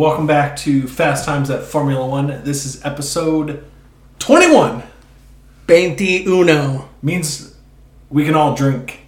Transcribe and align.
Welcome 0.00 0.26
back 0.26 0.56
to 0.60 0.88
Fast 0.88 1.26
Times 1.26 1.50
at 1.50 1.62
Formula 1.62 2.06
One. 2.06 2.28
This 2.42 2.64
is 2.64 2.82
episode 2.86 3.70
21. 4.18 4.82
21. 5.66 6.88
Means 7.02 7.54
we 8.08 8.24
can 8.24 8.34
all 8.34 8.54
drink. 8.54 9.06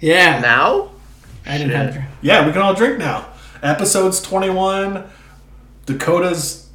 Yeah. 0.00 0.40
Now? 0.40 0.90
I 1.46 1.56
didn't 1.56 1.70
have 1.70 1.94
to. 1.94 2.06
Yeah, 2.20 2.46
we 2.46 2.52
can 2.52 2.60
all 2.60 2.74
drink 2.74 2.98
now. 2.98 3.26
Episode's 3.62 4.20
21. 4.20 5.04
Dakota's 5.86 6.68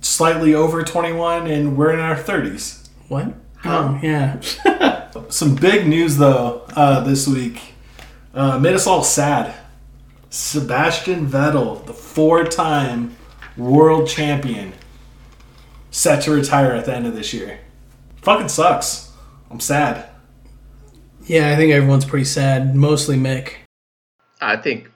slightly 0.00 0.54
over 0.54 0.82
21, 0.82 1.46
and 1.48 1.76
we're 1.76 1.92
in 1.92 2.00
our 2.00 2.16
30s. 2.16 2.88
What? 3.08 3.34
Oh, 3.66 4.00
yeah. 4.02 4.40
Some 5.28 5.54
big 5.54 5.86
news, 5.86 6.16
though, 6.16 6.64
uh, 6.74 7.00
this 7.00 7.28
week. 7.28 7.74
Uh, 8.32 8.58
made 8.58 8.72
us 8.74 8.86
all 8.86 9.04
sad. 9.04 9.54
Sebastian 10.30 11.26
Vettel, 11.26 11.84
the 11.86 11.94
four 11.94 12.44
time 12.44 13.16
world 13.56 14.08
champion, 14.08 14.72
set 15.90 16.22
to 16.24 16.30
retire 16.30 16.72
at 16.72 16.84
the 16.84 16.94
end 16.94 17.06
of 17.06 17.14
this 17.14 17.32
year. 17.32 17.60
Fucking 18.22 18.48
sucks. 18.48 19.12
I'm 19.50 19.60
sad. 19.60 20.08
Yeah, 21.26 21.50
I 21.50 21.56
think 21.56 21.72
everyone's 21.72 22.04
pretty 22.04 22.24
sad. 22.24 22.74
Mostly 22.74 23.16
Mick. 23.16 23.54
I 24.40 24.56
think. 24.56 24.90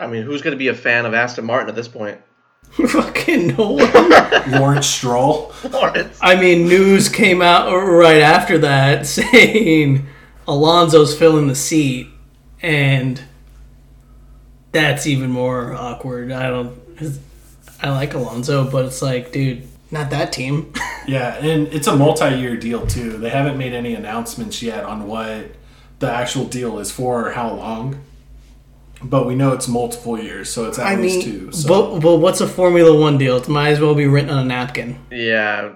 I 0.00 0.06
mean, 0.06 0.22
who's 0.22 0.42
going 0.42 0.52
to 0.52 0.58
be 0.58 0.68
a 0.68 0.74
fan 0.74 1.04
of 1.06 1.14
Aston 1.14 1.44
Martin 1.44 1.68
at 1.68 1.74
this 1.74 1.88
point? 1.88 2.20
Fucking 2.72 3.48
no 3.48 3.72
one. 3.72 4.50
Lawrence 4.60 4.86
Stroll. 4.86 5.52
Lawrence. 5.70 6.18
I 6.22 6.40
mean, 6.40 6.66
news 6.66 7.08
came 7.08 7.42
out 7.42 7.70
right 7.70 8.22
after 8.22 8.58
that 8.58 9.06
saying 9.06 10.06
Alonso's 10.48 11.16
filling 11.16 11.48
the 11.48 11.54
seat, 11.54 12.08
and 12.62 13.20
that's 14.72 15.06
even 15.06 15.30
more 15.30 15.74
awkward. 15.74 16.32
I 16.32 16.48
don't. 16.48 16.78
I 17.80 17.90
like 17.90 18.14
Alonso, 18.14 18.70
but 18.70 18.84
it's 18.86 19.02
like, 19.02 19.32
dude, 19.32 19.66
not 19.90 20.10
that 20.10 20.32
team. 20.32 20.72
Yeah, 21.04 21.34
and 21.34 21.66
it's 21.74 21.88
a 21.88 21.96
multi 21.96 22.36
year 22.36 22.56
deal, 22.56 22.86
too. 22.86 23.18
They 23.18 23.28
haven't 23.28 23.58
made 23.58 23.72
any 23.72 23.96
announcements 23.96 24.62
yet 24.62 24.84
on 24.84 25.08
what 25.08 25.46
the 25.98 26.08
actual 26.08 26.44
deal 26.44 26.78
is 26.78 26.92
for 26.92 27.26
or 27.26 27.32
how 27.32 27.52
long. 27.52 28.00
But 29.02 29.26
we 29.26 29.34
know 29.34 29.52
it's 29.52 29.66
multiple 29.66 30.16
years, 30.16 30.48
so 30.48 30.66
it's 30.68 30.78
at 30.78 30.86
I 30.86 30.94
least 30.94 31.26
mean, 31.26 31.40
two. 31.40 31.52
So. 31.52 31.66
but, 31.68 31.98
but 31.98 32.16
what's 32.18 32.40
a 32.40 32.46
Formula 32.46 32.96
One 32.96 33.18
deal? 33.18 33.36
It 33.38 33.48
might 33.48 33.70
as 33.70 33.80
well 33.80 33.96
be 33.96 34.06
written 34.06 34.30
on 34.30 34.38
a 34.38 34.44
napkin. 34.44 34.96
Yeah. 35.10 35.72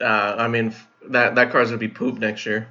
Uh, 0.00 0.04
I 0.38 0.48
mean, 0.48 0.74
that, 1.10 1.34
that 1.34 1.50
car's 1.52 1.68
going 1.68 1.78
to 1.78 1.86
be 1.86 1.92
poop 1.92 2.18
next 2.18 2.46
year. 2.46 2.66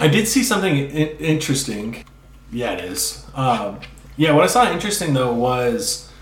I 0.00 0.08
did 0.08 0.26
see 0.26 0.42
something 0.42 0.72
I- 0.74 1.16
interesting. 1.20 2.06
Yeah, 2.50 2.72
it 2.72 2.84
is. 2.84 3.26
Um, 3.34 3.78
yeah, 4.20 4.32
what 4.32 4.44
I 4.44 4.48
saw 4.48 4.70
interesting 4.70 5.14
though 5.14 5.32
was 5.32 6.12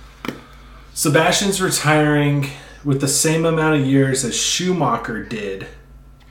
Sebastian's 0.95 1.61
retiring 1.61 2.49
with 2.85 3.01
the 3.01 3.09
same 3.09 3.45
amount 3.45 3.81
of 3.81 3.85
years 3.85 4.25
as 4.25 4.37
Schumacher 4.37 5.25
did 5.25 5.67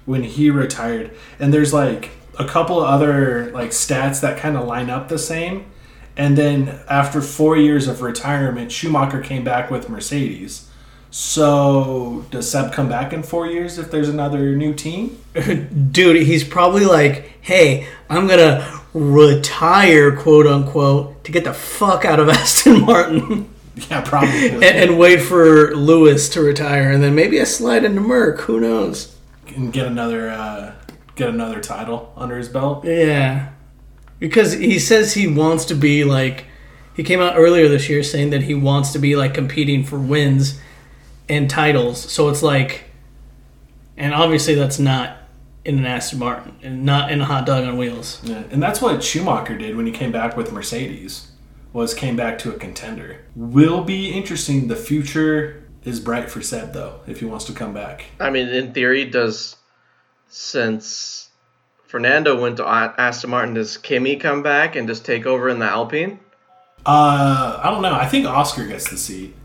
when 0.06 0.24
he 0.24 0.50
retired, 0.50 1.12
and 1.38 1.54
there's 1.54 1.74
like 1.74 2.12
a 2.40 2.46
couple 2.46 2.82
of 2.82 2.88
other 2.88 3.52
like 3.52 3.72
stats 3.72 4.22
that 4.22 4.40
kind 4.40 4.56
of 4.56 4.66
line 4.66 4.90
up 4.90 5.10
the 5.10 5.18
same. 5.18 5.66
And 6.16 6.38
then 6.38 6.80
after 6.90 7.20
four 7.20 7.58
years 7.58 7.90
of 7.90 8.02
retirement, 8.02 8.72
Schumacher 8.72 9.20
came 9.20 9.44
back 9.44 9.70
with 9.70 9.90
Mercedes. 9.90 10.70
So 11.12 12.26
does 12.32 12.50
Seb 12.50 12.72
come 12.72 12.88
back 12.88 13.12
in 13.12 13.24
four 13.24 13.46
years 13.46 13.78
if 13.78 13.92
there's 13.92 14.08
another 14.08 14.56
new 14.56 14.74
team? 14.74 15.20
Dude, 15.92 16.26
he's 16.26 16.46
probably 16.46 16.86
like, 16.86 17.34
hey, 17.42 17.88
I'm 18.10 18.26
gonna 18.26 18.77
retire, 18.98 20.16
quote 20.16 20.48
unquote, 20.48 21.24
to 21.24 21.32
get 21.32 21.44
the 21.44 21.54
fuck 21.54 22.06
out 22.06 22.20
of 22.20 22.30
Aston 22.30 22.82
Martin 22.82 23.50
Yeah, 23.90 24.02
probably. 24.02 24.50
and, 24.50 24.64
and 24.64 25.00
wait 25.00 25.22
for 25.22 25.76
Lewis 25.76 26.30
to 26.30 26.42
retire, 26.42 26.92
and 26.92 27.04
then 27.04 27.16
maybe 27.16 27.40
I 27.40 27.44
slide 27.44 27.84
into 27.84 28.02
Merc. 28.02 28.42
Who 28.42 28.60
knows? 28.60 29.14
and 29.56 29.74
get 29.74 29.88
another 29.88 30.30
uh, 30.30 30.74
get 31.16 31.30
another 31.30 31.60
title 31.60 32.14
under 32.16 32.38
his 32.38 32.50
belt. 32.50 32.86
Yeah, 32.86 33.50
because 34.20 34.54
he 34.54 34.80
says 34.80 35.14
he 35.14 35.28
wants 35.28 35.66
to 35.66 35.76
be 35.76 36.04
like. 36.04 36.46
He 36.96 37.04
came 37.04 37.20
out 37.22 37.38
earlier 37.38 37.68
this 37.68 37.90
year 37.90 38.02
saying 38.02 38.32
that 38.32 38.42
he 38.42 38.56
wants 38.56 38.92
to 38.94 39.00
be 39.00 39.16
like 39.16 39.36
competing 39.36 39.84
for 39.84 40.00
wins 40.00 40.60
and 41.30 41.48
titles. 41.48 42.12
So 42.12 42.30
it's 42.30 42.42
like, 42.42 42.86
and 43.96 44.16
obviously 44.16 44.56
that's 44.56 44.80
not 44.80 45.16
in 45.68 45.78
an 45.78 45.86
Aston 45.86 46.20
Martin 46.20 46.56
and 46.64 46.86
not 46.86 47.12
in 47.12 47.20
a 47.22 47.26
hot 47.26 47.46
dog 47.46 47.66
on 47.66 47.78
wheels. 47.78 48.20
Yeah, 48.24 48.44
and 48.50 48.64
that's 48.64 48.82
what 48.82 49.04
Schumacher 49.04 49.58
did 49.58 49.76
when 49.76 49.86
he 49.86 49.92
came 49.92 50.12
back 50.12 50.38
with 50.38 50.52
Mercedes. 50.52 51.32
Was 51.74 51.94
came 51.94 52.16
back 52.16 52.40
to 52.40 52.50
a 52.50 52.58
contender. 52.58 53.26
Will 53.36 53.84
be 53.84 54.12
interesting. 54.12 54.68
The 54.70 54.76
future 54.76 55.70
is 55.84 56.00
bright 56.00 56.32
for 56.32 56.42
Seb 56.42 56.74
though, 56.74 57.02
if 57.06 57.20
he 57.20 57.26
wants 57.26 57.46
to 57.46 57.54
come 57.54 57.74
back. 57.74 58.06
I 58.20 58.30
mean, 58.30 58.48
in 58.48 58.74
theory, 58.74 59.06
does. 59.06 59.56
Since 60.30 61.30
Fernando 61.86 62.40
went 62.40 62.58
to 62.58 62.68
Aston 62.68 63.30
Martin, 63.30 63.54
does 63.54 63.78
Kimi 63.78 64.16
come 64.18 64.44
back 64.44 64.76
and 64.76 64.88
just 64.88 65.06
take 65.06 65.26
over 65.26 65.50
in 65.50 65.60
the 65.60 65.66
Alpine? 65.66 66.20
Uh, 66.86 67.60
I 67.64 67.70
don't 67.72 67.82
know. 67.82 67.94
I 67.94 68.08
think 68.08 68.26
Oscar 68.26 68.66
gets 68.68 68.90
the 68.90 68.98
seat. 68.98 69.36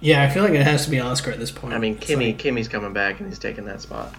Yeah, 0.00 0.22
I 0.22 0.28
feel 0.30 0.42
like 0.42 0.52
it 0.52 0.62
has 0.62 0.84
to 0.84 0.90
be 0.90 0.98
Oscar 1.00 1.30
at 1.30 1.38
this 1.38 1.50
point. 1.50 1.74
I 1.74 1.78
mean, 1.78 1.94
It's 1.94 2.06
Kimi, 2.06 2.26
like- 2.28 2.38
Kimi's 2.38 2.68
coming 2.68 2.92
back 2.92 3.20
and 3.20 3.28
he's 3.28 3.38
taking 3.38 3.64
that 3.66 3.80
spot. 3.82 4.14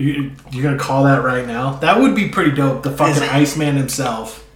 You, 0.00 0.32
you're 0.50 0.62
gonna 0.62 0.78
call 0.78 1.04
that 1.04 1.22
right 1.22 1.46
now? 1.46 1.72
That 1.74 2.00
would 2.00 2.14
be 2.14 2.28
pretty 2.30 2.52
dope. 2.52 2.82
The 2.82 2.90
fucking 2.90 3.22
Iceman 3.22 3.76
himself. 3.76 4.46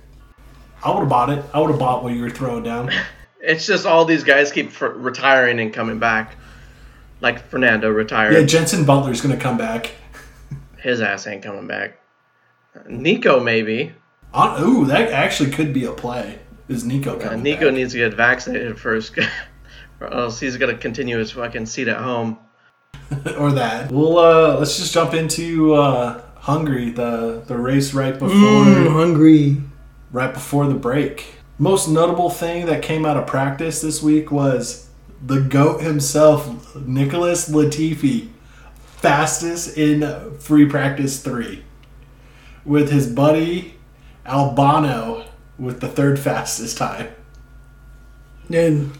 I 0.83 0.91
would 0.91 1.01
have 1.01 1.09
bought 1.09 1.29
it. 1.31 1.45
I 1.53 1.61
would 1.61 1.71
have 1.71 1.79
bought 1.79 2.03
what 2.03 2.15
you 2.15 2.23
were 2.23 2.31
throwing 2.31 2.63
down. 2.65 2.91
It's 3.47 3.67
just 3.67 3.85
all 3.85 4.07
these 4.07 4.25
guys 4.25 4.51
keep 4.51 4.69
f- 4.69 4.81
retiring 4.95 5.61
and 5.61 5.71
coming 5.71 5.99
back. 5.99 6.37
Like 7.21 7.47
Fernando 7.51 7.91
retired. 7.91 8.33
Yeah, 8.33 8.43
Jensen 8.45 8.87
Button's 8.87 9.21
gonna 9.21 9.37
come 9.37 9.59
back. 9.59 9.91
His 10.79 11.03
ass 11.03 11.27
ain't 11.27 11.43
coming 11.43 11.67
back. 11.67 11.99
Nico 12.89 13.41
maybe. 13.41 13.93
Uh, 14.33 14.59
ooh, 14.63 14.87
that 14.87 15.13
actually 15.13 15.51
could 15.51 15.75
be 15.75 15.85
a 15.85 15.93
play. 15.93 16.39
Is 16.69 16.87
Nico 16.87 17.17
Uh, 17.17 17.21
coming? 17.21 17.43
Nico 17.43 17.67
back. 17.67 17.75
needs 17.75 17.93
to 17.93 17.99
get 17.99 18.15
vaccinated 18.15 18.79
first, 18.79 19.13
or 20.01 20.11
else 20.11 20.41
he's 20.41 20.57
gonna 20.57 20.79
continue 20.79 21.19
his 21.19 21.31
fucking 21.33 21.67
seat 21.67 21.89
at 21.89 21.99
home. 21.99 22.39
or 23.39 23.53
that. 23.53 23.91
Well, 23.91 24.19
uh, 24.19 24.59
let's 24.59 24.77
just 24.77 24.93
jump 24.95 25.15
into 25.15 25.75
uh, 25.75 26.23
Hungary, 26.39 26.91
the 26.91 27.43
the 27.47 27.57
race 27.57 27.95
right 27.95 28.13
before 28.19 28.29
Mm, 28.37 28.93
hungry. 28.93 29.63
right 30.13 30.33
before 30.33 30.67
the 30.67 30.75
break. 30.75 31.27
Most 31.59 31.89
notable 31.89 32.31
thing 32.31 32.67
that 32.67 32.83
came 32.83 33.07
out 33.07 33.17
of 33.17 33.27
practice 33.27 33.81
this 33.81 34.03
week 34.03 34.31
was 34.33 34.89
the 35.25 35.41
goat 35.41 35.81
himself, 35.83 36.75
Nicholas 36.77 37.49
Latifi, 37.49 38.29
fastest 38.97 39.77
in 39.79 40.37
free 40.39 40.67
practice 40.67 41.21
three, 41.23 41.63
with 42.65 42.91
his 42.91 43.07
buddy 43.07 43.75
Albon 44.27 45.25
with 45.59 45.81
the 45.81 45.89
third 45.89 46.19
fastest 46.19 46.77
time. 46.77 47.09
And 48.53 48.91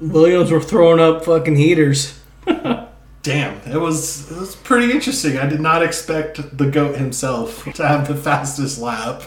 Williams 0.00 0.50
were 0.50 0.60
throwing 0.60 1.00
up 1.00 1.24
fucking 1.24 1.56
heaters. 1.56 2.18
Damn, 3.22 3.56
it 3.72 3.78
was 3.78 4.30
it 4.30 4.36
was 4.36 4.56
pretty 4.56 4.92
interesting. 4.92 5.38
I 5.38 5.46
did 5.46 5.60
not 5.60 5.82
expect 5.82 6.56
the 6.56 6.68
goat 6.68 6.96
himself 6.96 7.64
to 7.74 7.86
have 7.86 8.08
the 8.08 8.16
fastest 8.16 8.80
lap. 8.80 9.22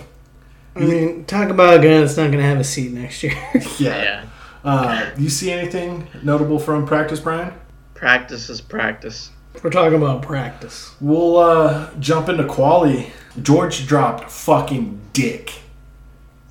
I 0.75 0.79
mean, 0.79 1.23
talk 1.23 1.49
about 1.49 1.75
a 1.75 1.77
guy 1.77 1.99
that's 1.99 2.17
not 2.17 2.27
going 2.27 2.39
to 2.39 2.43
have 2.43 2.59
a 2.59 2.63
seat 2.63 2.91
next 2.91 3.23
year. 3.23 3.37
Yeah. 3.79 4.25
Uh, 4.65 5.11
you 5.17 5.29
see 5.29 5.51
anything 5.51 6.07
notable 6.23 6.59
from 6.59 6.85
practice, 6.85 7.19
Brian? 7.19 7.53
Practice 7.93 8.49
is 8.49 8.59
practice. 8.61 9.29
We're 9.63 9.69
talking 9.69 9.95
about 9.95 10.21
practice. 10.21 10.93
We'll 10.99 11.37
uh, 11.37 11.93
jump 11.99 12.29
into 12.29 12.45
quali. 12.45 13.13
George 13.41 13.87
dropped 13.87 14.29
fucking 14.29 14.99
dick 15.13 15.53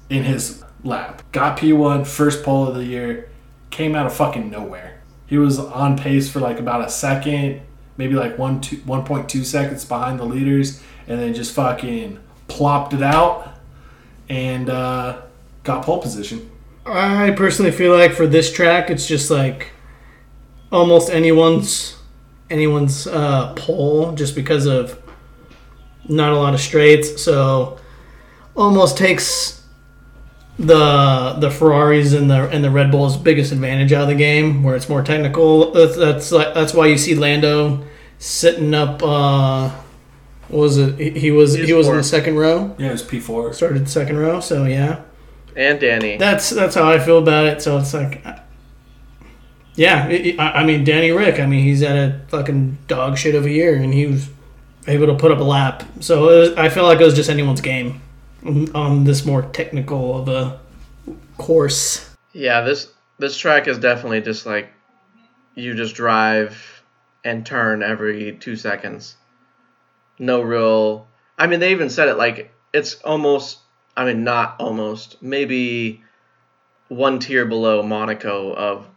in 0.08 0.22
his 0.22 0.64
lap. 0.84 1.22
Got 1.32 1.58
P1, 1.58 2.06
first 2.06 2.44
pole 2.44 2.68
of 2.68 2.76
the 2.76 2.84
year. 2.84 3.28
Came 3.70 3.94
out 3.94 4.06
of 4.06 4.14
fucking 4.14 4.48
nowhere. 4.48 4.93
He 5.34 5.38
was 5.38 5.58
on 5.58 5.98
pace 5.98 6.30
for 6.30 6.38
like 6.38 6.60
about 6.60 6.86
a 6.86 6.88
second, 6.88 7.60
maybe 7.96 8.14
like 8.14 8.38
one 8.38 8.60
two, 8.60 8.76
1.2 8.76 9.44
seconds 9.44 9.84
behind 9.84 10.20
the 10.20 10.24
leaders, 10.24 10.80
and 11.08 11.18
then 11.18 11.34
just 11.34 11.52
fucking 11.56 12.20
plopped 12.46 12.94
it 12.94 13.02
out 13.02 13.58
and 14.28 14.70
uh, 14.70 15.22
got 15.64 15.84
pole 15.84 16.00
position. 16.00 16.48
I 16.86 17.32
personally 17.32 17.72
feel 17.72 17.92
like 17.92 18.12
for 18.12 18.28
this 18.28 18.52
track, 18.52 18.90
it's 18.90 19.08
just 19.08 19.28
like 19.28 19.70
almost 20.70 21.10
anyone's 21.10 21.96
anyone's 22.48 23.08
uh, 23.08 23.54
pole, 23.54 24.12
just 24.12 24.36
because 24.36 24.66
of 24.66 25.02
not 26.08 26.32
a 26.32 26.36
lot 26.36 26.54
of 26.54 26.60
straights. 26.60 27.20
So 27.20 27.80
almost 28.54 28.96
takes 28.96 29.63
the 30.58 31.36
the 31.40 31.50
Ferraris 31.50 32.12
and 32.12 32.30
the 32.30 32.48
and 32.48 32.62
the 32.64 32.70
Red 32.70 32.90
Bulls 32.90 33.16
biggest 33.16 33.52
advantage 33.52 33.92
out 33.92 34.02
of 34.02 34.08
the 34.08 34.14
game, 34.14 34.62
where 34.62 34.76
it's 34.76 34.88
more 34.88 35.02
technical. 35.02 35.72
That's 35.72 35.96
that's 35.96 36.30
that's 36.30 36.74
why 36.74 36.86
you 36.86 36.98
see 36.98 37.14
Lando 37.14 37.84
sitting 38.18 38.72
up. 38.74 39.02
Uh, 39.02 39.70
what 40.48 40.60
was 40.60 40.78
it? 40.78 40.98
He, 40.98 41.10
he 41.18 41.30
was 41.30 41.54
he 41.54 41.64
He's 41.66 41.74
was 41.74 41.88
in 41.88 41.96
the 41.96 42.02
second 42.04 42.36
row 42.36 42.74
Yeah, 42.78 42.88
it 42.88 42.92
was 42.92 43.02
P4. 43.02 43.54
started 43.54 43.88
second 43.88 44.18
row, 44.18 44.40
so 44.40 44.64
yeah. 44.64 45.02
and 45.56 45.80
Danny. 45.80 46.16
That's 46.18 46.50
that's 46.50 46.74
how 46.74 46.88
I 46.88 46.98
feel 47.00 47.18
about 47.18 47.46
it. 47.46 47.62
So 47.62 47.78
it's 47.78 47.94
like, 47.94 48.24
yeah, 49.74 50.06
it, 50.08 50.26
it- 50.26 50.40
I 50.40 50.60
I 50.60 50.64
mean, 50.64 50.84
Danny 50.84 51.10
Ric. 51.10 51.40
I 51.40 51.46
mean, 51.46 51.64
he's 51.64 51.80
had 51.80 51.96
a 51.96 52.20
fucking 52.28 52.78
dog 52.86 53.18
shit 53.18 53.34
of 53.34 53.44
a 53.46 53.50
year, 53.50 53.74
and 53.76 53.92
he 53.92 54.06
was 54.06 54.28
able 54.86 55.06
to 55.06 55.14
put 55.14 55.32
up 55.32 55.38
a 55.38 55.42
lap. 55.44 55.82
So 56.00 56.28
it 56.30 56.38
was, 56.50 56.52
I 56.58 56.68
feel 56.68 56.84
like 56.84 57.00
it 57.00 57.04
was 57.04 57.14
just 57.14 57.30
anyone's 57.30 57.60
game 57.62 58.00
on- 58.44 58.70
on 58.74 59.04
this 59.04 59.24
more 59.24 59.42
technical 59.42 60.18
of 60.18 60.28
a 60.28 60.60
course. 61.38 62.10
Yeah, 62.32 62.62
this 62.62 62.88
this 63.18 63.36
track 63.36 63.68
is 63.68 63.78
definitely 63.78 64.20
just 64.20 64.46
like 64.46 64.68
you 65.54 65.74
just 65.74 65.94
drive 65.94 66.82
and 67.24 67.46
turn 67.46 67.82
every 67.82 68.36
two 68.40 68.56
seconds. 68.56 69.16
No 70.18 70.40
real. 70.42 71.06
I 71.38 71.46
mean, 71.46 71.60
they 71.60 71.72
even 71.72 71.90
said 71.90 72.08
it 72.08 72.16
like 72.16 72.52
it's 72.72 72.94
almost. 73.02 73.58
I 73.96 74.04
mean, 74.04 74.24
not 74.24 74.56
almost. 74.58 75.22
Maybe 75.22 76.02
one 76.88 77.20
tier 77.20 77.44
below 77.46 77.82
Monaco 77.82 78.52
of 78.52 78.88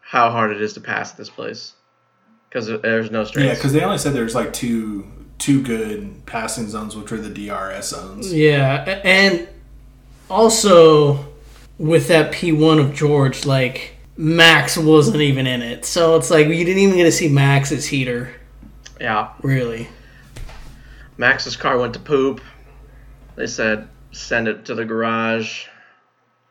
how 0.00 0.30
hard 0.30 0.50
it 0.50 0.60
is 0.60 0.72
to 0.74 0.80
pass 0.80 1.12
this 1.12 1.30
place 1.30 1.72
because 2.48 2.66
there's 2.66 3.10
no 3.10 3.24
straight. 3.24 3.46
Yeah, 3.46 3.54
because 3.54 3.72
they 3.72 3.82
only 3.82 3.98
said 3.98 4.12
there's 4.14 4.34
like 4.34 4.52
two 4.52 5.06
two 5.46 5.62
good 5.62 6.26
passing 6.26 6.68
zones, 6.68 6.96
which 6.96 7.12
are 7.12 7.18
the 7.18 7.30
DRS 7.30 7.90
zones. 7.90 8.32
Yeah, 8.32 9.00
and 9.04 9.46
also 10.28 11.24
with 11.78 12.08
that 12.08 12.32
P1 12.32 12.80
of 12.80 12.92
George, 12.92 13.46
like 13.46 13.94
Max 14.16 14.76
wasn't 14.76 15.20
even 15.20 15.46
in 15.46 15.62
it, 15.62 15.84
so 15.84 16.16
it's 16.16 16.32
like 16.32 16.48
you 16.48 16.64
didn't 16.64 16.82
even 16.82 16.96
get 16.96 17.04
to 17.04 17.12
see 17.12 17.28
Max's 17.28 17.86
heater, 17.86 18.34
yeah, 19.00 19.34
really. 19.42 19.88
Max's 21.16 21.56
car 21.56 21.78
went 21.78 21.94
to 21.94 22.00
poop. 22.00 22.40
They 23.36 23.46
said 23.46 23.88
send 24.10 24.48
it 24.48 24.64
to 24.64 24.74
the 24.74 24.84
garage. 24.84 25.66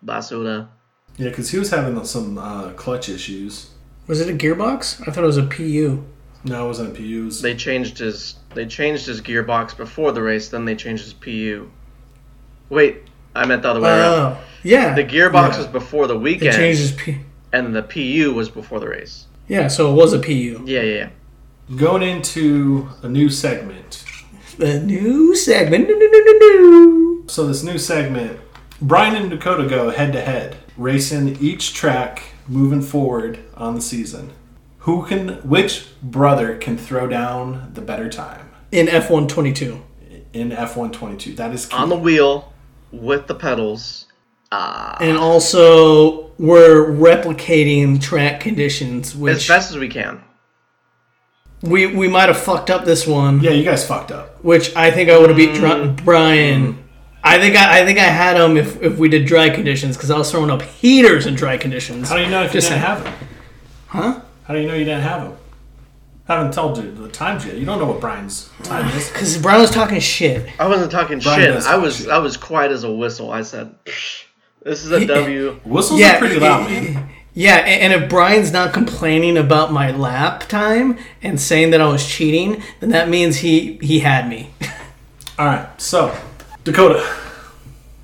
Basura. 0.06 0.69
Yeah, 1.18 1.30
because 1.30 1.50
he 1.50 1.59
was 1.59 1.69
having 1.69 2.01
some 2.06 2.38
uh, 2.38 2.71
clutch 2.71 3.09
issues. 3.09 3.71
Was 4.07 4.21
it 4.21 4.30
a 4.30 4.33
gearbox? 4.33 5.01
I 5.01 5.12
thought 5.12 5.24
it 5.24 5.27
was 5.27 5.38
a 5.38 5.44
PU. 5.44 6.03
No, 6.45 6.65
it 6.65 6.68
wasn't 6.68 6.95
PUs. 6.95 7.42
they 7.42 7.56
changed 7.56 7.97
his 7.97 8.36
they 8.53 8.65
changed 8.65 9.06
his 9.07 9.19
gearbox 9.21 9.75
before 9.75 10.12
the 10.12 10.21
race 10.21 10.47
then 10.50 10.63
they 10.65 10.75
changed 10.75 11.03
his 11.03 11.13
pu 11.13 11.69
wait 12.69 13.03
i 13.36 13.45
meant 13.45 13.62
the 13.63 13.69
other 13.69 13.81
way 13.81 13.89
around 13.89 14.33
Oh, 14.33 14.38
yeah. 14.63 14.94
the 14.95 15.03
gearbox 15.03 15.51
Yeah. 15.51 15.57
was 15.57 15.68
before 15.68 16.07
the 16.07 16.13
They 16.13 16.19
weekend 16.19 16.56
changed 16.56 16.80
his 16.80 16.92
P. 16.94 17.18
and 17.51 17.75
the 17.75 17.81
pu 17.83 18.33
was 18.33 18.50
before 18.50 18.80
the 18.80 18.88
race 18.88 19.25
Yeah, 19.47 19.68
so 19.68 19.92
it 19.92 19.95
was 19.95 20.13
a 20.13 20.19
PU. 20.19 20.63
yeah 20.65 20.81
yeah 20.81 20.81
yeah 20.81 21.09
Going 21.75 22.03
into 22.03 22.89
a 23.01 23.09
new 23.09 23.27
segment. 23.27 24.03
The 24.59 24.80
new 24.80 25.36
segment. 25.36 25.89
So 27.27 27.47
this 27.47 27.63
new 27.63 27.80
segment, 27.80 28.39
Brian 28.81 29.15
and 29.15 29.31
Dakota 29.31 29.68
go 29.68 29.89
head 29.89 30.13
to 30.13 30.21
head, 30.21 30.57
racing 30.77 31.38
each 31.42 31.74
track 31.74 32.21
moving 32.47 32.83
forward 32.83 33.39
on 33.56 33.74
the 33.74 33.81
season. 33.81 34.31
Who 34.86 35.06
can, 35.06 35.30
which 35.48 35.88
brother 36.02 36.56
can 36.58 36.78
throw 36.78 37.08
down 37.08 37.72
the 37.74 37.82
better 37.82 38.08
time 38.10 38.50
In 38.72 38.88
F122. 38.88 39.82
in 40.34 40.52
F122? 40.52 41.36
That 41.38 41.52
is 41.54 41.66
key. 41.66 41.76
on 41.76 41.90
the 41.90 41.96
wheel 41.98 42.54
with 42.92 43.28
the 43.28 43.36
pedals 43.36 44.06
uh, 44.52 44.96
And 45.00 45.18
also, 45.18 46.32
we're 46.38 46.86
replicating 46.86 48.00
track 48.02 48.40
conditions, 48.42 49.16
which 49.16 49.32
as 49.32 49.38
which 49.38 49.48
best 49.48 49.72
as 49.72 49.78
we 49.78 49.90
can 49.90 50.22
we, 51.62 51.88
we 51.88 52.08
might 52.08 52.28
have 52.30 52.38
fucked 52.38 52.70
up 52.70 52.86
this 52.86 53.08
one. 53.08 53.40
yeah, 53.42 53.50
you 53.50 53.64
guys 53.64 53.88
fucked 53.88 54.12
up. 54.12 54.44
which 54.44 54.76
I 54.76 54.92
think 54.92 55.10
I 55.10 55.18
would 55.18 55.30
have 55.30 55.38
beat 55.38 55.56
Dr- 55.56 55.96
Brian. 56.06 56.78
I 57.24 57.40
think 57.40 57.56
I, 57.56 57.81
I 57.81 57.86
think 57.86 57.98
I 57.98 58.04
had 58.04 58.38
him 58.40 58.56
if, 58.56 58.80
if 58.84 59.00
we 59.00 59.10
did 59.10 59.26
dry 59.26 59.50
conditions 59.50 59.98
because 59.98 60.12
I 60.12 60.18
was 60.18 60.30
throwing 60.30 60.52
up 60.52 60.62
heaters 60.62 61.26
in 61.26 61.34
dry 61.34 61.58
conditions. 61.58 62.08
How 62.10 62.18
do 62.18 62.22
you 62.24 62.30
know 62.30 62.44
if 62.44 62.52
Just 62.52 62.70
you 62.70 62.76
didn't 62.76 62.86
have 62.86 63.04
them? 63.04 63.14
Huh? 63.88 64.22
How 64.45 64.53
do 64.53 64.59
you 64.59 64.68
know 64.68 64.75
you 64.75 64.86
didn't 64.86 65.01
have 65.03 65.24
them? 65.24 65.38
Haven't 66.27 66.53
told 66.53 66.77
you 66.77 66.92
the 66.92 67.09
times 67.09 67.45
yet. 67.45 67.56
You 67.57 67.65
don't 67.65 67.77
know 67.80 67.86
what 67.86 68.01
Brian's 68.01 68.50
time 68.63 68.88
is. 68.97 69.09
Because 69.12 69.38
Brian 69.38 69.62
was 69.62 69.69
talking 69.71 70.00
shit. 70.00 70.50
i 70.59 70.68
wasn't 70.68 70.92
talking 70.92 71.19
Brian 71.19 71.39
shit 71.39 71.53
does 71.53 71.68
i 71.68 71.74
talk 71.74 71.81
was 71.83 71.97
shit. 71.97 72.09
i 72.09 72.18
was 72.18 72.36
quiet 72.38 72.71
as 72.71 72.83
a 72.83 72.92
whistle 72.92 73.31
i 73.31 73.42
said 73.44 73.75
"Psh, 73.86 74.24
this 74.63 74.83
is 74.83 74.92
a 74.92 75.06
w 75.06 75.59
Whistles 75.63 76.00
Yeah, 76.00 76.15
are 76.15 76.19
pretty 76.19 76.39
loud, 76.39 76.69
man. 76.69 77.09
Yeah, 77.33 77.57
a- 77.57 77.81
and 77.83 77.92
if 77.94 78.09
Brian's 78.09 78.51
not 78.51 78.74
complaining 78.74 79.38
about 79.38 79.71
my 79.71 79.92
lap 79.92 80.47
time 80.47 80.97
and 81.21 81.39
saying 81.39 81.71
that 81.71 81.81
I 81.81 81.88
was 81.88 82.06
cheating, 82.07 82.63
then 82.80 82.89
that 82.92 83.07
means 83.09 83.38
he 83.38 83.77
he 83.81 84.00
had 84.00 84.27
me. 84.30 84.50
All 85.38 85.45
right, 85.45 85.69
so 85.81 86.15
Dakota, 86.63 87.06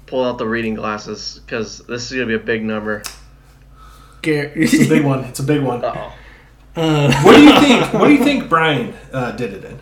pull 0.05 0.23
out 0.23 0.37
the 0.37 0.45
reading 0.47 0.75
glasses 0.75 1.39
because 1.45 1.79
this 1.87 2.11
is 2.11 2.13
gonna 2.13 2.25
be 2.27 2.33
a 2.35 2.39
big 2.39 2.61
number 2.63 3.01
Gar- 4.21 4.51
it's 4.55 4.73
a 4.73 4.87
big 4.89 5.03
one. 5.11 5.23
It's 5.23 5.39
a 5.39 5.43
big 5.43 5.61
one. 5.61 5.83
uh-oh 5.83 6.13
Uh, 6.75 7.11
What 7.23 7.35
do 7.35 7.43
you 7.43 7.59
think? 7.59 7.93
What 7.93 8.07
do 8.07 8.13
you 8.13 8.23
think 8.23 8.49
Brian 8.49 8.93
uh, 9.11 9.31
did 9.31 9.53
it 9.53 9.65
in? 9.65 9.79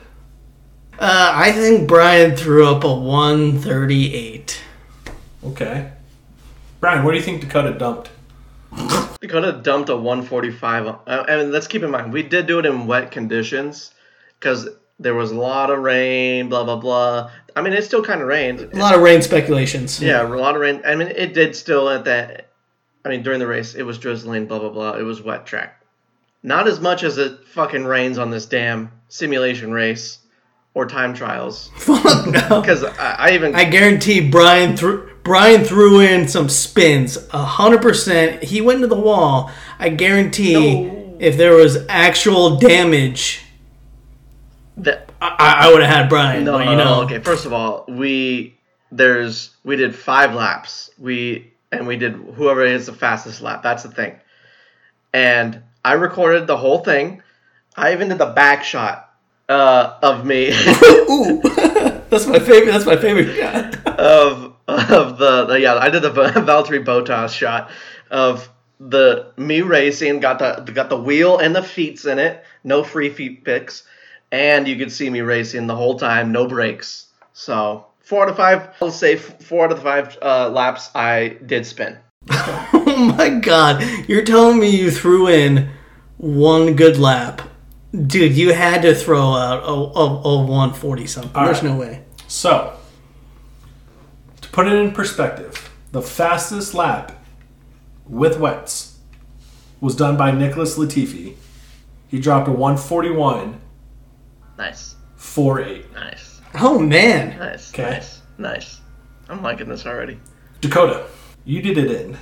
uh, 1.00 1.32
I 1.36 1.52
think 1.52 1.88
Brian 1.88 2.36
threw 2.36 2.68
up 2.68 2.84
a 2.84 2.94
138. 2.94 4.62
Okay, 5.46 5.92
Brian, 6.82 7.04
what 7.06 7.12
do 7.12 7.18
you 7.18 7.24
think 7.24 7.42
Dakota 7.42 7.72
dumped? 7.78 8.10
Dakota 9.22 9.54
dumped 9.64 9.90
a 9.90 9.96
145. 9.96 10.88
Uh, 10.88 10.98
I 11.08 11.38
mean, 11.38 11.52
let's 11.52 11.68
keep 11.68 11.84
in 11.84 11.92
mind 11.92 12.12
we 12.12 12.24
did 12.24 12.48
do 12.48 12.60
it 12.60 12.66
in 12.66 12.88
wet 12.88 13.12
conditions 13.12 13.92
because 14.40 14.68
there 15.00 15.16
was 15.16 15.32
a 15.32 15.36
lot 15.36 15.70
of 15.70 15.80
rain. 15.80 16.50
Blah 16.50 16.64
blah 16.66 16.76
blah. 16.76 17.32
I 17.56 17.62
mean, 17.62 17.74
it 17.74 17.84
still 17.86 18.04
kind 18.04 18.22
of 18.22 18.28
rained. 18.28 18.60
A 18.62 18.76
lot 18.78 18.94
of 18.96 19.02
rain 19.02 19.22
speculations. 19.22 20.02
Yeah, 20.02 20.22
a 20.22 20.28
lot 20.28 20.56
of 20.56 20.62
rain. 20.62 20.82
I 20.86 20.96
mean, 20.96 21.08
it 21.10 21.34
did 21.34 21.56
still 21.56 21.88
at 21.90 22.06
that. 22.06 22.50
I 23.06 23.10
mean, 23.10 23.24
during 23.24 23.40
the 23.40 23.48
race, 23.48 23.76
it 23.76 23.84
was 23.84 23.98
drizzling. 23.98 24.46
Blah 24.48 24.60
blah 24.60 24.70
blah. 24.70 24.94
It 24.98 25.04
was 25.04 25.22
wet 25.22 25.46
track. 25.46 25.79
Not 26.44 26.68
as 26.68 26.80
much 26.80 27.04
as 27.04 27.18
it 27.18 27.46
fucking 27.48 27.86
rains 27.86 28.18
on 28.18 28.30
this 28.30 28.46
damn 28.46 28.92
simulation 29.10 29.72
race 29.72 30.20
or 30.74 30.86
time 30.86 31.14
trials. 31.14 31.70
Fuck 31.78 32.28
no. 32.28 32.62
Because 32.62 32.84
I, 32.84 33.16
I 33.18 33.32
even 33.32 33.56
I 33.56 33.66
guarantee 33.66 34.30
Brian 34.30 34.78
threw 34.78 35.10
Brian 35.24 35.64
threw 35.66 36.00
in 36.00 36.28
some 36.28 36.48
spins. 36.48 37.18
A 37.34 37.44
hundred 37.44 37.82
percent. 37.82 38.44
He 38.44 38.62
went 38.62 38.82
to 38.82 38.88
the 38.88 38.96
wall. 39.00 39.52
I 39.80 39.90
guarantee 39.90 40.54
No. 40.84 41.18
if 41.20 41.36
there 41.38 41.54
was 41.56 41.86
actual 41.90 42.56
damage, 42.58 43.42
that 44.78 45.12
I, 45.22 45.68
I 45.68 45.72
would 45.74 45.82
have 45.82 45.94
had 45.94 46.10
Brian. 46.10 46.46
No, 46.46 46.60
you 46.60 46.66
know, 46.66 46.76
no. 46.78 47.02
Okay, 47.04 47.20
first 47.20 47.46
of 47.46 47.52
all, 47.52 47.84
we 47.90 48.58
there's 48.92 49.56
we 49.66 49.76
did 49.76 49.94
five 49.94 50.34
laps. 50.34 50.90
We 50.98 51.52
and 51.72 51.86
we 51.86 51.98
did 51.98 52.14
whoever 52.14 52.64
is 52.64 52.86
the 52.86 52.94
fastest 52.94 53.42
lap. 53.42 53.62
That's 53.62 53.84
the 53.84 53.92
thing. 53.92 54.16
And 55.14 55.64
I 55.84 55.94
recorded 55.94 56.48
the 56.48 56.58
whole 56.58 56.80
thing. 56.80 57.22
I 57.76 57.94
even 57.94 58.10
did 58.10 58.18
the 58.18 58.28
back 58.28 58.64
shot 58.64 59.10
uh, 59.48 59.98
of 60.02 60.26
me 60.26 60.50
Ooh, 61.10 61.42
that's 62.10 62.28
my 62.28 62.40
favorite. 62.40 62.72
That's 62.72 62.86
my 62.86 62.98
favorite 62.98 63.36
shot. 63.36 63.88
of 64.00 64.54
of 64.68 65.18
the, 65.18 65.46
the 65.46 65.60
yeah. 65.60 65.76
I 65.76 65.90
did 65.90 66.04
the 66.04 66.12
Valtteri 66.12 66.86
Bottas 66.86 67.34
shot 67.34 67.72
of 68.12 68.48
the 68.80 69.32
me 69.38 69.62
racing. 69.62 70.20
Got 70.20 70.40
the 70.40 70.72
got 70.72 70.90
the 70.90 71.00
wheel 71.00 71.38
and 71.38 71.56
the 71.56 71.64
feet 71.64 72.06
in 72.06 72.20
it. 72.20 72.44
No 72.64 72.84
free 72.84 73.10
feet 73.10 73.44
picks, 73.44 73.84
and 74.32 74.68
you 74.68 74.78
could 74.78 74.92
see 74.92 75.10
me 75.10 75.22
racing 75.22 75.68
the 75.68 75.76
whole 75.76 75.98
time. 75.98 76.32
No 76.32 76.48
brakes. 76.48 77.08
So 77.34 77.88
four 78.02 78.24
out 78.24 78.30
of 78.30 78.38
five. 78.38 78.76
I'll 78.82 78.92
say 78.92 79.16
four 79.16 79.66
out 79.66 79.72
of 79.72 79.78
the 79.78 79.84
five 79.84 80.18
uh, 80.22 80.50
laps 80.50 80.92
I 80.94 81.38
did 81.46 81.66
spin. 81.66 81.98
Oh 82.32 83.14
my 83.18 83.30
god, 83.30 83.82
you're 84.10 84.26
telling 84.26 84.60
me 84.60 84.70
you 84.76 84.92
threw 84.92 85.28
in 85.30 85.70
one 86.18 86.76
good 86.76 86.98
lap, 86.98 87.42
dude? 87.94 88.36
You 88.36 88.54
had 88.54 88.82
to 88.82 88.94
throw 88.94 89.34
out 89.36 89.64
a, 89.64 89.68
a, 89.72 90.06
a 90.42 90.44
140 90.44 91.08
something. 91.08 91.32
All 91.34 91.46
There's 91.46 91.64
right. 91.64 91.72
no 91.72 91.78
way. 91.80 92.04
So, 92.28 92.76
to 94.42 94.50
put 94.50 94.68
it 94.68 94.74
in 94.74 94.92
perspective, 94.92 95.72
the 95.94 96.02
fastest 96.02 96.74
lap 96.74 97.24
with 98.06 98.38
wets 98.38 98.98
was 99.80 99.96
done 99.96 100.18
by 100.18 100.32
Nicholas 100.32 100.78
Latifi. 100.78 101.36
He 102.10 102.20
dropped 102.20 102.48
a 102.50 102.52
141 102.52 103.62
Nice, 104.58 104.96
48. 105.16 105.94
nice, 105.94 106.42
Oh 106.56 106.80
man, 106.80 107.38
nice, 107.40 107.74
Okay. 107.74 107.84
nice, 107.92 108.22
nice. 108.38 108.82
I'm 109.30 109.42
liking 109.42 109.70
this 109.70 109.86
already. 109.86 110.20
Dakota, 110.60 111.06
you 111.50 111.62
did 111.64 111.80
it 111.80 111.90
in 111.90 112.16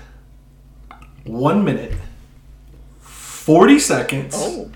one 1.25 1.65
minute, 1.65 1.91
40 3.01 3.77
seconds, 3.77 4.33
Oh, 4.37 4.71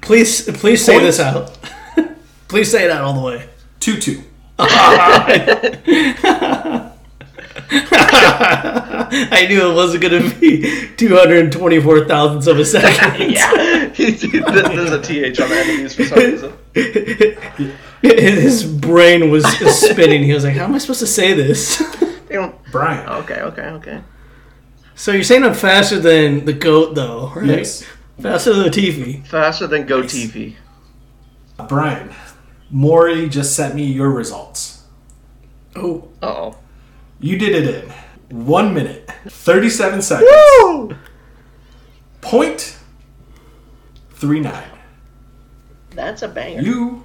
please 0.00 0.50
please 0.58 0.84
say 0.84 0.98
this 0.98 1.20
out. 1.20 1.56
please 2.48 2.68
say 2.70 2.86
it 2.86 2.90
out 2.90 3.02
all 3.02 3.14
the 3.14 3.20
way. 3.20 3.48
2 3.78 4.00
2. 4.00 4.22
I 4.60 6.90
knew 9.48 9.70
it 9.70 9.74
wasn't 9.74 10.02
gonna 10.02 10.28
be 10.40 10.88
224 10.96 12.06
thousandths 12.06 12.48
of 12.48 12.58
a 12.58 12.64
second. 12.64 13.30
yeah. 13.34 13.92
There's 13.96 14.24
a 14.24 15.00
th 15.00 15.40
on 15.40 15.48
the 15.48 15.56
end 15.56 15.68
these 15.68 15.94
for 15.94 16.04
some 16.04 16.18
reason. 16.18 16.52
His 18.02 18.64
brain 18.64 19.30
was 19.30 19.46
spinning. 19.78 20.24
He 20.24 20.32
was 20.32 20.42
like, 20.42 20.56
"How 20.56 20.64
am 20.64 20.74
I 20.74 20.78
supposed 20.78 20.98
to 21.00 21.06
say 21.06 21.34
this?" 21.34 21.80
You 22.30 22.36
know, 22.36 22.60
Brian. 22.70 23.08
Okay, 23.08 23.40
okay, 23.40 23.62
okay. 23.62 24.02
So 24.94 25.12
you're 25.12 25.22
saying 25.22 25.44
I'm 25.44 25.54
faster 25.54 25.98
than 25.98 26.44
the 26.44 26.52
goat, 26.52 26.94
though, 26.94 27.32
right? 27.34 27.46
Yes. 27.46 27.84
Faster 28.20 28.52
than 28.52 28.64
Latifi. 28.70 29.26
Faster 29.26 29.66
than 29.66 29.86
Go 29.86 30.02
TV. 30.02 30.56
Brian, 31.68 32.10
Maury 32.70 33.28
just 33.28 33.54
sent 33.54 33.74
me 33.74 33.84
your 33.84 34.10
results. 34.10 34.84
Oh. 35.76 36.08
Oh. 36.22 36.58
You 37.20 37.38
did 37.38 37.54
it 37.64 37.84
in 38.30 38.46
one 38.46 38.74
minute, 38.74 39.10
37 39.28 40.02
seconds. 40.02 40.30
Woo! 40.30 40.96
Point 42.20 42.76
three 44.10 44.40
nine. 44.40 44.70
That's 45.90 46.22
a 46.22 46.28
banger. 46.28 46.60
You, 46.60 47.04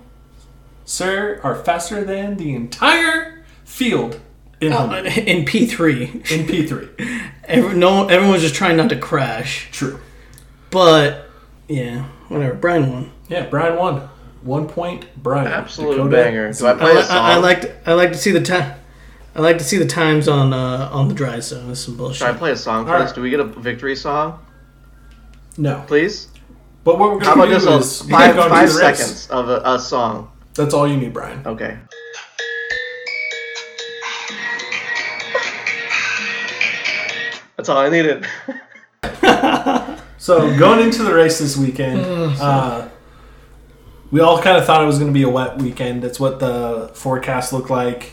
sir, 0.86 1.40
are 1.44 1.56
faster 1.56 2.04
than 2.04 2.38
the 2.38 2.54
entire 2.54 3.44
field 3.64 4.20
in 4.64 4.74
Uh, 4.74 4.94
in 5.04 5.46
P3. 5.46 6.32
in 6.32 6.46
P3. 6.48 7.22
Every, 7.46 7.76
no, 7.76 8.08
everyone's 8.08 8.42
just 8.42 8.56
trying 8.56 8.78
not 8.78 8.90
to 8.90 8.96
crash. 8.98 9.68
True. 9.72 10.00
But, 10.72 11.30
yeah, 11.68 12.06
whatever. 12.30 12.54
Brian 12.56 12.90
won. 12.90 13.12
Yeah, 13.28 13.46
Brian 13.48 13.78
won. 13.78 14.10
One 14.44 14.68
point, 14.68 15.06
Brian. 15.22 15.48
Absolute 15.48 15.92
Dakota, 15.98 16.10
banger. 16.10 16.54
Do 16.54 16.66
I 16.68 16.72
I, 16.72 16.76
play 16.76 16.98
a 16.98 17.04
song? 17.04 17.18
I, 17.18 17.34
I 17.34 17.38
like 17.38 17.62
to, 17.62 17.90
I 17.90 17.94
like 17.94 18.12
to 18.14 18.18
see 18.18 18.32
the 18.32 18.42
time. 18.42 18.74
I 19.36 19.42
like 19.42 19.58
to 19.58 19.64
see 19.64 19.78
the 19.78 19.86
times 19.86 20.28
on 20.28 20.54
uh, 20.54 20.90
on 20.92 21.08
the 21.10 21.14
dry 21.14 21.40
zone. 21.40 21.68
That's 21.68 21.80
some 21.80 21.98
bullshit. 21.98 22.18
Should 22.20 22.28
I 22.28 22.34
play 22.38 22.52
a 22.52 22.56
song 22.56 22.86
for 22.86 22.94
All 22.94 23.00
this? 23.00 23.08
right. 23.10 23.16
Do 23.16 23.22
we 23.22 23.30
get 23.30 23.40
a 23.40 23.46
victory 23.46 23.96
song, 23.96 24.40
No. 25.58 25.84
please? 25.88 26.28
But 26.84 27.00
what 27.00 27.12
we're 27.12 27.20
going 27.20 27.40
to 27.40 27.46
do 27.48 27.54
just 27.54 27.66
is 27.68 28.02
a 28.02 28.06
we're 28.06 28.12
five, 28.20 28.36
five 28.50 28.68
do 28.70 28.74
the 28.74 28.80
race. 28.84 28.98
seconds 29.00 29.28
of 29.30 29.50
a, 29.50 29.62
a 29.66 29.80
song? 29.80 30.32
That's 30.54 30.74
all 30.74 30.88
you 30.88 30.98
need, 30.98 31.14
Brian. 31.14 31.46
Okay. 31.48 31.78
That's 37.64 37.70
all 37.70 37.78
I 37.78 37.88
needed. 37.88 38.28
So 40.18 40.58
going 40.58 40.82
into 40.82 41.04
the 41.04 41.14
race 41.14 41.40
this 41.40 41.56
weekend, 41.56 42.02
uh, 42.42 42.90
we 44.12 44.20
all 44.20 44.42
kind 44.42 44.58
of 44.58 44.66
thought 44.66 44.84
it 44.84 44.86
was 44.86 44.98
going 44.98 45.10
to 45.10 45.14
be 45.14 45.24
a 45.24 45.30
wet 45.30 45.62
weekend. 45.62 46.04
That's 46.04 46.20
what 46.20 46.42
the 46.42 46.92
forecast 46.94 47.54
looked 47.54 47.70
like. 47.70 48.12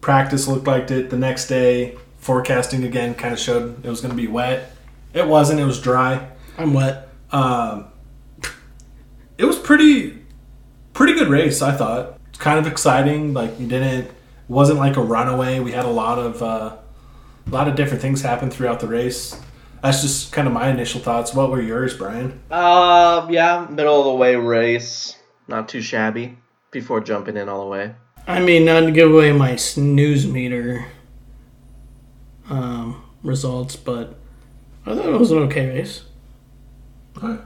Practice 0.00 0.48
looked 0.48 0.66
like 0.66 0.90
it. 0.90 1.10
The 1.10 1.16
next 1.16 1.46
day, 1.46 1.96
forecasting 2.18 2.82
again 2.82 3.14
kind 3.14 3.32
of 3.32 3.38
showed 3.38 3.84
it 3.84 3.88
was 3.88 4.00
going 4.00 4.10
to 4.10 4.16
be 4.16 4.26
wet. 4.26 4.72
It 5.14 5.28
wasn't. 5.28 5.60
It 5.60 5.64
was 5.64 5.80
dry. 5.80 6.28
I'm 6.56 6.74
wet. 6.74 7.08
Um, 7.30 7.86
it 9.36 9.44
was 9.44 9.60
pretty, 9.60 10.18
pretty 10.92 11.14
good 11.14 11.28
race. 11.28 11.62
I 11.62 11.70
thought. 11.70 12.18
It's 12.30 12.38
kind 12.38 12.58
of 12.58 12.66
exciting. 12.66 13.32
Like 13.32 13.60
you 13.60 13.68
didn't. 13.68 14.06
It 14.06 14.14
wasn't 14.48 14.80
like 14.80 14.96
a 14.96 15.02
runaway. 15.02 15.60
We 15.60 15.70
had 15.70 15.84
a 15.84 15.90
lot 15.90 16.18
of, 16.18 16.42
uh, 16.42 16.76
a 17.48 17.54
lot 17.54 17.66
of 17.66 17.76
different 17.76 18.02
things 18.02 18.20
happen 18.20 18.50
throughout 18.50 18.80
the 18.80 18.86
race. 18.86 19.40
That's 19.82 20.02
just 20.02 20.32
kind 20.32 20.46
of 20.46 20.52
my 20.52 20.68
initial 20.68 21.00
thoughts. 21.00 21.32
What 21.32 21.50
were 21.50 21.62
yours, 21.62 21.94
Brian? 21.96 22.40
Uh, 22.50 23.26
yeah, 23.30 23.66
middle 23.70 23.98
of 23.98 24.04
the 24.04 24.14
way 24.14 24.36
race. 24.36 25.16
Not 25.46 25.68
too 25.68 25.80
shabby. 25.80 26.36
Before 26.70 27.00
jumping 27.00 27.38
in 27.38 27.48
all 27.48 27.64
the 27.64 27.70
way. 27.70 27.94
I 28.26 28.40
mean, 28.40 28.66
not 28.66 28.80
to 28.80 28.90
give 28.90 29.10
away 29.10 29.32
my 29.32 29.56
snooze 29.56 30.26
meter 30.26 30.84
um, 32.50 33.02
results, 33.22 33.74
but 33.76 34.18
I 34.84 34.94
thought 34.94 35.06
it 35.06 35.18
was 35.18 35.30
an 35.30 35.38
okay 35.38 35.68
race. 35.68 36.02
Alright. 37.16 37.40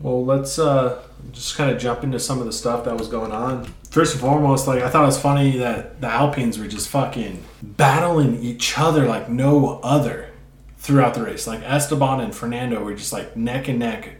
Well, 0.00 0.24
let's 0.24 0.58
uh, 0.58 1.02
just 1.30 1.56
kind 1.56 1.70
of 1.70 1.78
jump 1.80 2.02
into 2.02 2.18
some 2.18 2.40
of 2.40 2.46
the 2.46 2.52
stuff 2.52 2.84
that 2.84 2.96
was 2.96 3.08
going 3.08 3.32
on. 3.32 3.72
First 3.90 4.14
and 4.14 4.20
foremost, 4.20 4.66
like 4.66 4.82
I 4.82 4.88
thought 4.90 5.04
it 5.04 5.06
was 5.06 5.20
funny 5.20 5.58
that 5.58 6.00
the 6.00 6.08
Alpines 6.08 6.58
were 6.58 6.66
just 6.66 6.88
fucking 6.88 7.42
battling 7.62 8.42
each 8.42 8.78
other 8.78 9.06
like 9.06 9.28
no 9.28 9.80
other 9.82 10.30
throughout 10.78 11.14
the 11.14 11.22
race. 11.22 11.46
Like 11.46 11.62
Esteban 11.62 12.20
and 12.20 12.34
Fernando 12.34 12.82
were 12.82 12.94
just 12.94 13.12
like 13.12 13.36
neck 13.36 13.68
and 13.68 13.78
neck 13.78 14.16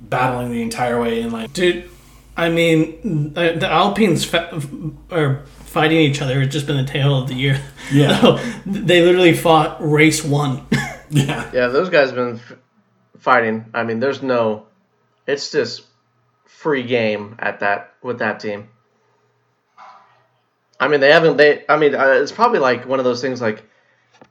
battling 0.00 0.50
the 0.50 0.62
entire 0.62 1.00
way, 1.00 1.20
and 1.22 1.32
like 1.32 1.52
Dude, 1.52 1.88
I 2.36 2.48
mean, 2.48 3.32
uh, 3.36 3.52
the 3.52 3.68
Alpines 3.70 4.24
fa- 4.24 4.60
are 5.10 5.44
fighting 5.64 5.98
each 5.98 6.20
other. 6.22 6.40
It's 6.42 6.52
just 6.52 6.66
been 6.66 6.76
the 6.76 6.90
tale 6.90 7.16
of 7.16 7.28
the 7.28 7.34
year. 7.34 7.60
Yeah. 7.92 8.40
they 8.66 9.04
literally 9.04 9.34
fought 9.34 9.76
race 9.80 10.24
one. 10.24 10.66
yeah, 11.10 11.50
Yeah, 11.52 11.66
those 11.68 11.90
guys 11.90 12.08
have 12.10 12.16
been 12.16 12.36
f- 12.36 12.58
fighting. 13.18 13.66
I 13.74 13.82
mean, 13.84 13.98
there's 14.00 14.22
no. 14.22 14.66
It's 15.26 15.50
just 15.50 15.82
free 16.56 16.82
game 16.82 17.36
at 17.38 17.60
that 17.60 17.94
with 18.02 18.18
that 18.20 18.40
team. 18.40 18.68
I 20.80 20.88
mean, 20.88 21.00
they 21.00 21.10
haven't. 21.10 21.36
They. 21.36 21.64
I 21.68 21.76
mean, 21.76 21.94
uh, 21.94 22.18
it's 22.22 22.32
probably 22.32 22.58
like 22.58 22.86
one 22.86 22.98
of 22.98 23.04
those 23.04 23.20
things 23.20 23.40
like, 23.40 23.64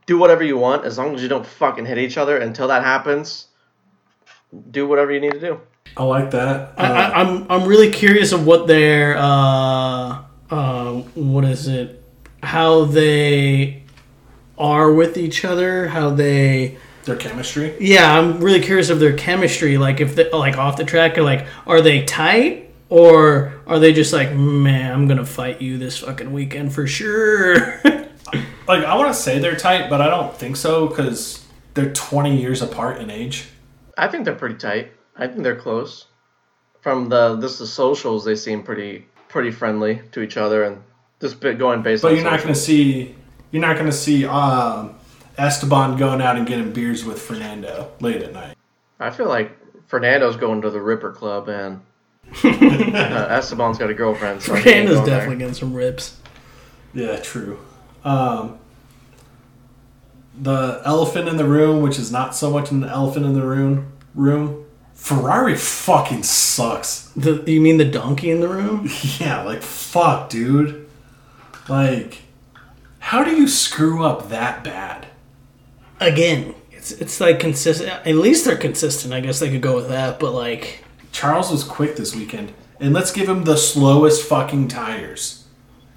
do 0.05 0.17
whatever 0.17 0.43
you 0.43 0.57
want 0.57 0.85
as 0.85 0.97
long 0.97 1.15
as 1.15 1.21
you 1.21 1.27
don't 1.29 1.45
fucking 1.45 1.85
hit 1.85 1.97
each 1.97 2.17
other. 2.17 2.37
Until 2.37 2.67
that 2.67 2.83
happens, 2.83 3.47
do 4.71 4.87
whatever 4.87 5.11
you 5.11 5.19
need 5.19 5.33
to 5.33 5.39
do. 5.39 5.61
I 5.95 6.03
like 6.03 6.31
that. 6.31 6.73
I, 6.77 6.85
Uh, 6.85 6.93
I, 6.93 7.21
I'm 7.21 7.51
I'm 7.51 7.67
really 7.67 7.91
curious 7.91 8.31
of 8.31 8.45
what 8.45 8.67
their 8.67 9.17
uh, 9.17 10.23
uh, 10.49 10.91
what 11.15 11.45
is 11.45 11.67
it? 11.67 12.03
How 12.41 12.85
they 12.85 13.83
are 14.57 14.91
with 14.91 15.17
each 15.17 15.45
other. 15.45 15.87
How 15.87 16.09
they 16.09 16.77
their 17.03 17.15
chemistry. 17.15 17.75
yeah. 17.79 18.17
I'm 18.17 18.39
really 18.39 18.61
curious 18.61 18.89
of 18.89 18.99
their 18.99 19.15
chemistry. 19.15 19.77
Like 19.77 19.99
if 20.01 20.15
they 20.15 20.29
like 20.31 20.57
off 20.57 20.77
the 20.77 20.85
track, 20.85 21.17
or 21.17 21.23
like 21.23 21.45
are 21.67 21.81
they 21.81 22.03
tight 22.05 22.71
or 22.89 23.53
are 23.67 23.79
they 23.79 23.93
just 23.93 24.13
like 24.13 24.33
man, 24.33 24.93
I'm 24.93 25.07
gonna 25.07 25.25
fight 25.25 25.61
you 25.61 25.77
this 25.77 25.99
fucking 25.99 26.31
weekend 26.31 26.73
for 26.73 26.87
sure. 26.87 27.81
Like 28.67 28.85
I 28.85 28.95
want 28.95 29.13
to 29.13 29.19
say 29.19 29.39
they're 29.39 29.55
tight, 29.55 29.89
but 29.89 30.01
I 30.01 30.09
don't 30.09 30.35
think 30.35 30.55
so 30.55 30.87
because 30.87 31.45
they're 31.73 31.91
20 31.91 32.39
years 32.39 32.61
apart 32.61 33.01
in 33.01 33.09
age. 33.09 33.49
I 33.97 34.07
think 34.07 34.25
they're 34.25 34.35
pretty 34.35 34.55
tight. 34.55 34.91
I 35.15 35.27
think 35.27 35.43
they're 35.43 35.55
close. 35.55 36.05
From 36.81 37.09
the 37.09 37.35
this 37.35 37.59
the 37.59 37.67
socials, 37.67 38.25
they 38.25 38.35
seem 38.35 38.63
pretty 38.63 39.05
pretty 39.27 39.51
friendly 39.51 40.01
to 40.13 40.21
each 40.21 40.37
other, 40.37 40.63
and 40.63 40.81
just 41.19 41.39
bit 41.39 41.57
going 41.57 41.81
based. 41.81 42.03
But 42.03 42.11
on 42.11 42.15
you're 42.15 42.23
not 42.23 42.39
going 42.39 42.53
to 42.53 42.59
see 42.59 43.15
you're 43.51 43.61
not 43.61 43.75
going 43.75 43.85
to 43.85 43.91
see 43.91 44.25
um, 44.25 44.95
Esteban 45.37 45.97
going 45.97 46.21
out 46.21 46.35
and 46.37 46.45
getting 46.47 46.71
beers 46.71 47.03
with 47.03 47.21
Fernando 47.21 47.91
late 47.99 48.21
at 48.21 48.33
night. 48.33 48.55
I 48.99 49.09
feel 49.09 49.27
like 49.27 49.51
Fernando's 49.87 50.35
going 50.35 50.61
to 50.61 50.69
the 50.69 50.81
Ripper 50.81 51.11
Club, 51.11 51.49
and 51.49 51.81
uh, 52.43 53.27
Esteban's 53.29 53.77
got 53.77 53.89
a 53.89 53.93
girlfriend. 53.93 54.41
So 54.41 54.55
Fernando's 54.55 54.95
going 54.95 55.05
there. 55.05 55.15
definitely 55.17 55.37
getting 55.37 55.53
some 55.53 55.73
rips. 55.73 56.17
Yeah, 56.93 57.17
true. 57.17 57.59
Um, 58.03 58.59
the 60.39 60.81
elephant 60.85 61.27
in 61.27 61.37
the 61.37 61.45
room, 61.45 61.81
which 61.81 61.99
is 61.99 62.11
not 62.11 62.35
so 62.35 62.51
much 62.51 62.71
an 62.71 62.83
elephant 62.83 63.25
in 63.25 63.33
the 63.33 63.45
room. 63.45 63.91
Room. 64.15 64.65
Ferrari 64.93 65.55
fucking 65.55 66.23
sucks. 66.23 67.09
The, 67.15 67.43
you 67.45 67.59
mean 67.59 67.77
the 67.77 67.85
donkey 67.85 68.29
in 68.31 68.39
the 68.39 68.47
room? 68.47 68.87
Yeah, 69.19 69.43
like 69.43 69.61
fuck, 69.61 70.29
dude. 70.29 70.87
Like, 71.67 72.21
how 72.99 73.23
do 73.23 73.31
you 73.35 73.47
screw 73.47 74.03
up 74.03 74.29
that 74.29 74.63
bad? 74.63 75.07
Again, 76.03 76.55
it's 76.71 76.91
it's 76.91 77.19
like 77.21 77.39
consistent. 77.39 77.89
At 77.89 78.15
least 78.15 78.45
they're 78.45 78.57
consistent. 78.57 79.13
I 79.13 79.21
guess 79.21 79.39
they 79.39 79.49
could 79.49 79.61
go 79.61 79.75
with 79.75 79.87
that. 79.89 80.19
But 80.19 80.33
like, 80.33 80.83
Charles 81.11 81.51
was 81.51 81.63
quick 81.63 81.95
this 81.95 82.15
weekend, 82.15 82.53
and 82.79 82.93
let's 82.93 83.11
give 83.11 83.29
him 83.29 83.45
the 83.45 83.57
slowest 83.57 84.27
fucking 84.27 84.67
tires. 84.67 85.45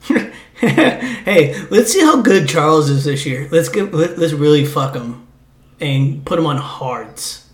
hey, 0.58 1.60
let's 1.70 1.92
see 1.92 2.00
how 2.00 2.22
good 2.22 2.48
Charles 2.48 2.88
is 2.88 3.04
this 3.04 3.26
year. 3.26 3.48
Let's 3.50 3.68
get 3.68 3.92
let, 3.92 4.18
let's 4.18 4.32
really 4.32 4.64
fuck 4.64 4.94
him 4.94 5.26
and 5.80 6.25
put 6.25 6.38
him 6.38 6.46
on 6.46 6.56
hards, 6.56 7.50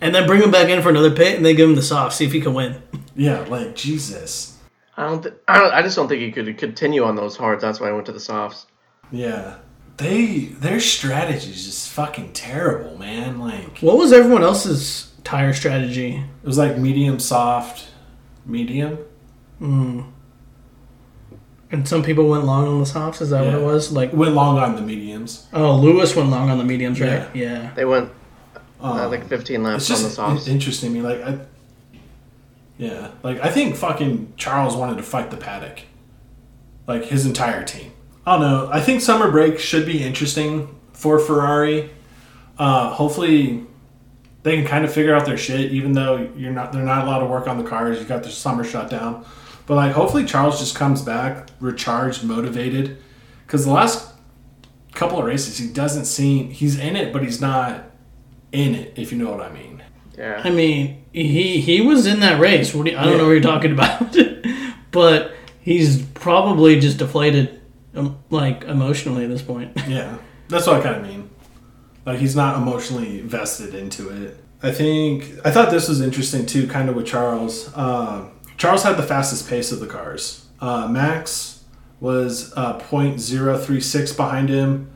and 0.00 0.14
then 0.14 0.26
bring 0.26 0.42
him 0.42 0.50
back 0.50 0.68
in 0.68 0.80
for 0.80 0.90
another 0.90 1.10
pit, 1.10 1.36
and 1.36 1.44
then 1.44 1.56
give 1.56 1.68
him 1.68 1.74
the 1.74 1.82
soft. 1.82 2.14
See 2.14 2.24
if 2.24 2.32
he 2.32 2.40
can 2.40 2.54
win. 2.54 2.82
Yeah, 3.16 3.42
like 3.42 3.76
Jesus. 3.76 4.58
I 4.96 5.06
don't. 5.06 5.22
Th- 5.22 5.36
I 5.46 5.60
don't. 5.60 5.72
I 5.72 5.82
just 5.82 5.94
don't 5.94 6.08
think 6.08 6.20
he 6.20 6.32
could 6.32 6.58
continue 6.58 7.04
on 7.04 7.14
those 7.14 7.36
hards. 7.36 7.62
That's 7.62 7.78
why 7.78 7.90
I 7.90 7.92
went 7.92 8.06
to 8.06 8.12
the 8.12 8.18
softs. 8.18 8.66
Yeah, 9.12 9.58
they 9.96 10.46
their 10.60 10.80
strategy 10.80 11.50
is 11.50 11.64
just 11.64 11.88
fucking 11.90 12.32
terrible, 12.32 12.96
man. 12.98 13.38
Like 13.38 13.78
What 13.78 13.96
was 13.96 14.12
everyone 14.12 14.42
else's 14.42 15.12
tire 15.24 15.52
strategy? 15.52 16.16
it 16.42 16.46
was 16.46 16.58
like 16.58 16.76
medium, 16.78 17.18
soft, 17.18 17.86
medium. 18.46 18.98
And 21.70 21.88
some 21.88 22.02
people 22.04 22.28
went 22.28 22.44
long 22.44 22.68
on 22.68 22.78
the 22.80 22.86
softs. 22.86 23.20
Is 23.20 23.30
that 23.30 23.44
what 23.44 23.54
it 23.54 23.60
was? 23.62 23.90
Like, 23.90 24.12
Went 24.12 24.34
long 24.34 24.58
on 24.58 24.76
the 24.76 24.82
mediums. 24.82 25.46
oh, 25.52 25.76
Lewis 25.76 26.14
went 26.14 26.30
long 26.30 26.48
on 26.50 26.58
the 26.58 26.64
mediums, 26.64 27.00
right? 27.00 27.28
Yeah. 27.34 27.72
They 27.74 27.84
went 27.84 28.10
Um, 28.80 28.98
uh, 28.98 29.08
like 29.08 29.26
15 29.28 29.62
laps 29.62 29.90
it's 29.90 29.98
on 29.98 30.04
the 30.04 30.10
softs. 30.14 30.46
interesting 30.46 30.92
me. 30.92 31.00
Like 31.02 31.20
I, 31.22 31.38
yeah, 32.76 33.10
like 33.22 33.40
I 33.40 33.50
think 33.50 33.76
fucking 33.76 34.34
Charles 34.36 34.76
wanted 34.76 34.96
to 34.98 35.02
fight 35.02 35.30
the 35.30 35.36
paddock, 35.36 35.82
like 36.86 37.04
his 37.06 37.24
entire 37.24 37.64
team. 37.64 37.92
I 38.26 38.32
don't 38.38 38.40
know. 38.40 38.68
I 38.72 38.80
think 38.80 39.00
summer 39.00 39.30
break 39.30 39.58
should 39.58 39.84
be 39.86 40.02
interesting 40.02 40.74
for 40.92 41.18
Ferrari. 41.18 41.90
Uh, 42.58 42.90
hopefully, 42.90 43.66
they 44.42 44.56
can 44.56 44.66
kind 44.66 44.84
of 44.84 44.92
figure 44.92 45.14
out 45.14 45.26
their 45.26 45.36
shit, 45.36 45.72
even 45.72 45.92
though 45.92 46.30
you're 46.36 46.52
not. 46.52 46.72
They're 46.72 46.82
not 46.82 47.04
allowed 47.06 47.20
to 47.20 47.26
work 47.26 47.46
on 47.48 47.58
the 47.58 47.64
cars. 47.68 47.98
You 47.98 48.04
got 48.06 48.22
the 48.22 48.30
summer 48.30 48.64
shutdown, 48.64 49.24
but 49.66 49.74
like 49.74 49.92
hopefully 49.92 50.24
Charles 50.24 50.58
just 50.58 50.74
comes 50.76 51.02
back 51.02 51.48
recharged, 51.60 52.24
motivated, 52.24 52.98
because 53.46 53.64
the 53.64 53.72
last 53.72 54.12
couple 54.92 55.18
of 55.18 55.24
races, 55.24 55.58
he 55.58 55.68
doesn't 55.68 56.04
seem 56.04 56.50
he's 56.50 56.78
in 56.78 56.96
it, 56.96 57.12
but 57.12 57.22
he's 57.22 57.40
not 57.40 57.84
in 58.52 58.74
it. 58.74 58.92
If 58.96 59.12
you 59.12 59.18
know 59.18 59.30
what 59.30 59.40
I 59.40 59.50
mean. 59.52 59.82
Yeah. 60.16 60.40
I 60.44 60.50
mean, 60.50 61.04
he 61.12 61.60
he 61.60 61.80
was 61.80 62.06
in 62.06 62.20
that 62.20 62.40
race. 62.40 62.72
What 62.72 62.86
do 62.86 62.92
you, 62.92 62.96
I 62.98 63.02
don't 63.02 63.12
Yeah. 63.12 63.18
know 63.18 63.24
what 63.24 63.32
you're 63.32 63.40
talking 63.42 63.72
about, 63.72 64.16
but 64.92 65.34
he's 65.60 66.02
probably 66.14 66.78
just 66.78 66.98
deflated, 66.98 67.60
like 68.30 68.64
emotionally 68.64 69.24
at 69.24 69.30
this 69.30 69.42
point. 69.42 69.72
Yeah, 69.88 70.16
that's 70.48 70.66
what 70.66 70.76
I 70.76 70.82
kind 70.82 70.96
of 70.96 71.02
mean. 71.02 71.30
Like 72.06 72.18
he's 72.18 72.36
not 72.36 72.56
emotionally 72.56 73.20
vested 73.20 73.74
into 73.74 74.08
it. 74.10 74.42
I 74.62 74.72
think 74.72 75.30
I 75.44 75.50
thought 75.50 75.70
this 75.70 75.88
was 75.88 76.00
interesting 76.00 76.46
too, 76.46 76.66
kind 76.66 76.88
of 76.88 76.96
with 76.96 77.06
Charles. 77.06 77.70
Uh, 77.74 78.28
Charles 78.56 78.82
had 78.82 78.96
the 78.96 79.02
fastest 79.02 79.48
pace 79.48 79.72
of 79.72 79.80
the 79.80 79.86
cars. 79.86 80.46
Uh, 80.60 80.88
Max 80.88 81.64
was 82.00 82.52
uh, 82.56 82.78
.036 82.78 84.16
behind 84.16 84.48
him. 84.48 84.90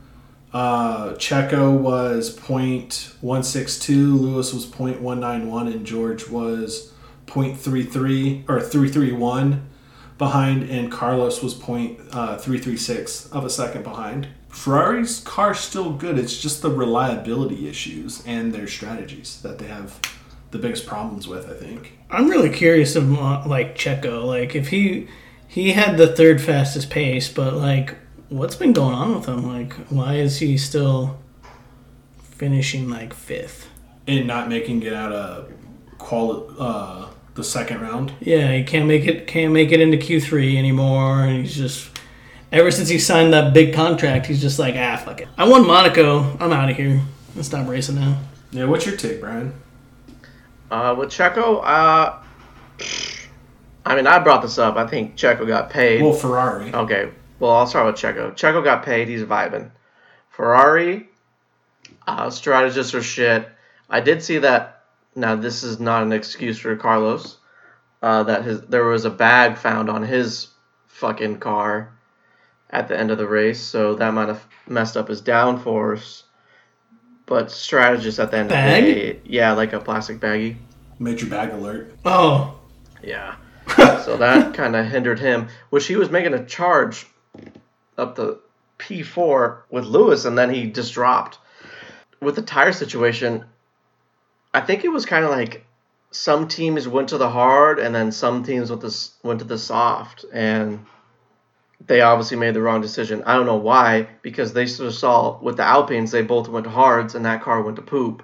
Uh, 0.51 1.09
Checo 1.13 1.77
was 1.77 2.35
.162. 2.37 4.19
Lewis 4.19 4.53
was 4.53 4.65
.191, 4.65 5.71
and 5.73 5.85
George 5.85 6.27
was 6.29 6.91
.33 7.27 8.49
or 8.49 8.59
331 8.59 9.69
behind, 10.19 10.69
and 10.69 10.91
Carlos 10.91 11.41
was 11.41 11.55
point 11.55 11.99
uh, 12.11 12.37
three 12.37 12.59
three 12.59 12.77
six 12.77 13.25
of 13.31 13.43
a 13.43 13.49
second 13.49 13.83
behind. 13.83 14.27
Ferrari's 14.49 15.21
car's 15.21 15.59
still 15.59 15.91
good. 15.93 16.19
It's 16.19 16.39
just 16.39 16.61
the 16.61 16.69
reliability 16.69 17.67
issues 17.67 18.23
and 18.27 18.53
their 18.53 18.67
strategies 18.67 19.41
that 19.41 19.57
they 19.57 19.67
have 19.67 19.99
the 20.51 20.59
biggest 20.59 20.85
problems 20.85 21.27
with. 21.27 21.49
I 21.49 21.53
think. 21.53 21.97
I'm 22.11 22.29
really 22.29 22.49
curious 22.51 22.95
of 22.95 23.11
uh, 23.11 23.47
like 23.47 23.75
Checo, 23.75 24.25
like 24.25 24.53
if 24.55 24.67
he 24.67 25.07
he 25.47 25.71
had 25.71 25.97
the 25.97 26.15
third 26.15 26.41
fastest 26.41 26.91
pace, 26.91 27.27
but 27.27 27.55
like 27.55 27.95
what's 28.27 28.55
been 28.55 28.73
going 28.73 28.93
on 28.93 29.15
with 29.15 29.25
him? 29.25 29.47
Like 29.47 29.73
why 29.89 30.15
is 30.15 30.37
he 30.39 30.57
still 30.57 31.17
finishing 32.21 32.89
like 32.89 33.13
fifth? 33.13 33.67
And 34.05 34.27
not 34.27 34.49
making 34.49 34.83
it 34.83 34.93
out 34.93 35.11
of 35.11 35.51
quali- 35.99 36.55
uh, 36.59 37.09
the 37.35 37.43
second 37.43 37.81
round. 37.81 38.13
Yeah, 38.19 38.51
he 38.53 38.63
can't 38.63 38.87
make 38.87 39.05
it 39.05 39.27
can't 39.27 39.53
make 39.53 39.71
it 39.71 39.79
into 39.79 39.97
Q3 39.97 40.57
anymore, 40.57 41.23
and 41.23 41.41
he's 41.41 41.55
just 41.55 41.89
ever 42.51 42.71
since 42.71 42.89
he 42.89 42.99
signed 42.99 43.33
that 43.33 43.53
big 43.53 43.73
contract, 43.73 44.25
he's 44.25 44.41
just 44.41 44.59
like 44.59 44.75
ah 44.77 44.97
fuck 44.97 45.21
it. 45.21 45.27
I 45.37 45.47
won 45.47 45.65
Monaco. 45.65 46.37
I'm 46.39 46.51
out 46.51 46.69
of 46.69 46.75
here. 46.75 47.01
Let's 47.35 47.47
stop 47.47 47.67
racing 47.67 47.95
now. 47.95 48.19
Yeah, 48.51 48.65
what's 48.65 48.85
your 48.85 48.97
take, 48.97 49.21
Brian? 49.21 49.53
Uh, 50.71 50.95
with 50.97 51.09
Checo, 51.09 51.61
uh, 51.63 52.17
I 53.85 53.95
mean, 53.95 54.07
I 54.07 54.19
brought 54.19 54.41
this 54.41 54.57
up. 54.57 54.75
I 54.75 54.85
think 54.85 55.15
Checo 55.15 55.47
got 55.47 55.69
paid. 55.69 56.01
Well, 56.01 56.13
Ferrari. 56.13 56.73
Okay, 56.73 57.09
well, 57.39 57.51
I'll 57.51 57.67
start 57.67 57.87
with 57.87 57.95
Checo. 57.95 58.33
Checo 58.33 58.63
got 58.63 58.83
paid. 58.83 59.07
He's 59.07 59.23
vibing. 59.23 59.71
Ferrari, 60.29 61.09
uh, 62.07 62.29
strategists 62.29 62.93
are 62.93 63.03
shit. 63.03 63.47
I 63.89 63.99
did 63.99 64.21
see 64.23 64.39
that. 64.39 64.78
Now, 65.15 65.35
this 65.35 65.63
is 65.63 65.79
not 65.79 66.03
an 66.03 66.13
excuse 66.13 66.59
for 66.59 66.75
Carlos. 66.75 67.37
Uh, 68.01 68.23
that 68.23 68.45
his 68.45 68.61
there 68.61 68.85
was 68.85 69.03
a 69.03 69.09
bag 69.09 69.57
found 69.57 69.89
on 69.89 70.03
his 70.03 70.47
fucking 70.87 71.37
car 71.39 71.91
at 72.69 72.87
the 72.87 72.97
end 72.97 73.11
of 73.11 73.17
the 73.17 73.27
race, 73.27 73.59
so 73.61 73.95
that 73.95 74.13
might 74.13 74.29
have 74.29 74.45
messed 74.67 74.95
up 74.95 75.09
his 75.09 75.21
downforce. 75.21 76.23
But 77.25 77.51
strategists 77.51 78.19
at 78.19 78.31
the 78.31 78.37
end 78.37 78.49
Bag? 78.49 78.83
of 78.83 78.87
the 78.87 78.93
day, 78.93 79.19
yeah, 79.25 79.51
like 79.51 79.73
a 79.73 79.79
plastic 79.79 80.19
baggie. 80.19 80.55
Major 80.97 81.25
bag 81.25 81.51
alert. 81.51 81.93
Oh, 82.05 82.59
Yeah. 83.03 83.35
so 84.03 84.17
that 84.17 84.55
kind 84.55 84.75
of 84.75 84.87
hindered 84.87 85.19
him, 85.19 85.47
which 85.69 85.85
he 85.85 85.95
was 85.95 86.09
making 86.09 86.33
a 86.33 86.43
charge 86.45 87.05
up 87.97 88.15
the 88.15 88.39
P4 88.79 89.59
with 89.69 89.85
Lewis, 89.85 90.25
and 90.25 90.37
then 90.37 90.51
he 90.51 90.71
just 90.71 90.93
dropped. 90.93 91.37
With 92.19 92.35
the 92.35 92.41
tire 92.41 92.71
situation, 92.73 93.45
I 94.53 94.61
think 94.61 94.83
it 94.83 94.89
was 94.89 95.05
kind 95.05 95.25
of 95.25 95.31
like 95.31 95.65
some 96.11 96.47
teams 96.47 96.87
went 96.87 97.09
to 97.09 97.17
the 97.17 97.29
hard, 97.29 97.79
and 97.79 97.93
then 97.93 98.11
some 98.11 98.43
teams 98.43 98.69
went, 98.69 98.81
the, 98.81 99.09
went 99.23 99.39
to 99.39 99.45
the 99.45 99.57
soft, 99.57 100.25
and 100.33 100.85
they 101.85 102.01
obviously 102.01 102.37
made 102.37 102.55
the 102.55 102.61
wrong 102.61 102.81
decision. 102.81 103.23
I 103.25 103.35
don't 103.35 103.45
know 103.45 103.57
why, 103.57 104.07
because 104.21 104.53
they 104.53 104.65
sort 104.65 104.87
of 104.87 104.95
saw 104.95 105.39
with 105.39 105.57
the 105.57 105.63
Alpines, 105.63 106.11
they 106.11 106.23
both 106.23 106.47
went 106.47 106.63
to 106.65 106.71
hards, 106.71 107.15
and 107.15 107.25
that 107.25 107.43
car 107.43 107.61
went 107.61 107.75
to 107.75 107.83
poop. 107.83 108.23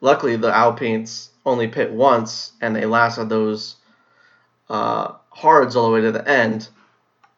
Luckily, 0.00 0.36
the 0.36 0.52
Alpines 0.52 1.30
only 1.46 1.68
pit 1.68 1.92
once, 1.92 2.52
and 2.60 2.74
they 2.74 2.86
lasted 2.86 3.28
those 3.28 3.76
uh, 4.68 5.12
hards 5.30 5.76
all 5.76 5.86
the 5.86 5.94
way 5.94 6.00
to 6.00 6.12
the 6.12 6.28
end. 6.28 6.68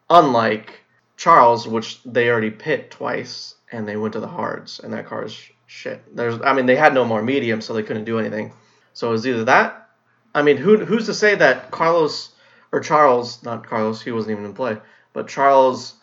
Unlike 0.08 0.80
Charles, 1.16 1.68
which 1.68 2.02
they 2.04 2.30
already 2.30 2.50
pit 2.50 2.90
twice, 2.90 3.54
and 3.70 3.86
they 3.86 3.96
went 3.96 4.14
to 4.14 4.20
the 4.20 4.26
hards, 4.26 4.80
and 4.80 4.92
that 4.92 5.06
car 5.06 5.24
is 5.24 5.38
shit. 5.72 6.14
There's, 6.14 6.40
I 6.42 6.52
mean, 6.52 6.66
they 6.66 6.76
had 6.76 6.92
no 6.92 7.04
more 7.04 7.22
medium, 7.22 7.62
so 7.62 7.72
they 7.72 7.82
couldn't 7.82 8.04
do 8.04 8.18
anything. 8.18 8.52
So 8.92 9.08
it 9.08 9.12
was 9.12 9.26
either 9.26 9.44
that. 9.44 9.88
I 10.34 10.42
mean, 10.42 10.58
who 10.58 10.84
who's 10.84 11.06
to 11.06 11.14
say 11.14 11.34
that 11.34 11.70
Carlos 11.70 12.32
or 12.72 12.80
Charles, 12.80 13.42
not 13.42 13.66
Carlos, 13.66 14.02
he 14.02 14.12
wasn't 14.12 14.32
even 14.32 14.44
in 14.44 14.54
play, 14.54 14.76
but 15.12 15.28
Charles, 15.28 15.94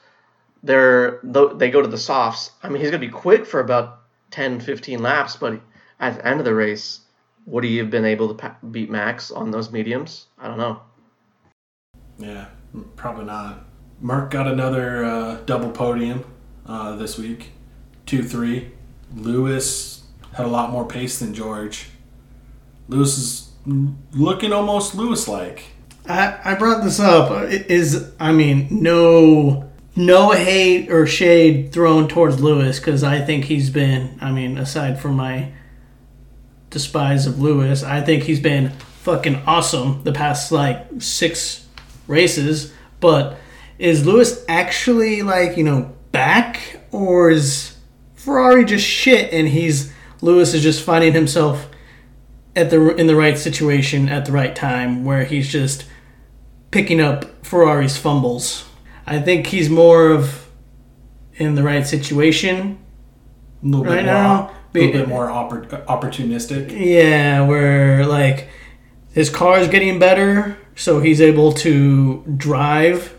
they're 0.64 1.20
they 1.24 1.70
go 1.70 1.82
to 1.82 1.88
the 1.88 1.98
softs. 1.98 2.52
I 2.64 2.70
mean, 2.70 2.82
he's 2.82 2.90
gonna 2.90 3.00
be 3.00 3.10
quick 3.10 3.46
for 3.46 3.60
about 3.60 4.02
10, 4.32 4.60
15 4.60 5.02
laps, 5.02 5.36
but 5.36 5.60
at 6.00 6.16
the 6.16 6.28
end 6.28 6.40
of 6.40 6.46
the 6.46 6.54
race, 6.54 7.02
would 7.46 7.64
he 7.64 7.78
have 7.78 7.90
been 7.90 8.06
able 8.06 8.34
to 8.34 8.56
beat 8.72 8.90
Max 8.90 9.32
on 9.32 9.52
those 9.52 9.72
mediums? 9.72 10.28
I 10.38 10.48
don't 10.48 10.58
know. 10.58 10.82
Yeah, 12.18 12.48
probably 12.96 13.26
not. 13.26 13.66
Merc 14.02 14.32
got 14.32 14.48
another 14.48 15.06
uh, 15.06 15.38
double 15.46 15.72
podium 15.72 16.24
uh, 16.66 16.96
this 16.96 17.18
week, 17.18 17.52
two 18.06 18.24
three. 18.24 18.72
Lewis 19.15 20.04
had 20.34 20.45
a 20.45 20.50
lot 20.50 20.72
more 20.72 20.86
pace 20.86 21.19
than 21.19 21.34
George. 21.34 21.89
Lewis 22.88 23.17
is 23.17 23.50
looking 24.13 24.54
almost 24.54 24.95
Lewis 24.95 25.28
like. 25.28 25.65
I, 26.08 26.39
I 26.43 26.56
brought 26.56 26.84
this 26.84 27.00
up. 27.00 27.32
It 27.50 27.67
Is 27.67 28.12
I 28.19 28.32
mean 28.32 28.67
no 28.72 29.69
no 29.95 30.32
hate 30.32 30.89
or 30.91 31.06
shade 31.06 31.72
thrown 31.72 32.08
towards 32.08 32.41
Lewis 32.41 32.80
because 32.80 33.04
I 33.04 33.22
think 33.22 33.45
he's 33.45 33.69
been. 33.69 34.17
I 34.22 34.32
mean, 34.32 34.58
aside 34.58 35.00
from 35.00 35.15
my 35.15 35.52
despise 36.69 37.28
of 37.28 37.39
Lewis, 37.39 37.84
I 37.84 38.02
think 38.02 38.24
he's 38.24 38.39
been 38.39 38.69
fucking 39.02 39.43
awesome 39.45 40.04
the 40.04 40.12
past 40.12 40.52
like 40.52 40.88
six 41.00 41.67
races. 42.08 42.74
But 43.00 43.38
is 43.78 44.06
Lewis 44.06 44.43
actually 44.48 45.22
like 45.22 45.58
you 45.58 45.63
know 45.63 45.93
back 46.12 46.80
or 46.91 47.30
is 47.30 47.76
Ferrari 48.20 48.66
just 48.66 48.86
shit 48.86 49.32
and 49.32 49.48
he's 49.48 49.94
Lewis 50.22 50.54
is 50.54 50.62
just 50.62 50.84
finding 50.84 51.14
himself 51.14 51.70
at 52.54 52.70
the 52.70 52.94
in 52.96 53.08
the 53.08 53.16
right 53.16 53.38
situation 53.38 54.10
at 54.10 54.26
the 54.26 54.34
right 54.34 54.54
time 54.54 55.06
where 55.06 55.24
he's 55.24 55.48
just 55.48 55.86
picking 56.70 57.00
up 57.00 57.46
Ferrari's 57.46 57.96
fumbles. 57.96 58.66
I 59.08 59.22
think 59.22 59.48
he's 59.48 59.70
more 59.70 60.10
of 60.10 60.50
in 61.36 61.56
the 61.56 61.64
right 61.64 61.88
situation. 61.88 62.78
A 63.64 63.66
little 63.66 63.86
Right 63.86 64.04
bit 64.04 64.06
more, 64.06 64.14
now, 64.14 64.52
a 64.52 64.78
little 64.78 64.92
bit 64.92 65.08
more 65.08 65.28
oppor- 65.28 65.86
opportunistic. 65.86 66.78
Yeah, 66.78 67.48
where 67.48 68.06
like 68.06 68.50
his 69.14 69.30
car 69.30 69.60
is 69.60 69.70
getting 69.70 69.98
better, 69.98 70.58
so 70.76 71.00
he's 71.00 71.22
able 71.22 71.54
to 71.54 72.22
drive 72.36 73.16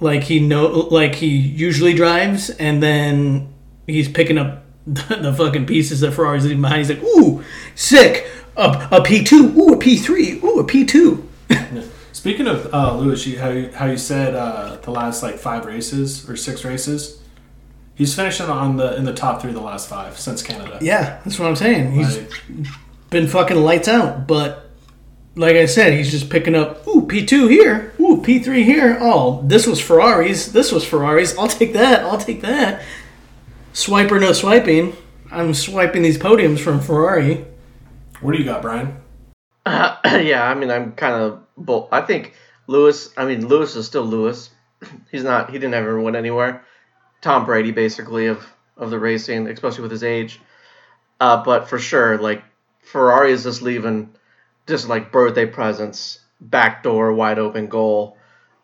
like 0.00 0.24
he 0.24 0.40
know 0.40 0.66
like 0.66 1.14
he 1.14 1.28
usually 1.28 1.94
drives, 1.94 2.50
and 2.50 2.82
then 2.82 3.49
he's 3.90 4.08
picking 4.08 4.38
up 4.38 4.64
the, 4.86 5.16
the 5.16 5.32
fucking 5.32 5.66
pieces 5.66 6.00
that 6.00 6.12
Ferrari's 6.12 6.44
leaving 6.44 6.62
behind. 6.62 6.86
He's 6.86 6.90
like, 6.90 7.02
"Ooh, 7.02 7.44
sick! 7.74 8.26
A, 8.56 8.88
a 8.92 9.02
P 9.02 9.22
two, 9.24 9.52
ooh, 9.58 9.74
a 9.74 9.76
P 9.78 9.96
three, 9.96 10.40
ooh, 10.42 10.58
a 10.60 10.64
P 10.64 10.84
two. 10.84 11.28
Speaking 12.12 12.46
of 12.46 12.72
uh, 12.74 12.96
Lewis, 12.96 13.26
you, 13.26 13.38
how 13.38 13.48
you, 13.48 13.70
how 13.72 13.86
you 13.86 13.96
said 13.96 14.34
uh, 14.34 14.76
the 14.82 14.90
last 14.90 15.22
like 15.22 15.36
five 15.38 15.64
races 15.64 16.28
or 16.28 16.36
six 16.36 16.64
races, 16.64 17.20
he's 17.94 18.14
finishing 18.14 18.46
on 18.46 18.76
the 18.76 18.96
in 18.96 19.04
the 19.04 19.14
top 19.14 19.40
three 19.40 19.50
of 19.50 19.54
the 19.56 19.62
last 19.62 19.88
five 19.88 20.18
since 20.18 20.42
Canada. 20.42 20.78
Yeah, 20.82 21.20
that's 21.24 21.38
what 21.38 21.48
I'm 21.48 21.56
saying. 21.56 21.92
He's 21.92 22.18
Like, 22.18 22.30
been 23.10 23.26
fucking 23.26 23.56
lights 23.56 23.88
out, 23.88 24.26
but 24.26 24.70
like 25.36 25.56
I 25.56 25.66
said, 25.66 25.92
he's 25.94 26.10
just 26.10 26.28
picking 26.28 26.54
up, 26.54 26.86
ooh, 26.88 27.06
P2 27.06 27.48
here, 27.48 27.92
ooh, 28.00 28.20
P3 28.20 28.64
here. 28.64 28.98
Oh, 29.00 29.42
this 29.46 29.66
was 29.66 29.80
Ferrari's, 29.80 30.52
this 30.52 30.72
was 30.72 30.84
Ferrari's. 30.84 31.38
I'll 31.38 31.48
take 31.48 31.72
that, 31.72 32.04
I'll 32.04 32.18
take 32.18 32.42
that. 32.42 32.82
Swipe 33.72 34.10
or 34.10 34.18
no 34.18 34.32
swiping. 34.32 34.96
I'm 35.30 35.54
swiping 35.54 36.02
these 36.02 36.18
podiums 36.18 36.58
from 36.58 36.80
Ferrari. 36.80 37.44
what 38.20 38.32
do 38.32 38.38
you 38.38 38.44
got, 38.44 38.62
Brian? 38.62 38.96
yeah, 39.66 40.44
I 40.44 40.54
mean, 40.54 40.70
I'm 40.70 40.92
kind 40.92 41.14
of. 41.14 41.40
Bull- 41.56 41.88
I 41.92 42.00
think 42.00 42.34
Lewis. 42.66 43.10
I 43.16 43.24
mean, 43.26 43.46
Lewis 43.46 43.76
is 43.76 43.86
still 43.86 44.04
Lewis. 44.04 44.50
He's 45.10 45.22
not. 45.22 45.50
He 45.50 45.58
didn't 45.58 45.74
ever 45.74 46.00
win 46.00 46.16
anywhere. 46.16 46.64
Tom 47.20 47.44
Brady, 47.44 47.70
basically, 47.70 48.26
of 48.26 48.44
of 48.76 48.90
the 48.90 48.98
racing, 48.98 49.46
especially 49.46 49.82
with 49.82 49.90
his 49.90 50.02
age. 50.02 50.40
Uh, 51.20 51.42
but 51.44 51.68
for 51.68 51.78
sure, 51.78 52.18
like 52.18 52.42
Ferrari 52.82 53.30
is 53.32 53.44
just 53.44 53.62
leaving, 53.62 54.10
just 54.66 54.88
like 54.88 55.12
birthday 55.12 55.46
presents, 55.46 56.18
backdoor 56.40 57.12
wide 57.12 57.38
open 57.38 57.68
goal 57.68 58.16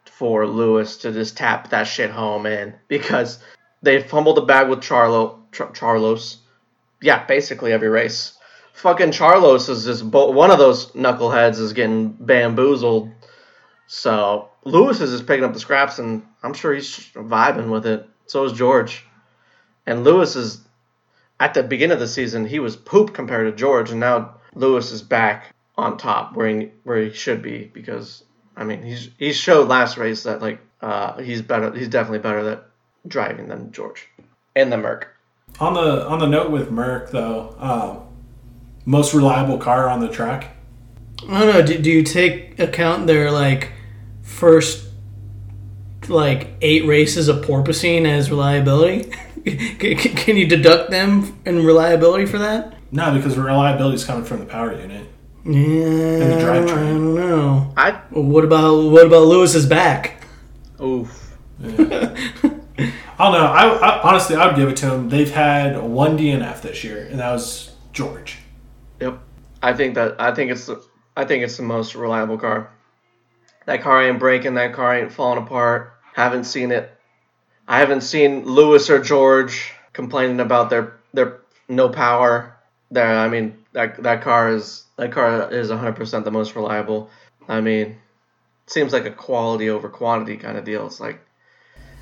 for 0.07 0.47
Lewis 0.47 0.97
to 0.99 1.13
just 1.13 1.37
tap 1.37 1.71
that 1.71 1.85
shit 1.85 2.11
home 2.11 2.47
in 2.47 2.75
because 2.89 3.39
they 3.87 4.03
fumbled 4.03 4.37
the 4.37 4.43
bag 4.43 4.69
with 4.69 4.81
Charlo, 4.81 5.39
Char- 5.53 5.71
Charlos. 5.71 6.39
Yeah, 7.01 7.25
basically 7.25 7.73
every 7.73 7.89
race. 7.89 8.37
Fucking 8.75 9.13
Charlos 9.13 9.69
is 9.69 9.85
just 9.85 10.11
bo- 10.11 10.33
one 10.33 10.51
of 10.51 10.59
those 10.59 10.91
knuckleheads 10.91 11.61
is 11.61 11.73
getting 11.73 12.09
bamboozled. 12.09 13.13
So 13.87 14.51
Lewis 14.65 15.01
is 15.01 15.13
just 15.13 15.29
picking 15.29 15.45
up 15.45 15.53
the 15.53 15.61
scraps, 15.61 16.01
and 16.01 16.27
I'm 16.43 16.53
sure 16.53 16.75
he's 16.75 16.99
vibing 17.15 17.71
with 17.71 17.87
it. 17.87 18.09
So 18.27 18.43
is 18.45 18.53
George. 18.53 19.05
And 19.87 20.03
Lewis 20.03 20.35
is 20.35 20.61
at 21.39 21.55
the 21.55 21.63
beginning 21.63 21.95
of 21.95 22.01
the 22.01 22.09
season 22.09 22.45
he 22.45 22.59
was 22.59 22.75
poop 22.75 23.15
compared 23.15 23.47
to 23.47 23.57
George, 23.57 23.93
and 23.93 24.01
now 24.01 24.35
Lewis 24.55 24.91
is 24.91 25.03
back 25.03 25.55
on 25.79 25.97
top 25.97 26.35
where 26.35 26.49
he, 26.49 26.73
where 26.83 27.03
he 27.03 27.13
should 27.13 27.41
be 27.41 27.71
because 27.73 28.25
I 28.57 28.65
mean 28.65 28.83
he's 28.83 29.11
he 29.17 29.33
showed 29.33 29.69
last 29.69 29.97
race 29.97 30.25
that 30.25 30.43
like 30.43 30.59
uh, 30.81 31.19
he's 31.19 31.41
better 31.43 31.73
he's 31.73 31.89
definitely 31.89 32.19
better 32.19 32.51
at 32.51 32.67
driving 33.07 33.49
than 33.49 33.73
George 33.73 34.09
and 34.55 34.73
the 34.73 34.77
Merc. 34.77 35.09
On 35.61 35.75
the 35.75 36.07
on 36.07 36.19
the 36.19 36.27
note 36.27 36.51
with 36.51 36.71
Merc 36.71 37.11
though, 37.11 37.55
uh, 37.59 37.99
most 38.85 39.15
reliable 39.15 39.59
car 39.59 39.89
on 39.89 40.01
the 40.01 40.09
track. 40.09 40.57
I 41.29 41.41
don't 41.41 41.55
know. 41.55 41.63
Do, 41.63 41.79
do 41.79 41.91
you 41.91 42.03
take 42.03 42.59
account 42.59 43.07
their 43.07 43.31
like 43.31 43.73
first 44.23 44.85
like 46.09 46.49
eight 46.61 46.85
races 46.87 47.29
of 47.29 47.45
porpoising 47.45 48.07
as 48.07 48.31
reliability? 48.31 49.11
can, 49.45 49.97
can- 49.97 50.17
can 50.17 50.37
you 50.37 50.47
deduct 50.47 50.91
them 50.91 51.39
in 51.47 51.65
reliability 51.65 52.27
for 52.27 52.39
that? 52.39 52.75
No, 52.93 53.15
because 53.15 53.37
reliability 53.37 53.97
is 53.97 54.05
coming 54.05 54.25
from 54.25 54.41
the 54.41 54.47
power 54.47 54.73
unit. 54.79 55.07
Yeah, 55.45 55.53
and 55.53 56.33
the 56.33 56.37
drivetrain. 56.45 56.69
I 56.69 56.91
don't 56.91 57.15
know. 57.15 57.73
I 57.77 57.93
what 58.11 58.45
about 58.45 58.91
what 58.91 59.07
about 59.07 59.27
Lewis's 59.27 59.67
back? 59.67 60.23
oof. 60.83 61.23
I 63.19 63.25
don't 63.25 63.33
know. 63.33 63.47
I, 63.47 63.67
I 63.67 64.03
honestly, 64.03 64.37
I 64.37 64.47
would 64.47 64.57
give 64.57 64.69
it 64.69 64.77
to 64.79 64.95
him. 64.95 65.09
They've 65.09 65.31
had 65.31 65.81
one 65.83 66.19
DNF 66.19 66.61
this 66.61 66.85
year, 66.85 67.07
and 67.07 67.19
that 67.19 67.33
was 67.33 67.73
George. 67.93 68.39
Yep. 69.01 69.19
I 69.63 69.73
think 69.73 69.95
that 69.95 70.21
I 70.21 70.35
think 70.35 70.51
it's 70.51 70.69
I 71.17 71.25
think 71.25 71.43
it's 71.43 71.57
the 71.57 71.63
most 71.63 71.95
reliable 71.95 72.37
car. 72.37 72.71
That 73.65 73.83
car 73.83 74.03
ain't 74.03 74.19
breaking. 74.19 74.55
That 74.55 74.75
car 74.75 74.95
ain't 74.95 75.13
falling 75.13 75.43
apart. 75.43 75.95
Haven't 76.15 76.45
seen 76.45 76.71
it. 76.71 76.91
I 77.67 77.79
haven't 77.81 78.03
seen 78.03 78.45
Lewis 78.45 78.91
or 78.91 79.01
George 79.01 79.73
complaining 79.93 80.41
about 80.41 80.71
their 80.71 80.95
their 81.15 81.41
no 81.69 81.89
power. 81.89 82.55
There, 82.91 83.19
I 83.19 83.29
mean 83.29 83.57
that 83.73 84.03
that 84.03 84.23
car 84.23 84.53
is 84.53 84.85
that 84.97 85.13
car 85.13 85.51
is 85.53 85.71
100% 85.71 86.25
the 86.25 86.31
most 86.31 86.55
reliable. 86.55 87.11
I 87.49 87.61
mean, 87.61 87.97
seems 88.67 88.93
like 88.93 89.07
a 89.07 89.11
quality 89.11 89.69
over 89.71 89.89
quantity 89.89 90.37
kind 90.37 90.57
of 90.57 90.65
deal. 90.65 90.87
It's 90.87 91.01
like 91.01 91.21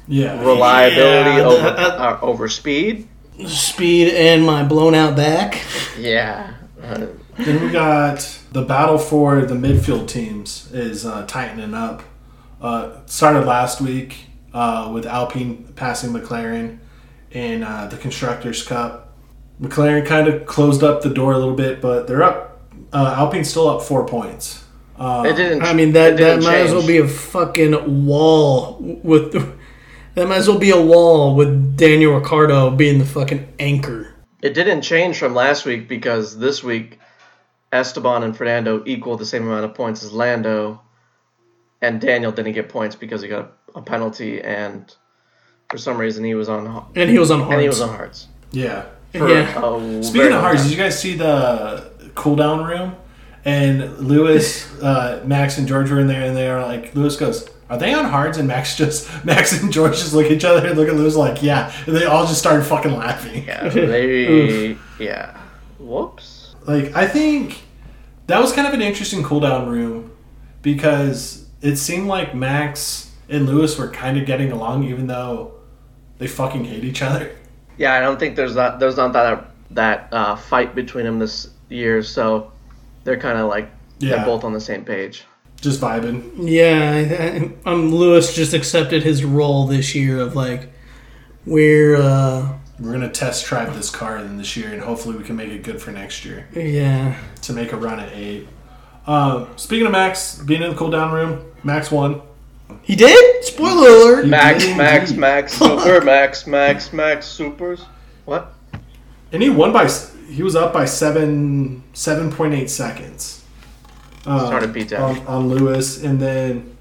Yeah, 0.06 0.38
reliability 0.44 1.30
Yeah, 1.38 1.44
over 1.44 1.70
that- 1.70 1.98
uh, 2.00 2.18
over 2.22 2.48
speed. 2.48 3.08
Speed 3.46 4.14
and 4.14 4.44
my 4.46 4.62
blown 4.62 4.94
out 4.94 5.16
back. 5.16 5.60
Yeah. 5.98 6.54
Uh, 6.82 7.06
Then 7.38 7.60
we 7.64 7.70
got 7.70 8.38
the 8.52 8.62
battle 8.62 8.98
for 8.98 9.44
the 9.44 9.54
midfield 9.54 10.06
teams 10.06 10.70
is 10.72 11.04
uh, 11.04 11.24
tightening 11.26 11.74
up. 11.74 12.02
Uh, 12.60 12.90
started 13.06 13.44
last 13.44 13.80
week 13.80 14.26
uh, 14.52 14.88
with 14.94 15.04
Alpine 15.04 15.72
passing 15.74 16.12
McLaren 16.12 16.78
in 17.32 17.64
uh, 17.64 17.88
the 17.90 17.96
Constructors' 17.96 18.62
Cup. 18.62 19.12
McLaren 19.60 20.06
kind 20.06 20.28
of 20.28 20.46
closed 20.46 20.84
up 20.84 21.02
the 21.02 21.10
door 21.10 21.32
a 21.32 21.38
little 21.38 21.56
bit, 21.56 21.80
but 21.80 22.06
they're 22.06 22.22
up. 22.22 22.62
Uh, 22.92 23.14
Alpine's 23.18 23.50
still 23.50 23.68
up 23.68 23.82
four 23.82 24.06
points. 24.06 24.62
Uh, 24.96 25.24
it 25.26 25.34
didn't. 25.34 25.62
I 25.62 25.72
mean 25.72 25.92
that 25.94 26.10
that 26.10 26.16
didn't 26.18 26.44
might 26.44 26.58
as 26.58 26.70
well 26.72 26.86
be 26.86 26.98
a 26.98 27.08
fucking 27.08 28.06
wall 28.06 28.76
with 29.02 29.53
that 30.14 30.28
might 30.28 30.36
as 30.38 30.48
well 30.48 30.58
be 30.58 30.70
a 30.70 30.80
wall 30.80 31.34
with 31.34 31.76
Daniel 31.76 32.14
Ricciardo 32.18 32.70
being 32.70 32.98
the 32.98 33.04
fucking 33.04 33.52
anchor. 33.58 34.14
It 34.42 34.54
didn't 34.54 34.82
change 34.82 35.18
from 35.18 35.34
last 35.34 35.64
week 35.64 35.88
because 35.88 36.38
this 36.38 36.62
week 36.62 36.98
Esteban 37.72 38.22
and 38.22 38.36
Fernando 38.36 38.82
equal 38.86 39.16
the 39.16 39.26
same 39.26 39.44
amount 39.46 39.64
of 39.64 39.74
points 39.74 40.02
as 40.04 40.12
Lando, 40.12 40.80
and 41.80 42.00
Daniel 42.00 42.30
didn't 42.32 42.52
get 42.52 42.68
points 42.68 42.94
because 42.94 43.22
he 43.22 43.28
got 43.28 43.52
a, 43.74 43.78
a 43.78 43.82
penalty 43.82 44.40
and 44.40 44.94
for 45.70 45.78
some 45.78 45.96
reason 45.98 46.22
he 46.24 46.34
was 46.34 46.48
on 46.48 46.86
And 46.94 47.10
he 47.10 47.18
was 47.18 47.30
on 47.30 47.50
and 47.52 47.60
he 47.60 47.66
was 47.68 47.80
on 47.80 47.88
hards. 47.88 48.28
yeah. 48.52 48.84
For 49.12 49.28
Yeah. 49.28 49.62
a 49.64 50.02
Speaking 50.02 50.32
of 50.32 50.40
hards, 50.40 50.60
time. 50.62 50.70
did 50.70 50.76
you 50.76 50.82
guys 50.82 51.00
see 51.00 51.14
the 51.14 51.90
cool 52.14 52.36
down 52.36 52.64
room? 52.64 52.96
And 53.44 53.98
Lewis, 53.98 54.72
uh, 54.82 55.22
Max, 55.24 55.58
and 55.58 55.68
George 55.68 55.90
were 55.90 56.00
in 56.00 56.06
there, 56.06 56.22
and 56.22 56.34
they 56.36 56.48
are 56.48 56.62
like, 56.62 56.94
Lewis 56.94 57.14
goes, 57.16 57.48
"Are 57.70 57.78
they 57.78 57.92
on 57.94 58.04
hards?" 58.04 58.38
And 58.38 58.48
Max 58.48 58.76
just, 58.76 59.08
Max 59.24 59.60
and 59.60 59.72
George 59.72 59.92
just 59.98 60.12
look 60.14 60.26
at 60.26 60.32
each 60.32 60.44
other 60.44 60.66
and 60.66 60.76
look 60.78 60.88
at 60.88 60.94
Lewis 60.94 61.16
like, 61.16 61.42
"Yeah," 61.42 61.72
and 61.86 61.94
they 61.96 62.04
all 62.04 62.26
just 62.26 62.38
started 62.38 62.64
fucking 62.64 62.96
laughing. 62.96 63.44
yeah, 63.46 63.68
they 63.68 64.76
yeah. 64.98 65.36
Whoops. 65.78 66.54
Like, 66.66 66.94
I 66.96 67.06
think 67.06 67.62
that 68.26 68.40
was 68.40 68.52
kind 68.52 68.66
of 68.66 68.72
an 68.74 68.80
interesting 68.82 69.22
cool 69.22 69.40
down 69.40 69.68
room 69.68 70.10
because 70.62 71.46
it 71.60 71.76
seemed 71.76 72.06
like 72.06 72.34
Max 72.34 73.10
and 73.28 73.46
Lewis 73.46 73.78
were 73.78 73.88
kind 73.90 74.18
of 74.18 74.26
getting 74.26 74.50
along, 74.52 74.84
even 74.84 75.06
though 75.06 75.52
they 76.18 76.26
fucking 76.26 76.64
hate 76.64 76.84
each 76.84 77.02
other. 77.02 77.30
Yeah, 77.76 77.94
I 77.94 78.00
don't 78.00 78.18
think 78.18 78.36
there's 78.36 78.54
not 78.54 78.78
there's 78.80 78.96
not 78.96 79.12
that 79.14 79.50
that 79.72 80.08
uh, 80.12 80.36
fight 80.36 80.74
between 80.74 81.04
them 81.04 81.18
this 81.18 81.48
year, 81.68 82.02
so 82.02 82.52
they're 83.04 83.18
kind 83.18 83.38
of 83.38 83.48
like 83.48 83.68
Yeah. 83.98 84.16
they're 84.16 84.24
both 84.24 84.44
on 84.44 84.52
the 84.52 84.60
same 84.60 84.84
page. 84.84 85.24
Just 85.64 85.80
vibing. 85.80 86.30
Yeah, 86.36 87.50
I, 87.66 87.70
um, 87.70 87.90
Lewis 87.94 88.34
just 88.34 88.52
accepted 88.54 89.02
his 89.02 89.24
role 89.24 89.66
this 89.66 89.94
year 89.94 90.20
of 90.20 90.36
like 90.36 90.70
we're 91.46 91.96
uh, 91.96 92.58
We're 92.78 92.92
gonna 92.92 93.10
test 93.10 93.46
drive 93.46 93.74
this 93.74 93.90
car 93.90 94.22
then 94.22 94.36
this 94.36 94.56
year, 94.56 94.72
and 94.72 94.82
hopefully 94.82 95.16
we 95.16 95.24
can 95.24 95.36
make 95.36 95.50
it 95.50 95.62
good 95.62 95.80
for 95.80 95.90
next 95.90 96.24
year. 96.24 96.46
yeah. 96.54 97.18
to 97.42 97.52
make 97.52 97.72
a 97.72 97.76
run 97.76 97.98
at 97.98 98.12
eight. 98.12 98.46
Um, 99.06 99.48
speaking 99.56 99.86
of 99.86 99.92
Max 99.92 100.38
being 100.38 100.62
in 100.62 100.70
the 100.70 100.76
cool 100.76 100.90
down 100.90 101.12
room, 101.12 101.44
Max 101.62 101.90
won. 101.90 102.20
He 102.82 102.96
did. 102.96 103.44
Spoiler 103.44 103.88
alert. 103.88 104.26
Max, 104.26 104.64
did 104.64 104.76
Max, 104.76 105.10
indeed. 105.10 105.20
Max, 105.20 105.52
Super, 105.58 106.00
Max, 106.02 106.46
Max, 106.46 106.92
Max, 106.92 107.26
Supers. 107.26 107.84
What? 108.24 108.52
And 109.32 109.42
he 109.42 109.50
won 109.50 109.72
by 109.72 109.88
he 110.30 110.42
was 110.42 110.56
up 110.56 110.72
by 110.72 110.84
seven 110.84 111.82
seven 111.92 112.30
point 112.32 112.54
eight 112.54 112.70
seconds. 112.70 113.43
Uh, 114.26 114.46
Started 114.46 114.72
beat 114.72 114.88
down. 114.88 115.18
on, 115.18 115.26
on 115.26 115.48
Lewis, 115.48 116.02
and 116.02 116.18
then 116.20 116.76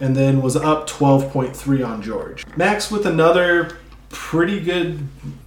and 0.00 0.14
then 0.16 0.40
was 0.42 0.54
up 0.56 0.86
twelve 0.86 1.30
point 1.32 1.56
three 1.56 1.82
on 1.82 2.02
George. 2.02 2.44
Max 2.56 2.90
with 2.90 3.04
another 3.06 3.76
pretty 4.10 4.60
good 4.60 5.06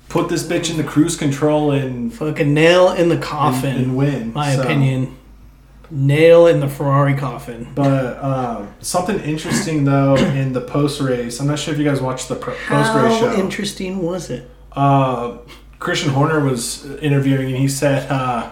put 0.10 0.28
this 0.30 0.44
bitch 0.44 0.70
in 0.70 0.76
the 0.78 0.84
cruise 0.84 1.16
control 1.16 1.72
and 1.72 2.14
Fucking 2.14 2.54
nail 2.54 2.92
in 2.92 3.08
the 3.10 3.18
coffin. 3.18 3.78
and 3.78 3.96
win. 3.96 4.34
my 4.34 4.56
So- 4.56 4.64
opinion. 4.64 5.18
Nail 5.94 6.48
in 6.48 6.62
the 6.62 6.70
Ferrari 6.70 7.16
coffin. 7.16 7.68
But 7.76 7.90
uh, 7.92 8.66
something 8.80 9.20
interesting 9.20 9.84
though 9.84 10.16
in 10.16 10.54
the 10.54 10.62
post 10.62 11.02
race, 11.02 11.40
I'm 11.42 11.48
not 11.48 11.60
sure 11.60 11.74
if 11.74 11.80
you 11.80 11.84
guys 11.86 12.00
watched 12.02 12.30
the 12.30 12.36
post 12.36 12.60
race 12.70 13.20
show. 13.20 13.28
How 13.30 13.34
interesting 13.36 14.00
was 14.02 14.30
it? 14.30 14.50
uh, 14.74 15.38
Christian 15.80 16.12
Horner 16.12 16.40
was 16.40 16.86
interviewing, 17.02 17.48
and 17.48 17.58
he 17.58 17.68
said 17.68 18.10
uh, 18.10 18.52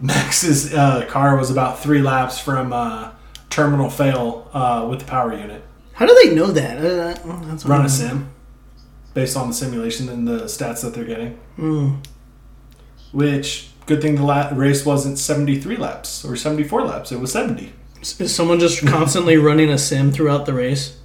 Max's 0.00 0.72
uh, 0.74 1.04
car 1.06 1.36
was 1.36 1.50
about 1.50 1.78
three 1.80 2.00
laps 2.00 2.38
from 2.38 2.72
uh, 2.72 3.10
terminal 3.50 3.90
fail 3.90 4.48
uh, 4.52 4.86
with 4.88 5.00
the 5.00 5.06
power 5.06 5.32
unit. 5.32 5.62
How 5.94 6.06
do 6.06 6.18
they 6.24 6.34
know 6.34 6.46
that? 6.52 6.78
Uh, 6.78 7.20
well, 7.26 7.38
that's 7.44 7.66
Run 7.66 7.84
a 7.84 7.88
sim 7.88 8.30
based 9.12 9.36
on 9.36 9.48
the 9.48 9.54
simulation 9.54 10.08
and 10.08 10.26
the 10.26 10.44
stats 10.44 10.80
that 10.82 10.94
they're 10.94 11.04
getting. 11.04 11.34
Hmm. 11.56 11.96
Which 13.12 13.70
good 13.86 14.00
thing 14.00 14.14
the 14.14 14.22
la- 14.22 14.50
race 14.54 14.86
wasn't 14.86 15.18
73 15.18 15.76
laps 15.76 16.24
or 16.24 16.36
74 16.36 16.82
laps; 16.84 17.12
it 17.12 17.18
was 17.20 17.32
70. 17.32 17.72
Is 18.00 18.34
someone 18.34 18.58
just 18.60 18.86
constantly 18.86 19.36
running 19.36 19.68
a 19.68 19.76
sim 19.78 20.10
throughout 20.12 20.46
the 20.46 20.54
race? 20.54 20.96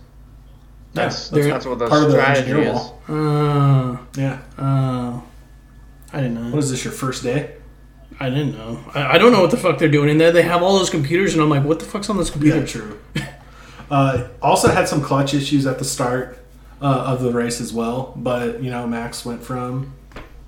That's 0.93 1.27
They're 1.27 1.43
that's, 1.49 1.65
what 1.65 1.79
the 1.79 1.87
Part 1.89 2.03
of 2.03 2.11
the 2.11 2.17
strategy 2.21 2.51
engineer 2.51 2.69
is. 2.69 2.73
wall. 2.75 3.01
Uh, 3.09 3.97
Yeah. 4.15 4.39
uh, 4.57 5.19
I 6.13 6.21
didn't 6.21 6.35
know. 6.35 6.51
What 6.55 6.59
is 6.59 6.71
this? 6.71 6.85
Your 6.85 6.93
first 6.93 7.21
day? 7.21 7.55
I 8.19 8.29
didn't 8.29 8.53
know. 8.57 8.79
I, 8.93 9.15
I 9.15 9.17
don't 9.17 9.31
know 9.31 9.41
what 9.41 9.51
the 9.51 9.57
fuck 9.57 9.77
they're 9.77 9.89
doing 9.89 10.09
in 10.09 10.17
there. 10.17 10.31
They 10.31 10.43
have 10.43 10.63
all 10.63 10.77
those 10.77 10.89
computers, 10.89 11.33
and 11.33 11.43
I'm 11.43 11.49
like, 11.49 11.63
what 11.63 11.79
the 11.79 11.85
fuck's 11.85 12.09
on 12.09 12.17
this 12.17 12.29
computer? 12.29 12.59
Yeah, 12.59 12.65
true. 12.65 12.99
uh, 13.89 14.27
also 14.41 14.69
had 14.69 14.87
some 14.87 15.01
clutch 15.01 15.33
issues 15.33 15.65
at 15.67 15.79
the 15.79 15.85
start 15.85 16.39
uh, 16.81 16.85
of 17.07 17.21
the 17.21 17.31
race 17.31 17.59
as 17.61 17.73
well, 17.73 18.13
but 18.15 18.61
you 18.63 18.71
know 18.71 18.87
Max 18.87 19.25
went 19.25 19.43
from 19.43 19.93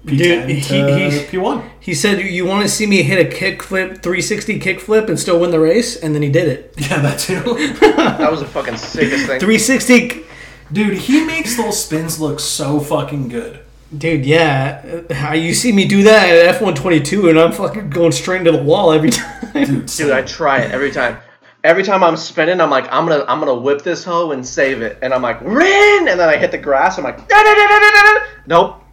P10 0.05 0.17
Dude, 0.17 0.49
he- 0.49 0.61
to 0.61 1.09
he- 1.09 1.37
P1. 1.37 1.69
He 1.79 1.93
said, 1.93 2.21
"You 2.21 2.45
want 2.45 2.63
to 2.63 2.69
see 2.69 2.85
me 2.85 3.03
hit 3.03 3.19
a 3.25 3.29
kickflip, 3.29 4.01
360 4.01 4.59
kickflip, 4.59 5.09
and 5.09 5.19
still 5.19 5.39
win 5.39 5.51
the 5.51 5.59
race?" 5.59 5.97
And 5.97 6.15
then 6.15 6.21
he 6.21 6.29
did 6.29 6.47
it. 6.47 6.73
Yeah, 6.89 7.01
that 7.01 7.19
too. 7.19 7.41
That 8.17 8.31
was 8.31 8.39
the 8.39 8.47
fucking 8.47 8.77
sickest 8.77 9.25
thing. 9.27 9.39
360, 9.39 10.23
Dude, 10.71 10.97
he 10.97 11.23
makes 11.25 11.55
those 11.57 11.81
spins 11.83 12.19
look 12.19 12.39
so 12.39 12.79
fucking 12.79 13.29
good. 13.29 13.59
Dude. 13.95 14.25
Yeah, 14.25 15.01
Uh, 15.29 15.33
you 15.33 15.53
see 15.53 15.71
me 15.71 15.87
do 15.87 16.03
that 16.03 16.29
at 16.29 16.55
F122, 16.59 17.29
and 17.29 17.39
I'm 17.39 17.51
fucking 17.51 17.89
going 17.89 18.11
straight 18.11 18.39
into 18.39 18.51
the 18.51 18.63
wall 18.63 18.91
every 18.91 19.09
time. 19.11 19.85
Dude, 19.85 20.11
I 20.11 20.21
try 20.23 20.59
it 20.61 20.71
every 20.71 20.91
time. 20.91 21.17
every 21.63 21.83
time 21.83 22.03
I'm 22.03 22.17
spinning, 22.17 22.61
I'm 22.61 22.69
like, 22.69 22.91
I'm 22.91 23.07
gonna 23.07 23.25
I'm 23.27 23.39
gonna 23.39 23.55
whip 23.55 23.81
this 23.83 24.03
hoe 24.03 24.31
and 24.31 24.45
save 24.45 24.81
it, 24.81 24.97
and 25.01 25.13
I'm 25.13 25.21
like, 25.21 25.39
Rin, 25.41 26.07
and 26.07 26.19
then 26.19 26.29
I 26.29 26.37
hit 26.37 26.51
the 26.51 26.57
grass. 26.57 26.97
I'm 26.97 27.03
like, 27.03 27.27
"Da, 27.27 27.43
da, 27.43 27.55
da, 27.55 27.67
da, 27.67 27.79
da, 27.79 28.03
da." 28.03 28.19
nope. 28.47 28.83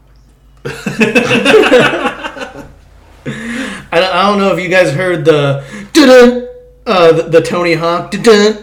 I, 3.27 3.89
I 3.93 4.29
don't 4.29 4.39
know 4.39 4.53
if 4.55 4.63
you 4.63 4.69
guys 4.69 4.93
heard 4.93 5.25
the 5.25 5.65
uh, 6.87 7.13
the, 7.13 7.23
the 7.25 7.41
Tony 7.41 7.75
Hawk 7.75 8.15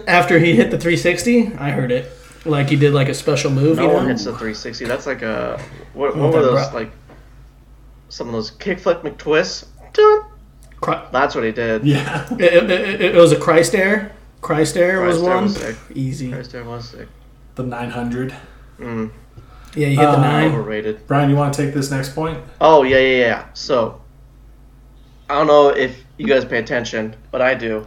after 0.07 0.39
he 0.39 0.55
hit 0.55 0.71
the 0.71 0.77
360. 0.77 1.55
I 1.57 1.71
heard 1.71 1.91
it 1.91 2.11
like 2.45 2.69
he 2.69 2.75
did 2.75 2.93
like 2.93 3.09
a 3.09 3.13
special 3.13 3.51
move. 3.51 3.77
No 3.77 3.83
you 3.83 3.87
know? 3.89 3.93
one 3.95 4.07
hits 4.07 4.23
the 4.25 4.31
360. 4.31 4.85
That's 4.85 5.05
like 5.05 5.21
a 5.21 5.61
what, 5.93 6.15
what 6.15 6.33
were 6.33 6.41
those 6.41 6.73
like? 6.73 6.91
Some 8.09 8.27
of 8.27 8.33
those 8.33 8.51
kickflip 8.51 9.01
McTwists. 9.03 9.67
Dun. 9.93 10.23
That's 11.11 11.35
what 11.35 11.43
he 11.43 11.51
did. 11.51 11.85
Yeah. 11.85 12.27
It, 12.39 12.69
it, 12.71 13.01
it 13.01 13.15
was 13.15 13.31
a 13.31 13.39
Christ 13.39 13.75
Air. 13.75 14.13
Christ 14.41 14.75
Air 14.75 15.01
was 15.01 15.21
Air 15.21 15.29
one. 15.35 15.43
was 15.43 15.55
sick. 15.55 15.75
Easy. 15.93 16.31
Christ, 16.31 16.51
there 16.51 16.63
was 16.63 16.89
sick. 16.89 17.07
The 17.55 17.63
900. 17.63 18.33
Mm, 18.79 19.11
Yeah, 19.75 19.87
you 19.87 19.99
hit 19.99 20.05
the 20.05 20.17
nine. 20.17 20.51
overrated. 20.51 21.05
Brian, 21.05 21.29
you 21.29 21.35
want 21.35 21.53
to 21.53 21.63
take 21.63 21.73
this 21.75 21.91
next 21.91 22.15
point? 22.15 22.43
Oh 22.59 22.81
yeah, 22.83 22.97
yeah, 22.97 23.17
yeah. 23.17 23.45
So 23.53 24.01
I 25.29 25.35
don't 25.35 25.47
know 25.47 25.69
if 25.69 26.03
you 26.17 26.25
guys 26.27 26.43
pay 26.43 26.57
attention, 26.57 27.15
but 27.29 27.41
I 27.41 27.53
do. 27.53 27.85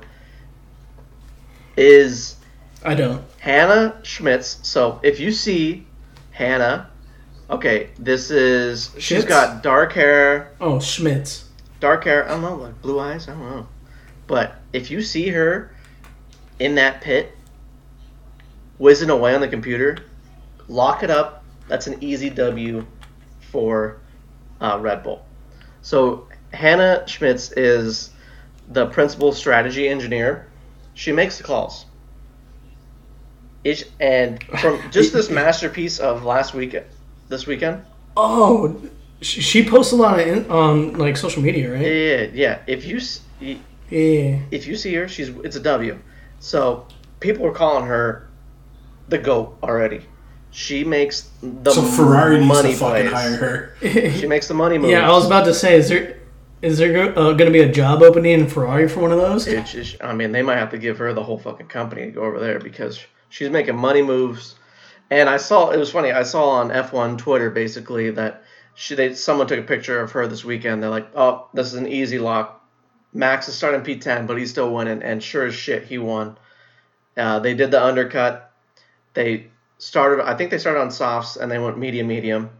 Is 1.76 2.36
I 2.84 2.94
don't. 2.94 3.24
Hannah 3.44 4.00
Schmitz. 4.04 4.58
So 4.62 5.00
if 5.02 5.20
you 5.20 5.30
see 5.30 5.86
Hannah, 6.30 6.88
okay, 7.50 7.90
this 7.98 8.30
is 8.30 8.90
she's 8.98 9.26
got 9.26 9.62
dark 9.62 9.92
hair, 9.92 10.52
Oh, 10.62 10.80
Schmitz. 10.80 11.50
dark 11.78 12.04
hair. 12.04 12.24
I 12.24 12.28
don't 12.28 12.40
know, 12.40 12.54
like 12.54 12.80
blue 12.80 12.98
eyes. 12.98 13.28
I 13.28 13.32
don't 13.32 13.42
know. 13.42 13.68
But 14.26 14.54
if 14.72 14.90
you 14.90 15.02
see 15.02 15.28
her 15.28 15.74
in 16.58 16.76
that 16.76 17.02
pit, 17.02 17.36
whizzing 18.78 19.10
away 19.10 19.34
on 19.34 19.42
the 19.42 19.48
computer, 19.48 19.98
lock 20.66 21.02
it 21.02 21.10
up. 21.10 21.44
That's 21.68 21.86
an 21.86 22.02
easy 22.02 22.30
W 22.30 22.86
for 23.52 23.98
uh, 24.62 24.78
Red 24.80 25.02
Bull. 25.02 25.22
So 25.82 26.28
Hannah 26.54 27.04
Schmitz 27.06 27.52
is 27.52 28.08
the 28.68 28.86
principal 28.86 29.32
strategy 29.32 29.86
engineer. 29.86 30.46
She 30.94 31.12
makes 31.12 31.36
the 31.36 31.44
calls. 31.44 31.84
And 34.00 34.42
from 34.60 34.80
just 34.90 35.12
this 35.12 35.30
masterpiece 35.30 35.98
of 35.98 36.24
last 36.24 36.54
week, 36.54 36.76
this 37.28 37.46
weekend, 37.46 37.82
Oh, 38.16 38.80
she, 39.20 39.64
posts 39.64 39.92
a 39.92 39.96
lot 39.96 40.20
on 40.50 40.94
like 40.98 41.16
social 41.16 41.42
media, 41.42 41.72
right? 41.72 41.80
yeah, 41.86 42.26
yeah. 42.32 42.58
If 42.66 42.84
you 42.84 43.00
Yeah. 43.90 44.38
if 44.50 44.66
you 44.66 44.76
see 44.76 44.94
her, 44.94 45.08
she's 45.08 45.28
it's 45.44 45.56
a 45.56 45.60
W. 45.60 45.98
So 46.40 46.86
people 47.20 47.46
are 47.46 47.52
calling 47.52 47.86
her 47.86 48.28
the 49.08 49.18
goat 49.18 49.56
already. 49.62 50.02
She 50.50 50.84
makes 50.84 51.30
the 51.42 51.72
so 51.72 51.82
Ferrari 51.82 52.36
needs 52.36 52.46
money 52.48 52.72
to 52.72 52.76
fucking 52.76 53.06
hire 53.06 53.36
her. 53.36 53.76
She 54.20 54.26
makes 54.26 54.46
the 54.46 54.54
money 54.54 54.78
moves. 54.78 54.92
Yeah, 54.92 55.08
I 55.08 55.12
was 55.12 55.26
about 55.26 55.46
to 55.46 55.54
say, 55.54 55.76
is 55.76 55.88
there 55.88 56.18
is 56.62 56.78
there 56.78 57.10
uh, 57.18 57.32
going 57.32 57.46
to 57.46 57.50
be 57.50 57.60
a 57.60 57.72
job 57.72 58.02
opening 58.02 58.40
in 58.40 58.46
Ferrari 58.46 58.88
for 58.88 59.00
one 59.00 59.10
of 59.12 59.18
those? 59.18 59.46
It's 59.46 59.72
just- 59.72 59.96
I 60.02 60.14
mean, 60.14 60.32
they 60.32 60.42
might 60.42 60.56
have 60.58 60.70
to 60.70 60.78
give 60.78 60.96
her 60.98 61.12
the 61.12 61.22
whole 61.22 61.38
fucking 61.38 61.66
company 61.66 62.06
to 62.06 62.10
go 62.12 62.22
over 62.22 62.38
there 62.38 62.58
because 62.58 63.00
she's 63.34 63.50
making 63.50 63.76
money 63.76 64.00
moves. 64.00 64.54
And 65.10 65.28
I 65.28 65.38
saw 65.38 65.70
it 65.70 65.76
was 65.76 65.90
funny. 65.90 66.12
I 66.12 66.22
saw 66.22 66.50
on 66.50 66.70
F1 66.70 67.18
Twitter 67.18 67.50
basically 67.50 68.10
that 68.12 68.44
she 68.74 68.94
they 68.94 69.14
someone 69.14 69.48
took 69.48 69.58
a 69.58 69.62
picture 69.62 70.00
of 70.00 70.12
her 70.12 70.26
this 70.28 70.44
weekend. 70.44 70.82
They're 70.82 70.90
like, 70.90 71.08
"Oh, 71.16 71.48
this 71.52 71.66
is 71.66 71.74
an 71.74 71.88
easy 71.88 72.18
lock. 72.18 72.64
Max 73.12 73.48
is 73.48 73.54
starting 73.54 73.82
P10, 73.82 74.26
but 74.26 74.38
he's 74.38 74.50
still 74.50 74.72
winning." 74.72 75.02
And 75.02 75.22
sure 75.22 75.46
as 75.46 75.54
shit, 75.54 75.84
he 75.84 75.98
won. 75.98 76.38
Uh, 77.16 77.40
they 77.40 77.54
did 77.54 77.70
the 77.70 77.84
undercut. 77.84 78.52
They 79.14 79.48
started. 79.78 80.24
I 80.24 80.36
think 80.36 80.50
they 80.50 80.58
started 80.58 80.80
on 80.80 80.90
softs 80.90 81.36
and 81.36 81.50
they 81.50 81.58
went 81.58 81.76
medium, 81.76 82.06
medium, 82.06 82.50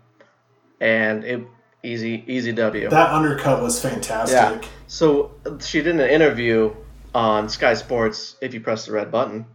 and 0.81 1.25
it 1.25 1.47
easy, 1.83 2.25
easy 2.27 2.53
W. 2.53 2.89
That 2.89 3.11
undercut 3.11 3.63
was 3.63 3.81
fantastic. 3.81 4.63
Yeah. 4.63 4.69
So 4.87 5.33
she 5.61 5.83
did 5.83 5.95
an 5.95 6.11
interview 6.11 6.75
on 7.15 7.49
Sky 7.49 7.75
Sports. 7.75 8.37
If 8.41 8.55
you 8.55 8.61
press 8.61 8.87
the 8.87 8.93
red 8.93 9.11
button, 9.11 9.47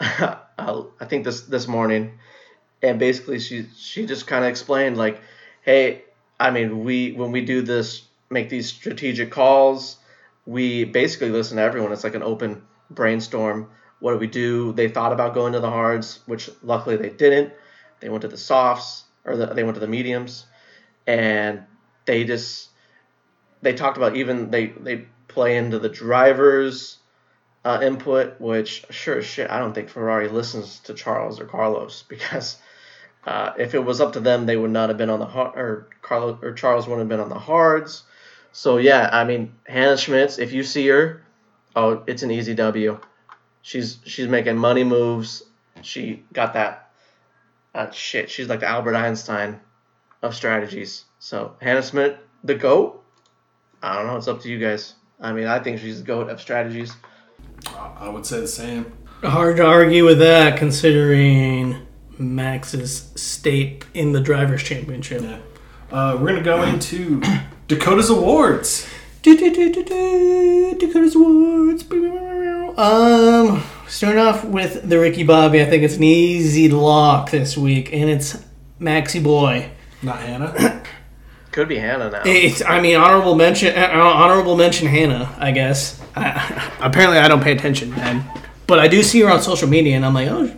I 0.00 1.04
think 1.06 1.24
this 1.24 1.42
this 1.42 1.68
morning, 1.68 2.18
and 2.82 2.98
basically 2.98 3.38
she 3.38 3.66
she 3.76 4.06
just 4.06 4.26
kind 4.26 4.44
of 4.44 4.50
explained 4.50 4.96
like, 4.96 5.20
hey, 5.62 6.04
I 6.38 6.50
mean 6.50 6.84
we 6.84 7.12
when 7.12 7.32
we 7.32 7.44
do 7.44 7.62
this, 7.62 8.02
make 8.30 8.48
these 8.48 8.68
strategic 8.68 9.30
calls, 9.30 9.98
we 10.46 10.84
basically 10.84 11.30
listen 11.30 11.56
to 11.56 11.62
everyone. 11.62 11.92
It's 11.92 12.04
like 12.04 12.14
an 12.14 12.22
open 12.22 12.62
brainstorm. 12.90 13.70
What 14.00 14.12
do 14.12 14.18
we 14.18 14.26
do? 14.26 14.72
They 14.72 14.88
thought 14.88 15.12
about 15.12 15.34
going 15.34 15.52
to 15.54 15.60
the 15.60 15.70
hards, 15.70 16.20
which 16.26 16.50
luckily 16.62 16.96
they 16.96 17.10
didn't. 17.10 17.52
They 18.00 18.08
went 18.08 18.22
to 18.22 18.28
the 18.28 18.36
softs 18.36 19.04
or 19.24 19.36
the, 19.36 19.46
they 19.46 19.64
went 19.64 19.74
to 19.74 19.80
the 19.80 19.86
mediums, 19.86 20.46
and 21.06 21.62
they 22.04 22.24
just 22.24 22.68
they 23.62 23.72
talked 23.72 23.96
about 23.96 24.16
even 24.16 24.50
they 24.50 24.66
they 24.66 25.06
play 25.28 25.56
into 25.56 25.78
the 25.78 25.88
drivers 25.88 26.98
uh, 27.64 27.80
input, 27.82 28.40
which 28.40 28.84
sure 28.90 29.18
as 29.18 29.24
shit 29.24 29.50
I 29.50 29.58
don't 29.58 29.74
think 29.74 29.88
Ferrari 29.88 30.28
listens 30.28 30.80
to 30.80 30.94
Charles 30.94 31.40
or 31.40 31.46
Carlos 31.46 32.02
because 32.08 32.56
uh, 33.26 33.52
if 33.58 33.74
it 33.74 33.84
was 33.84 34.00
up 34.00 34.12
to 34.12 34.20
them, 34.20 34.46
they 34.46 34.56
would 34.56 34.70
not 34.70 34.90
have 34.90 34.98
been 34.98 35.10
on 35.10 35.18
the 35.18 35.26
hard 35.26 35.58
or 35.58 35.88
Carlos 36.02 36.38
or 36.42 36.52
Charles 36.52 36.86
wouldn't 36.86 37.00
have 37.00 37.08
been 37.08 37.24
on 37.24 37.30
the 37.30 37.38
hards. 37.38 38.04
So 38.52 38.76
yeah, 38.76 39.08
I 39.10 39.24
mean 39.24 39.54
Hannah 39.64 39.96
Schmitz, 39.96 40.38
if 40.38 40.52
you 40.52 40.62
see 40.62 40.86
her, 40.88 41.22
oh, 41.74 42.02
it's 42.06 42.22
an 42.22 42.30
easy 42.30 42.54
W. 42.54 43.00
She's 43.62 43.98
she's 44.04 44.28
making 44.28 44.58
money 44.58 44.84
moves. 44.84 45.42
She 45.82 46.22
got 46.32 46.52
that 46.54 46.90
uh, 47.74 47.90
shit. 47.90 48.30
She's 48.30 48.48
like 48.48 48.60
the 48.60 48.68
Albert 48.68 48.94
Einstein 48.94 49.60
of 50.22 50.34
strategies. 50.34 51.04
So 51.18 51.56
Hannah 51.60 51.82
Schmitz, 51.82 52.18
the 52.44 52.54
goat. 52.54 53.02
I 53.82 53.96
don't 53.96 54.06
know. 54.06 54.16
It's 54.16 54.28
up 54.28 54.40
to 54.42 54.48
you 54.48 54.58
guys. 54.58 54.94
I 55.20 55.32
mean, 55.32 55.46
I 55.46 55.58
think 55.58 55.80
she's 55.80 55.98
the 55.98 56.06
goat 56.06 56.28
of 56.28 56.40
strategies. 56.40 56.94
I 57.98 58.08
would 58.08 58.26
say 58.26 58.40
the 58.40 58.48
same. 58.48 58.92
Hard 59.22 59.56
to 59.56 59.64
argue 59.64 60.04
with 60.04 60.18
that, 60.18 60.58
considering 60.58 61.86
Max's 62.18 63.10
state 63.16 63.84
in 63.94 64.12
the 64.12 64.20
drivers' 64.20 64.62
championship. 64.62 65.22
Yeah. 65.22 65.38
Uh, 65.90 66.18
we're 66.20 66.28
gonna 66.28 66.42
go 66.42 66.62
into 66.62 67.22
Dakota's 67.68 68.10
awards. 68.10 68.86
Dakota's 69.24 71.14
Awards. 71.14 71.84
Um, 72.76 73.62
starting 73.88 74.20
off 74.20 74.44
with 74.44 74.86
the 74.86 74.98
Ricky 74.98 75.22
Bobby. 75.22 75.62
I 75.62 75.64
think 75.64 75.82
it's 75.82 75.96
an 75.96 76.02
easy 76.02 76.68
lock 76.68 77.30
this 77.30 77.56
week, 77.56 77.90
and 77.92 78.10
it's 78.10 78.44
Maxi 78.78 79.22
Boy. 79.22 79.70
Not 80.02 80.18
Hannah. 80.18 80.82
Could 81.52 81.68
be 81.68 81.78
Hannah 81.78 82.10
now. 82.10 82.22
It's, 82.26 82.62
I 82.62 82.80
mean, 82.80 82.96
honorable 82.96 83.34
mention, 83.34 83.74
uh, 83.74 83.88
honorable 83.94 84.56
mention 84.56 84.88
Hannah, 84.88 85.34
I 85.38 85.52
guess. 85.52 86.03
I, 86.16 86.72
apparently, 86.80 87.18
I 87.18 87.28
don't 87.28 87.42
pay 87.42 87.52
attention, 87.52 87.90
man. 87.90 88.24
But 88.66 88.78
I 88.78 88.88
do 88.88 89.02
see 89.02 89.20
her 89.20 89.30
on 89.30 89.42
social 89.42 89.68
media, 89.68 89.96
and 89.96 90.06
I'm 90.06 90.14
like, 90.14 90.28
oh, 90.28 90.50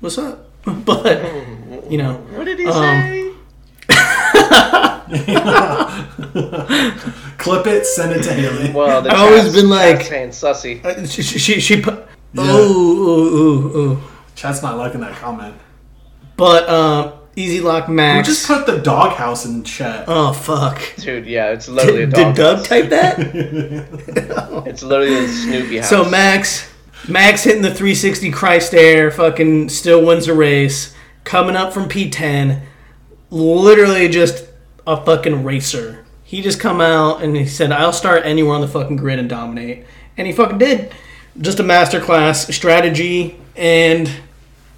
what's 0.00 0.18
up? 0.18 0.46
But 0.84 1.90
you 1.90 1.98
know, 1.98 2.14
What 2.36 2.44
did 2.44 2.58
he 2.58 2.66
Um, 2.66 2.72
say? 2.74 3.32
Clip 7.38 7.66
it, 7.66 7.86
send 7.86 8.12
it 8.12 8.22
to 8.24 8.32
Haley. 8.32 8.72
Well, 8.72 9.06
I've 9.08 9.18
always 9.18 9.54
been 9.54 9.68
like- 9.68 9.96
chat's 9.98 10.08
saying 10.08 10.28
sussy. 10.30 10.84
uh, 10.84 11.06
she 11.06 11.22
she, 11.22 11.38
she, 11.38 11.60
she 11.60 11.80
put. 11.80 12.06
Yeah. 12.32 12.44
Ooh, 12.56 12.72
ooh, 12.72 13.36
ooh, 13.36 13.78
ooh. 13.78 13.98
Chat's 14.36 14.62
not 14.62 14.76
liking 14.76 15.00
that 15.00 15.14
comment. 15.16 15.54
But 16.36 16.68
um, 16.68 17.12
Easy 17.40 17.60
Lock 17.60 17.86
Who 17.86 17.92
Max. 17.94 18.28
just 18.28 18.46
put 18.46 18.66
the 18.66 18.78
doghouse 18.78 19.44
in 19.46 19.62
chat? 19.64 20.04
oh 20.08 20.32
fuck! 20.32 20.80
Dude, 20.96 21.26
yeah, 21.26 21.50
it's 21.50 21.68
literally 21.68 22.02
a 22.04 22.06
Did, 22.06 22.34
dog. 22.34 22.34
did 22.34 22.42
Doug 22.42 22.56
house. 22.58 22.68
type 22.68 22.88
that? 22.90 24.64
It's 24.66 24.82
literally 24.82 25.24
a 25.24 25.28
Snoopy 25.28 25.78
house. 25.78 25.88
So 25.90 26.08
Max, 26.08 26.70
Max 27.08 27.42
hitting 27.44 27.62
the 27.62 27.68
360 27.74 28.30
Christ 28.30 28.74
Air, 28.74 29.10
fucking 29.10 29.68
still 29.70 30.04
wins 30.04 30.26
the 30.26 30.34
race, 30.34 30.94
coming 31.24 31.56
up 31.56 31.72
from 31.72 31.88
P10, 31.88 32.60
literally 33.30 34.08
just 34.08 34.46
a 34.86 35.02
fucking 35.02 35.44
racer. 35.44 36.04
He 36.24 36.42
just 36.42 36.60
come 36.60 36.80
out 36.80 37.22
and 37.22 37.34
he 37.36 37.46
said, 37.46 37.72
"I'll 37.72 37.92
start 37.92 38.22
anywhere 38.24 38.54
on 38.54 38.60
the 38.60 38.68
fucking 38.68 38.96
grid 38.96 39.18
and 39.18 39.28
dominate," 39.28 39.84
and 40.16 40.26
he 40.26 40.32
fucking 40.32 40.58
did. 40.58 40.92
Just 41.40 41.58
a 41.60 41.62
masterclass 41.64 42.52
strategy 42.52 43.36
and 43.56 44.10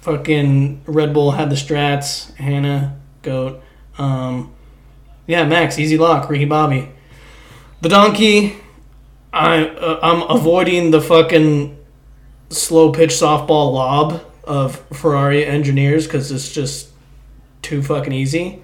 fucking 0.03 0.81
Red 0.85 1.13
Bull 1.13 1.31
had 1.31 1.49
the 1.49 1.55
strats. 1.55 2.35
Hannah, 2.35 2.99
goat. 3.21 3.63
Um, 3.97 4.53
yeah, 5.27 5.45
Max, 5.45 5.79
easy 5.79 5.97
lock, 5.97 6.29
Ricky 6.29 6.43
Bobby. 6.45 6.91
The 7.81 7.87
donkey, 7.87 8.57
I 9.31 9.65
uh, 9.65 9.99
I'm 10.03 10.29
avoiding 10.29 10.91
the 10.91 11.01
fucking 11.01 11.77
slow 12.49 12.91
pitch 12.91 13.11
softball 13.11 13.73
lob 13.73 14.21
of 14.43 14.75
Ferrari 14.91 15.45
engineers 15.45 16.05
because 16.05 16.31
it's 16.31 16.51
just 16.51 16.89
too 17.61 17.81
fucking 17.81 18.11
easy. 18.11 18.61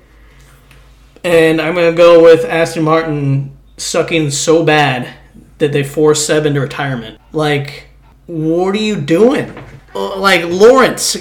And 1.24 1.62
I'm 1.62 1.74
gonna 1.74 1.94
go 1.94 2.22
with 2.22 2.44
Aston 2.44 2.84
Martin 2.84 3.58
sucking 3.78 4.32
so 4.32 4.66
bad 4.66 5.14
that 5.60 5.72
they 5.72 5.84
forced 5.84 6.28
Seb 6.28 6.46
into 6.46 6.60
retirement. 6.60 7.20
Like 7.32 7.88
what 8.28 8.76
are 8.76 8.80
you 8.80 8.98
doing? 9.00 9.54
Uh, 9.96 10.18
Like 10.20 10.46
Lawrence, 10.46 11.18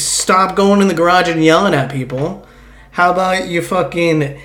stop 0.00 0.54
going 0.56 0.80
in 0.80 0.88
the 0.88 0.94
garage 0.94 1.28
and 1.28 1.42
yelling 1.44 1.74
at 1.74 1.90
people. 1.90 2.46
How 2.92 3.10
about 3.12 3.48
you 3.48 3.62
fucking 3.62 4.38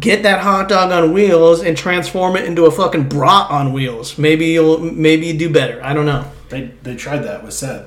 get 0.00 0.22
that 0.24 0.40
hot 0.40 0.68
dog 0.68 0.90
on 0.92 1.12
wheels 1.12 1.62
and 1.62 1.76
transform 1.76 2.36
it 2.36 2.44
into 2.44 2.64
a 2.64 2.70
fucking 2.70 3.08
brat 3.08 3.50
on 3.50 3.72
wheels? 3.72 4.18
Maybe 4.18 4.46
you'll 4.46 4.78
maybe 4.78 5.26
you 5.26 5.38
do 5.38 5.50
better. 5.50 5.80
I 5.84 5.92
don't 5.94 6.06
know. 6.06 6.24
They 6.48 6.72
they 6.82 6.96
tried 6.96 7.20
that 7.24 7.44
with 7.44 7.54
Seb. 7.54 7.86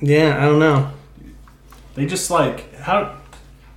Yeah, 0.00 0.36
I 0.40 0.44
don't 0.46 0.60
know. 0.60 0.90
They 1.94 2.06
just 2.06 2.30
like 2.30 2.72
how 2.76 3.16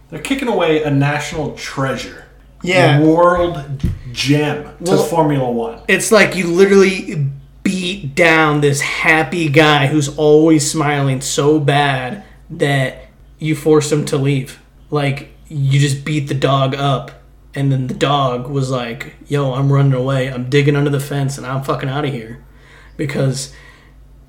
they're 0.09 0.21
kicking 0.21 0.47
away 0.47 0.83
a 0.83 0.91
national 0.91 1.55
treasure. 1.55 2.25
Yeah. 2.63 2.99
World 3.01 3.59
gem 4.11 4.63
to 4.85 4.91
Well- 4.91 5.03
Formula 5.03 5.49
One. 5.51 5.79
It's 5.87 6.11
like 6.11 6.35
you 6.35 6.45
literally 6.45 7.25
beat 7.63 8.15
down 8.15 8.61
this 8.61 8.81
happy 8.81 9.49
guy 9.49 9.87
who's 9.87 10.15
always 10.17 10.69
smiling 10.69 11.21
so 11.21 11.59
bad 11.59 12.23
that 12.49 13.07
you 13.39 13.55
force 13.55 13.91
him 13.91 14.05
to 14.05 14.17
leave. 14.17 14.59
Like 14.89 15.29
you 15.47 15.79
just 15.79 16.03
beat 16.05 16.27
the 16.27 16.33
dog 16.33 16.75
up 16.75 17.21
and 17.53 17.71
then 17.71 17.87
the 17.87 17.93
dog 17.93 18.47
was 18.47 18.69
like, 18.71 19.15
"Yo, 19.27 19.53
I'm 19.53 19.71
running 19.71 19.93
away. 19.93 20.31
I'm 20.31 20.49
digging 20.49 20.75
under 20.75 20.89
the 20.89 20.99
fence 20.99 21.37
and 21.37 21.45
I'm 21.45 21.63
fucking 21.63 21.89
out 21.89 22.05
of 22.05 22.13
here." 22.13 22.43
Because 22.97 23.53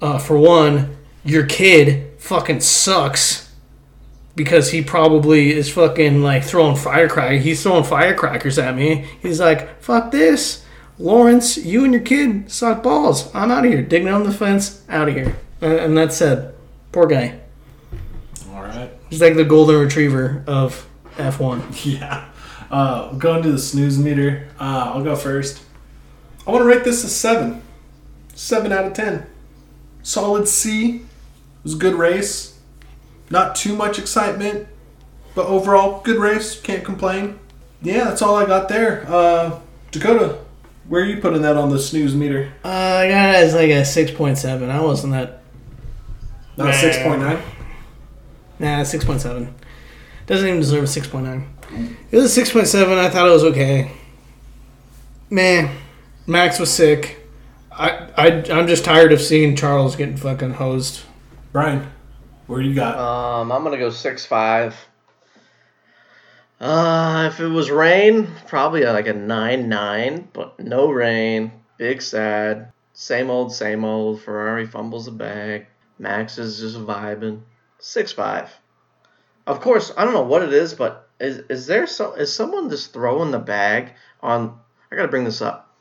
uh, 0.00 0.18
for 0.18 0.36
one, 0.38 0.96
your 1.24 1.46
kid 1.46 2.20
fucking 2.20 2.60
sucks 2.60 3.50
because 4.34 4.70
he 4.70 4.82
probably 4.82 5.52
is 5.52 5.70
fucking 5.70 6.22
like 6.22 6.42
throwing 6.42 6.76
firecrackers. 6.76 7.44
He's 7.44 7.62
throwing 7.62 7.84
firecrackers 7.84 8.58
at 8.58 8.74
me. 8.74 9.06
He's 9.20 9.40
like, 9.40 9.80
"Fuck 9.80 10.10
this, 10.10 10.61
Lawrence. 10.98 11.56
You 11.56 11.84
and 11.84 11.92
your 11.92 12.02
kid 12.02 12.50
suck 12.50 12.82
balls. 12.82 13.34
I'm 13.34 13.50
out 13.50 13.64
of 13.64 13.70
here. 13.70 13.82
Digging 13.82 14.08
on 14.08 14.24
the 14.24 14.32
fence. 14.32 14.82
Out 14.88 15.08
of 15.08 15.14
here." 15.14 15.36
And 15.60 15.96
that's 15.96 16.16
said. 16.16 16.54
Poor 16.90 17.06
guy. 17.06 17.40
All 18.52 18.62
right. 18.62 18.90
He's 19.08 19.20
like 19.20 19.34
the 19.34 19.44
golden 19.44 19.80
retriever 19.80 20.44
of 20.46 20.86
F1. 21.16 21.62
Yeah. 21.98 22.28
Uh, 22.70 23.12
going 23.12 23.42
to 23.42 23.52
the 23.52 23.58
snooze 23.58 23.98
meter. 23.98 24.48
Uh, 24.58 24.92
I'll 24.94 25.04
go 25.04 25.14
first. 25.14 25.62
I 26.46 26.50
want 26.50 26.62
to 26.62 26.66
rate 26.66 26.84
this 26.84 27.04
a 27.04 27.08
seven. 27.08 27.62
Seven 28.34 28.72
out 28.72 28.86
of 28.86 28.94
ten. 28.94 29.26
Solid 30.02 30.48
C. 30.48 30.96
It 30.96 31.02
was 31.62 31.74
a 31.74 31.78
good 31.78 31.94
race. 31.94 32.58
Not 33.30 33.54
too 33.54 33.76
much 33.76 33.98
excitement, 33.98 34.68
but 35.34 35.46
overall 35.46 36.00
good 36.00 36.18
race. 36.18 36.60
Can't 36.60 36.84
complain. 36.84 37.38
Yeah, 37.82 38.04
that's 38.04 38.22
all 38.22 38.36
I 38.36 38.46
got 38.46 38.68
there. 38.68 39.04
Uh, 39.06 39.60
Dakota, 39.90 40.38
where 40.92 41.00
are 41.00 41.06
you 41.06 41.22
putting 41.22 41.40
that 41.40 41.56
on 41.56 41.70
the 41.70 41.78
snooze 41.78 42.14
meter? 42.14 42.52
Uh, 42.62 42.68
I 42.68 43.08
got 43.08 43.30
it 43.34 43.38
as 43.38 43.54
like 43.54 43.70
a 43.70 43.82
six 43.82 44.10
point 44.10 44.36
seven. 44.36 44.68
I 44.68 44.78
wasn't 44.82 45.14
that. 45.14 45.40
Not 46.58 46.66
Nah. 46.66 46.72
six 46.72 46.98
point 46.98 47.22
nine. 47.22 47.42
Nah, 48.58 48.82
six 48.82 49.02
point 49.02 49.22
seven. 49.22 49.54
Doesn't 50.26 50.46
even 50.46 50.60
deserve 50.60 50.84
a 50.84 50.86
six 50.86 51.06
point 51.06 51.24
nine. 51.24 51.48
It 52.10 52.16
was 52.16 52.26
a 52.26 52.28
six 52.28 52.52
point 52.52 52.66
seven. 52.66 52.98
I 52.98 53.08
thought 53.08 53.26
it 53.26 53.30
was 53.30 53.42
okay. 53.44 53.90
Man, 55.30 55.74
Max 56.26 56.58
was 56.58 56.70
sick. 56.70 57.26
I, 57.70 57.88
I 58.18 58.26
I'm 58.52 58.66
just 58.66 58.84
tired 58.84 59.14
of 59.14 59.22
seeing 59.22 59.56
Charles 59.56 59.96
getting 59.96 60.18
fucking 60.18 60.52
hosed. 60.52 61.00
Brian, 61.52 61.90
where 62.48 62.60
you 62.60 62.74
got? 62.74 62.98
Um, 62.98 63.50
I'm 63.50 63.64
gonna 63.64 63.78
go 63.78 63.88
six 63.88 64.26
five. 64.26 64.76
Uh, 66.62 67.28
if 67.32 67.40
it 67.40 67.48
was 67.48 67.72
rain, 67.72 68.28
probably 68.46 68.84
like 68.84 69.08
a 69.08 69.12
nine 69.12 69.68
nine, 69.68 70.28
but 70.32 70.60
no 70.60 70.92
rain. 70.92 71.50
Big 71.76 72.00
sad. 72.00 72.72
Same 72.92 73.30
old, 73.30 73.52
same 73.52 73.84
old. 73.84 74.22
Ferrari 74.22 74.64
fumbles 74.64 75.06
the 75.06 75.10
bag. 75.10 75.66
Max 75.98 76.38
is 76.38 76.60
just 76.60 76.76
vibing. 76.76 77.40
Six 77.80 78.12
five. 78.12 78.48
Of 79.44 79.60
course, 79.60 79.92
I 79.96 80.04
don't 80.04 80.14
know 80.14 80.22
what 80.22 80.44
it 80.44 80.52
is, 80.52 80.72
but 80.72 81.08
is 81.18 81.38
is 81.48 81.66
there 81.66 81.88
so 81.88 82.12
is 82.12 82.32
someone 82.32 82.70
just 82.70 82.92
throwing 82.92 83.32
the 83.32 83.40
bag 83.40 83.94
on? 84.20 84.56
I 84.92 84.94
gotta 84.94 85.08
bring 85.08 85.24
this 85.24 85.42
up. 85.42 85.74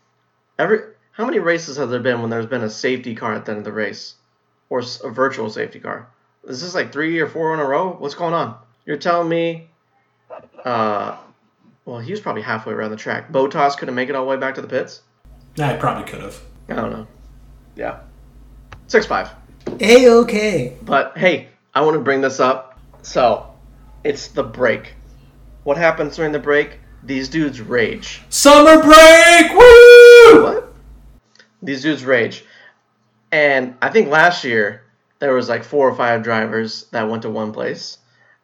Every 0.57 0.79
how 1.11 1.25
many 1.25 1.37
races 1.37 1.77
have 1.77 1.91
there 1.91 1.99
been 1.99 2.21
when 2.21 2.31
there's 2.31 2.47
been 2.47 2.63
a 2.63 2.71
safety 2.71 3.13
car 3.13 3.35
at 3.35 3.45
the 3.45 3.51
end 3.51 3.59
of 3.59 3.65
the 3.65 3.71
race, 3.71 4.15
or 4.67 4.81
a 5.03 5.09
virtual 5.11 5.51
safety 5.51 5.79
car? 5.79 6.07
Is 6.47 6.59
this 6.61 6.73
like 6.73 6.91
three 6.91 7.19
or 7.19 7.27
four 7.27 7.53
in 7.53 7.59
a 7.59 7.65
row? 7.65 7.91
What's 7.91 8.15
going 8.15 8.33
on? 8.33 8.57
You're 8.83 8.97
telling 8.97 9.29
me, 9.29 9.69
uh, 10.65 11.17
well, 11.85 11.99
he 11.99 12.11
was 12.11 12.19
probably 12.19 12.41
halfway 12.41 12.73
around 12.73 12.91
the 12.91 12.97
track. 12.97 13.31
Bottas 13.31 13.77
couldn't 13.77 13.95
make 13.95 14.09
it 14.09 14.15
all 14.15 14.23
the 14.25 14.29
way 14.29 14.37
back 14.37 14.55
to 14.55 14.61
the 14.61 14.67
pits. 14.67 15.01
Yeah, 15.55 15.73
he 15.73 15.79
probably 15.79 16.09
could 16.09 16.21
have. 16.21 16.39
I 16.69 16.75
don't 16.75 16.91
know. 16.91 17.07
Yeah, 17.75 17.99
six 18.87 19.05
five. 19.05 19.29
A 19.79 20.09
okay. 20.09 20.77
But 20.81 21.17
hey, 21.17 21.49
I 21.73 21.81
want 21.81 21.95
to 21.95 22.01
bring 22.01 22.21
this 22.21 22.39
up. 22.39 22.79
So, 23.01 23.53
it's 24.03 24.27
the 24.29 24.43
break. 24.43 24.93
What 25.63 25.77
happens 25.77 26.15
during 26.15 26.31
the 26.31 26.39
break? 26.39 26.79
These 27.03 27.29
dudes 27.29 27.61
rage. 27.61 28.21
Summer 28.29 28.81
break! 28.81 29.51
Woo! 29.51 30.43
What? 30.43 30.73
These 31.61 31.81
dudes 31.81 32.03
rage. 32.03 32.43
And 33.31 33.75
I 33.81 33.89
think 33.89 34.09
last 34.09 34.43
year 34.43 34.83
there 35.19 35.33
was 35.33 35.49
like 35.49 35.63
four 35.63 35.89
or 35.89 35.95
five 35.95 36.23
drivers 36.23 36.85
that 36.91 37.09
went 37.09 37.21
to 37.23 37.29
one 37.29 37.53
place, 37.53 37.97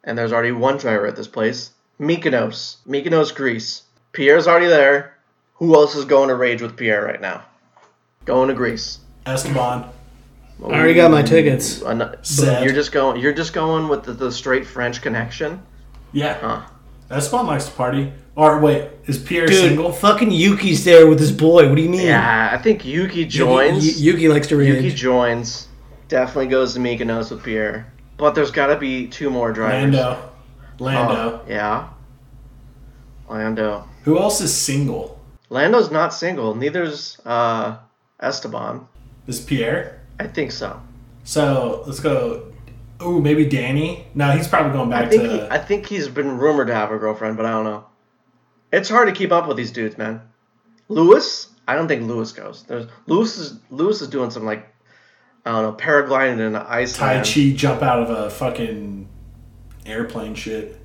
and 0.04 0.16
there's 0.16 0.32
already 0.32 0.52
one 0.52 0.78
driver 0.78 1.06
at 1.06 1.16
this 1.16 1.28
place. 1.28 1.70
Mykonos, 2.00 2.76
Mykonos, 2.86 3.34
Greece. 3.34 3.82
Pierre's 4.12 4.46
already 4.46 4.66
there. 4.66 5.14
Who 5.54 5.74
else 5.74 5.94
is 5.96 6.04
going 6.04 6.28
to 6.28 6.34
rage 6.36 6.62
with 6.62 6.76
Pierre 6.76 7.04
right 7.04 7.20
now? 7.20 7.44
Going 8.24 8.48
to 8.48 8.54
Greece. 8.54 8.98
Esteban. 9.26 9.84
Oh, 10.62 10.70
I 10.70 10.78
already 10.78 10.94
got 10.94 11.10
my 11.10 11.22
tickets. 11.22 11.82
Ano- 11.82 12.14
Sad. 12.22 12.64
You're 12.64 12.72
just 12.74 12.92
going. 12.92 13.20
You're 13.20 13.32
just 13.32 13.52
going 13.52 13.88
with 13.88 14.04
the, 14.04 14.12
the 14.12 14.30
straight 14.32 14.66
French 14.66 15.02
connection. 15.02 15.62
Yeah. 16.12 16.34
Huh. 16.40 16.62
Esteban 17.10 17.46
likes 17.46 17.66
to 17.66 17.72
party. 17.72 18.12
Or 18.36 18.60
wait, 18.60 18.90
is 19.06 19.18
Pierre 19.18 19.46
Dude, 19.46 19.56
single? 19.56 19.90
fucking 19.92 20.30
Yuki's 20.30 20.84
there 20.84 21.08
with 21.08 21.18
his 21.18 21.32
boy. 21.32 21.68
What 21.68 21.74
do 21.74 21.82
you 21.82 21.88
mean? 21.88 22.06
Yeah, 22.06 22.50
I 22.52 22.58
think 22.58 22.84
Yuki 22.84 23.20
Yuki, 23.20 23.24
joins. 23.24 24.00
Yuki 24.00 24.28
likes 24.28 24.46
to 24.48 24.56
rage. 24.56 24.74
Yuki 24.84 24.94
joins. 24.94 25.66
Definitely 26.06 26.46
goes 26.46 26.74
to 26.74 26.80
Mykonos 26.80 27.30
with 27.32 27.42
Pierre. 27.42 27.92
But 28.16 28.34
there's 28.34 28.50
got 28.52 28.68
to 28.68 28.76
be 28.76 29.08
two 29.08 29.30
more 29.30 29.52
drivers. 29.52 29.92
Lando. 29.94 30.27
Lando. 30.78 31.42
Oh, 31.44 31.48
yeah. 31.48 31.88
Lando. 33.28 33.88
Who 34.04 34.18
else 34.18 34.40
is 34.40 34.54
single? 34.54 35.18
Lando's 35.50 35.90
not 35.90 36.12
single. 36.14 36.54
Neither's 36.54 37.18
uh, 37.24 37.78
Esteban. 38.20 38.86
Is 39.26 39.40
Pierre? 39.40 40.00
I 40.18 40.26
think 40.26 40.52
so. 40.52 40.80
So 41.24 41.82
let's 41.86 42.00
go. 42.00 42.52
Ooh, 43.02 43.20
maybe 43.20 43.44
Danny. 43.44 44.06
No, 44.14 44.30
he's 44.32 44.48
probably 44.48 44.72
going 44.72 44.92
I 44.92 45.02
back 45.02 45.10
think 45.10 45.22
to. 45.22 45.28
he, 45.30 45.40
I 45.42 45.58
think 45.58 45.86
he's 45.86 46.08
been 46.08 46.38
rumored 46.38 46.66
to 46.68 46.74
have 46.74 46.90
a 46.90 46.98
girlfriend, 46.98 47.36
but 47.36 47.46
I 47.46 47.50
don't 47.50 47.64
know. 47.64 47.84
It's 48.72 48.88
hard 48.88 49.08
to 49.08 49.14
keep 49.14 49.30
up 49.32 49.46
with 49.46 49.56
these 49.56 49.70
dudes, 49.70 49.96
man. 49.96 50.20
Lewis, 50.88 51.48
I 51.66 51.74
don't 51.74 51.88
think 51.88 52.02
Lewis 52.08 52.32
goes. 52.32 52.64
There's 52.64 52.86
Lewis 53.06 53.38
is 53.38 53.58
Lewis 53.70 54.00
is 54.02 54.08
doing 54.08 54.30
some 54.30 54.44
like 54.44 54.66
I 55.46 55.52
don't 55.52 55.62
know 55.62 55.72
paragliding 55.72 56.34
in 56.34 56.40
an 56.40 56.56
ice. 56.56 56.96
Tai 56.96 57.22
Chi 57.22 57.52
jump 57.54 57.82
out 57.82 58.02
of 58.02 58.10
a 58.10 58.30
fucking 58.30 59.07
airplane 59.88 60.34
shit. 60.34 60.80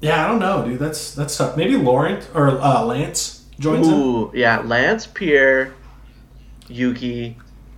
Yeah, 0.00 0.24
I 0.24 0.28
don't 0.28 0.38
know, 0.38 0.64
dude. 0.64 0.78
That's 0.78 1.14
that's 1.14 1.36
tough. 1.36 1.56
Maybe 1.56 1.76
Laurent 1.76 2.28
or 2.34 2.50
uh, 2.60 2.84
Lance 2.84 3.46
joins 3.58 3.86
him. 3.88 3.94
Ooh, 3.94 4.32
yeah, 4.34 4.60
Lance, 4.60 5.06
Pierre, 5.06 5.74
Yuki. 6.68 7.36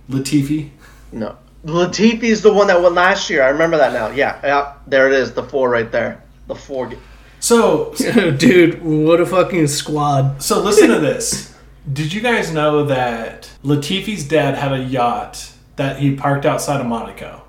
Latifi. 0.09 0.69
No, 1.11 1.37
Latifi 1.65 2.23
is 2.23 2.41
the 2.41 2.53
one 2.53 2.67
that 2.67 2.81
went 2.81 2.95
last 2.95 3.29
year. 3.29 3.43
I 3.43 3.49
remember 3.49 3.77
that 3.77 3.93
now. 3.93 4.09
Yeah, 4.09 4.39
yeah, 4.43 4.73
there 4.87 5.07
it 5.07 5.13
is. 5.13 5.33
The 5.33 5.43
four 5.43 5.69
right 5.69 5.91
there. 5.91 6.23
The 6.47 6.55
four. 6.55 6.91
So 7.39 7.93
Dude, 8.37 8.83
what 8.83 9.19
a 9.19 9.25
fucking 9.25 9.67
squad. 9.67 10.43
so 10.43 10.61
listen 10.61 10.89
to 10.89 10.99
this. 10.99 11.55
Did 11.91 12.13
you 12.13 12.21
guys 12.21 12.53
know 12.53 12.85
that 12.85 13.49
Latifi's 13.63 14.27
dad 14.27 14.55
had 14.55 14.71
a 14.71 14.83
yacht 14.83 15.51
that 15.77 15.97
he 15.97 16.15
parked 16.15 16.45
outside 16.45 16.79
of 16.79 16.85
Monaco? 16.85 17.41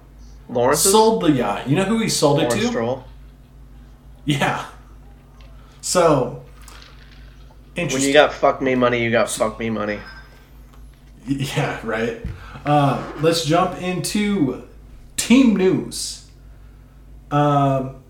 Lawrence. 0.48 0.80
Sold 0.80 1.22
the 1.22 1.32
yacht. 1.32 1.68
You 1.68 1.76
know 1.76 1.84
who 1.84 1.98
he 1.98 2.08
sold 2.08 2.40
it 2.40 2.50
to? 2.50 2.66
Stroll. 2.68 3.04
Yeah. 4.24 4.66
So 5.80 6.42
When 7.74 7.88
you 8.08 8.12
got 8.12 8.32
fuck 8.32 8.60
me 8.62 8.74
money, 8.74 9.02
you 9.02 9.10
got 9.10 9.30
fuck 9.30 9.58
me 9.58 9.70
money. 9.70 9.98
Yeah, 11.24 11.78
right. 11.84 12.20
Uh, 12.64 13.12
let's 13.20 13.44
jump 13.44 13.80
into 13.80 14.66
team 15.16 15.54
news. 15.54 16.28
Um, 17.30 18.02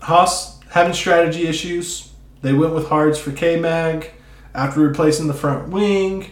Haas 0.00 0.60
having 0.70 0.92
strategy 0.92 1.48
issues. 1.48 2.12
They 2.42 2.52
went 2.52 2.72
with 2.72 2.86
hards 2.86 3.18
for 3.18 3.32
K 3.32 3.58
Mag 3.58 4.12
after 4.54 4.78
replacing 4.80 5.26
the 5.26 5.34
front 5.34 5.68
wing. 5.70 6.30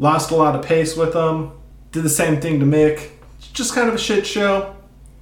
Lost 0.00 0.32
a 0.32 0.34
lot 0.34 0.56
of 0.56 0.64
pace 0.64 0.96
with 0.96 1.12
them. 1.12 1.52
Did 1.92 2.02
the 2.02 2.10
same 2.10 2.40
thing 2.40 2.58
to 2.58 2.66
Mick. 2.66 3.10
Just 3.52 3.72
kind 3.72 3.88
of 3.88 3.94
a 3.94 3.98
shit 3.98 4.26
show. 4.26 4.74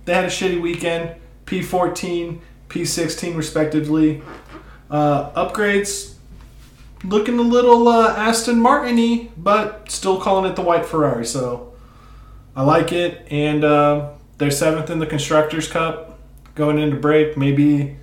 They 0.07 0.15
had 0.15 0.25
a 0.25 0.29
shitty 0.29 0.63
weekend. 0.63 1.15
P14, 1.45 2.41
P16 2.69 3.37
respectively. 3.37 4.23
Uh, 4.91 5.31
upgrades 5.33 6.15
looking 7.05 7.39
a 7.39 7.43
little 7.43 7.89
uh, 7.89 8.15
Aston 8.15 8.61
Martin-y, 8.61 9.31
but 9.37 9.91
still 9.91 10.21
calling 10.21 10.51
it 10.51 10.57
the 10.57 10.63
white 10.63 10.87
Ferrari. 10.87 11.27
So 11.27 11.73
I 12.57 12.63
like 12.63 12.93
it, 12.93 13.27
and 13.31 13.65
uh, 13.65 14.11
they're 14.39 14.51
seventh 14.51 14.91
in 14.91 14.99
the 14.99 15.07
constructors' 15.07 15.69
cup 15.69 16.19
going 16.55 16.79
into 16.79 16.97
break. 16.97 17.37
Maybe, 17.37 17.97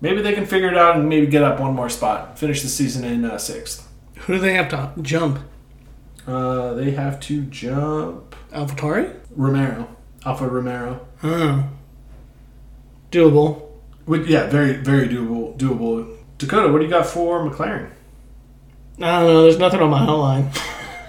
maybe 0.00 0.22
they 0.22 0.34
can 0.34 0.46
figure 0.46 0.68
it 0.68 0.76
out 0.76 0.96
and 0.96 1.08
maybe 1.08 1.26
get 1.26 1.42
up 1.42 1.60
one 1.60 1.74
more 1.74 1.88
spot. 1.88 2.38
Finish 2.38 2.62
the 2.62 2.68
season 2.68 3.04
in 3.04 3.24
uh, 3.24 3.38
sixth. 3.38 3.88
Who 4.20 4.34
do 4.34 4.38
they 4.38 4.54
have 4.54 4.68
to 4.70 4.92
jump? 5.02 5.40
Uh, 6.26 6.72
they 6.74 6.92
have 6.92 7.20
to 7.20 7.42
jump 7.42 8.34
AlphaTauri? 8.52 9.14
Romero, 9.36 9.94
Alpha 10.24 10.48
Romero. 10.48 11.06
Oh. 11.22 11.68
Doable. 13.14 13.62
With, 14.06 14.26
yeah, 14.26 14.48
very 14.48 14.72
very 14.72 15.08
doable. 15.08 15.56
Doable. 15.56 16.16
Dakota, 16.36 16.72
what 16.72 16.78
do 16.78 16.84
you 16.84 16.90
got 16.90 17.06
for 17.06 17.48
McLaren? 17.48 17.90
I 18.98 19.20
don't 19.20 19.28
know. 19.28 19.42
There's 19.42 19.58
nothing 19.58 19.80
on 19.80 19.90
my 19.90 20.00
outline. 20.00 20.50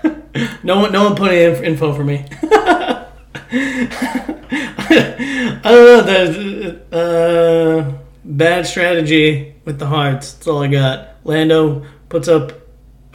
no 0.63 0.81
one, 0.81 0.91
no 0.91 1.05
one 1.05 1.15
put 1.15 1.31
any 1.31 1.65
info 1.65 1.93
for 1.93 2.03
me. 2.03 2.23
I 2.43 3.07
don't 5.63 5.63
know. 5.63 6.01
The 6.03 6.81
uh, 6.91 7.97
bad 8.23 8.67
strategy 8.67 9.55
with 9.65 9.79
the 9.79 9.87
hards. 9.87 10.35
That's 10.35 10.47
all 10.47 10.61
I 10.61 10.67
got. 10.67 11.09
Lando 11.23 11.87
puts 12.09 12.27
up. 12.27 12.53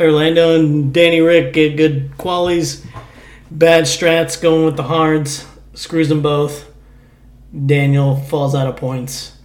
Orlando 0.00 0.58
and 0.58 0.92
Danny 0.94 1.20
Ric 1.20 1.52
get 1.52 1.76
good 1.76 2.16
qualities. 2.18 2.84
Bad 3.50 3.84
strats 3.84 4.40
going 4.40 4.64
with 4.64 4.76
the 4.76 4.84
hards. 4.84 5.46
Screws 5.74 6.08
them 6.08 6.22
both. 6.22 6.69
Daniel 7.66 8.16
falls 8.16 8.54
out 8.54 8.66
of 8.66 8.76
points. 8.76 9.36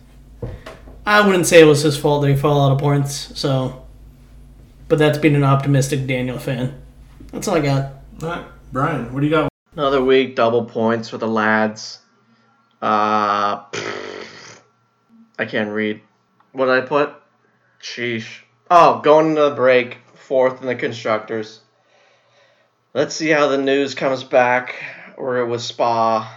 I 1.05 1.25
wouldn't 1.25 1.45
say 1.45 1.61
it 1.61 1.65
was 1.65 1.81
his 1.81 1.97
fault 1.97 2.23
that 2.23 2.29
he 2.29 2.35
fell 2.35 2.59
out 2.59 2.71
of 2.71 2.79
points. 2.79 3.39
So 3.39 3.85
but 4.87 4.99
that's 4.99 5.17
being 5.17 5.35
an 5.35 5.43
optimistic 5.43 6.05
Daniel 6.07 6.37
fan. 6.37 6.81
That's 7.31 7.47
all 7.47 7.55
I 7.55 7.61
got. 7.61 7.93
All 8.21 8.29
right, 8.29 8.45
Brian, 8.71 9.13
what 9.13 9.21
do 9.21 9.25
you 9.25 9.31
got? 9.31 9.49
Another 9.73 10.03
week, 10.03 10.35
double 10.35 10.65
points 10.65 11.09
for 11.09 11.17
the 11.17 11.27
lads. 11.27 11.99
Uh, 12.81 13.63
I 15.37 15.45
can't 15.47 15.71
read. 15.71 16.01
What 16.51 16.67
did 16.67 16.75
I 16.75 16.81
put? 16.81 17.13
Sheesh. 17.81 18.41
Oh, 18.69 18.99
going 19.01 19.29
into 19.29 19.41
the 19.41 19.55
break, 19.55 19.97
fourth 20.13 20.61
in 20.61 20.67
the 20.67 20.75
constructors. 20.75 21.61
Let's 22.93 23.15
see 23.15 23.29
how 23.29 23.47
the 23.47 23.57
news 23.57 23.95
comes 23.95 24.23
back, 24.23 24.75
or 25.17 25.39
it 25.39 25.47
was 25.47 25.65
Spa 25.65 26.33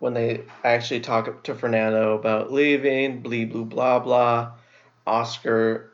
when 0.00 0.12
they 0.14 0.40
actually 0.64 1.00
talk 1.00 1.42
to 1.44 1.54
Fernando 1.54 2.18
about 2.18 2.52
leaving, 2.52 3.20
blee 3.20 3.44
blue 3.44 3.64
blah 3.64 3.98
blah. 4.00 4.50
Oscar 5.06 5.90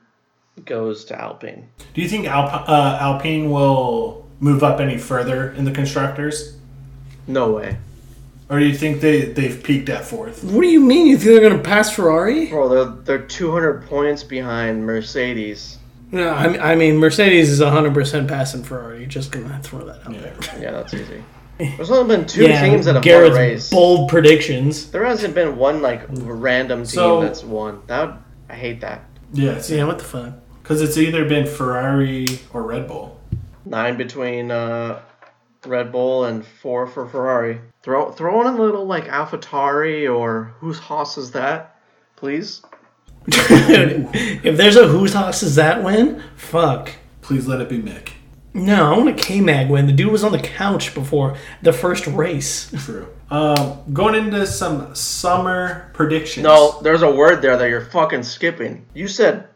goes 0.65 1.05
to 1.07 1.21
Alpine. 1.21 1.69
Do 1.95 2.01
you 2.01 2.09
think 2.09 2.27
Alp- 2.27 2.69
uh, 2.69 2.99
Alpine 3.01 3.51
will 3.51 4.27
move 4.41 4.63
up 4.63 4.81
any 4.81 4.97
further 4.99 5.53
in 5.53 5.65
the 5.65 5.71
constructors, 5.73 6.57
No 7.27 7.53
way. 7.53 7.77
or 8.49 8.59
do 8.59 8.65
you 8.67 8.75
think 8.75 9.01
they 9.01 9.27
they've 9.27 9.63
peaked 9.63 9.89
at 9.89 10.05
fourth? 10.05 10.43
What 10.45 10.63
do 10.63 10.69
you 10.69 10.81
mean? 10.81 11.07
You 11.07 11.17
think 11.19 11.31
they're 11.33 11.49
going 11.51 11.63
to 11.63 11.69
pass 11.69 11.91
Ferrari? 11.95 12.47
Bro, 12.47 12.69
they're, 12.69 13.19
they're 13.19 13.27
200 13.27 13.87
points 13.87 14.23
behind 14.23 14.85
Mercedes. 14.87 15.79
No, 16.13 16.31
I 16.31 16.49
mean, 16.49 16.61
I 16.61 16.75
mean 16.77 16.97
Mercedes 16.99 17.51
is 17.51 17.61
100% 17.61 18.29
passing 18.29 18.63
Ferrari. 18.63 19.07
Just 19.07 19.33
going 19.33 19.49
to 19.49 19.59
throw 19.59 19.85
that 19.87 20.07
out 20.07 20.13
Yeah. 20.15 20.21
there. 20.21 20.37
Yeah, 20.61 20.71
that's 20.71 20.95
easy. 20.95 21.23
There's 21.59 21.91
only 21.91 22.17
been 22.17 22.27
two 22.27 22.45
yeah, 22.47 22.63
teams 22.63 22.85
that 22.85 22.95
have 22.97 23.05
Garrett's 23.05 23.33
won 23.35 23.43
a 23.43 23.49
race. 23.49 23.71
bold 23.71 24.09
predictions. 24.11 24.91
There 24.91 25.05
hasn't 25.05 25.35
been 25.35 25.57
one 25.57 25.81
like 25.83 26.03
random 26.11 26.81
team 26.81 26.87
So- 26.87 27.21
that's 27.21 27.43
won. 27.43 27.83
That 27.87 28.07
would, 28.07 28.17
I 28.51 28.55
hate 28.55 28.81
that. 28.83 29.05
Yeah, 29.33 29.61
Yeah, 29.69 29.85
what 29.85 29.99
the 29.99 30.05
fuck? 30.05 30.35
because 30.63 30.83
it's 30.83 30.97
either 30.99 31.25
been 31.25 31.47
Ferrari 31.47 32.27
or 32.53 32.63
Red 32.63 32.89
Bull. 32.89 33.21
Nine 33.65 33.97
between 33.97 34.51
uh, 34.51 35.01
Red 35.65 35.93
Bull 35.93 36.25
and 36.25 36.45
four 36.45 36.87
for 36.87 37.09
Ferrari. 37.09 37.61
Throw 37.83 38.11
throw 38.11 38.41
in 38.41 38.47
a 38.49 38.57
little 38.57 38.85
like 38.85 39.05
AlphaTauri 39.07 40.13
or 40.13 40.55
whose 40.59 40.79
Haas 40.79 41.19
is 41.19 41.31
that, 41.33 41.77
please? 42.17 42.63
if 43.29 44.57
there's 44.57 44.77
a 44.77 44.87
whose 44.89 45.13
house 45.15 45.43
is 45.43 45.55
that 45.57 45.83
win, 45.83 46.23
fuck. 46.37 46.91
Please 47.23 47.47
let 47.49 47.61
it 47.61 47.69
be 47.69 47.79
Mick. 47.81 48.11
No, 48.57 48.93
I 48.95 48.97
want 48.97 49.09
a 49.11 49.13
K 49.15 49.41
Mag 49.41 49.69
win. 49.69 49.87
The 49.87 49.93
dude 49.93 50.11
was 50.11 50.25
on 50.25 50.33
the 50.33 50.39
couch 50.39 50.95
before 50.95 51.37
the 51.63 51.73
first 51.73 52.07
race. 52.07 52.71
True. 52.85 53.07
Um, 53.31 53.79
going 53.93 54.15
into 54.15 54.47
some 54.47 54.95
summer 54.95 55.91
predictions. 55.95 56.45
No, 56.45 56.81
there's 56.83 57.03
a 57.03 57.11
word 57.11 57.43
there 57.43 57.57
that 57.57 57.69
you're 57.69 57.85
fucking 57.87 58.23
skipping. 58.23 58.87
You 58.95 59.09
said 59.09 59.49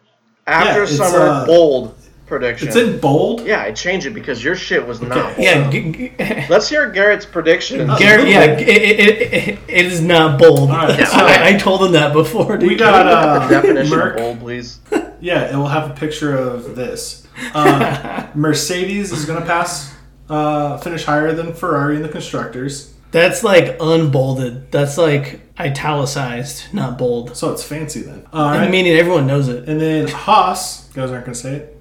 after 0.46 0.80
Yeah, 0.80 0.86
summer 0.86 1.18
uh, 1.20 1.46
bold 1.46 1.94
prediction. 2.26 2.68
it's 2.68 2.76
in 2.76 2.98
bold. 3.01 3.46
yeah, 3.46 3.62
I 3.62 3.72
changed 3.72 4.07
it 4.07 4.11
because 4.11 4.42
your 4.44 4.55
shit 4.57 4.86
was 4.86 5.01
not. 5.01 5.16
Okay. 5.32 5.42
Yeah, 5.44 5.70
g- 5.70 5.92
g- 5.92 6.12
Let's 6.51 6.68
hear 6.68 6.90
Garrett's 6.90 7.26
prediction. 7.26 7.86
Garrett. 7.98 8.28
Yeah, 8.28 8.42
it, 8.44 8.68
it, 8.68 9.32
it, 9.48 9.59
it 9.68 9.86
is 9.86 10.01
not 10.01 10.38
bold. 10.38 10.68
right, 10.70 10.96
so- 11.09 11.16
I, 11.16 11.48
I 11.55 11.59
told 11.59 11.82
him 11.84 11.92
that 11.92 12.12
before. 12.12 12.57
We 12.57 12.74
got 12.76 13.07
uh, 13.07 13.48
Definition 13.48 13.96
Merc. 13.96 14.12
of 14.14 14.18
bold, 14.20 14.40
please. 14.40 14.78
Yeah, 15.20 15.53
it 15.53 15.57
will 15.57 15.66
have 15.68 15.90
a 15.90 15.94
picture 15.94 16.36
of 16.36 16.76
this. 16.76 17.19
Uh, 17.55 18.26
Mercedes 18.34 19.12
is 19.12 19.24
going 19.24 19.41
to 19.41 19.47
pass, 19.47 19.95
uh, 20.28 20.76
finish 20.78 21.05
higher 21.05 21.32
than 21.32 21.53
Ferrari 21.55 21.97
in 21.97 22.03
the 22.03 22.09
constructors. 22.09 22.95
That's 23.11 23.43
like 23.43 23.76
unbolded. 23.80 24.70
That's 24.70 24.97
like 24.97 25.41
italicized, 25.59 26.72
not 26.72 26.97
bold. 26.99 27.36
So 27.36 27.53
it's 27.53 27.64
fancy 27.64 28.03
then. 28.03 28.26
All 28.32 28.41
I 28.47 28.68
mean, 28.68 28.86
everyone 28.86 29.26
knows 29.26 29.49
it. 29.49 29.68
and 29.68 29.80
then 29.80 30.07
Haas, 30.09 30.88
guys 30.91 31.11
aren't 31.11 31.24
going 31.24 31.34
to 31.34 31.41
say 31.41 31.55
it, 31.57 31.76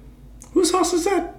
Whose 0.52 0.72
house 0.72 0.92
is 0.92 1.04
that? 1.04 1.36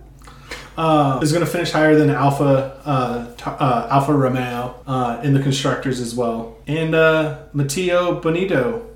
uh, 0.77 1.19
is 1.21 1.33
going 1.33 1.43
to 1.45 1.51
finish 1.51 1.71
higher 1.71 1.95
than 1.95 2.09
Alpha 2.09 2.81
uh, 2.85 3.35
t- 3.35 3.43
uh, 3.45 3.87
Alfa 3.91 4.13
Romeo 4.13 4.81
uh, 4.87 5.19
in 5.21 5.33
the 5.33 5.41
constructors 5.41 5.99
as 5.99 6.15
well. 6.15 6.57
And 6.65 6.95
uh, 6.95 7.43
Matteo 7.53 8.21
Binotto 8.21 8.87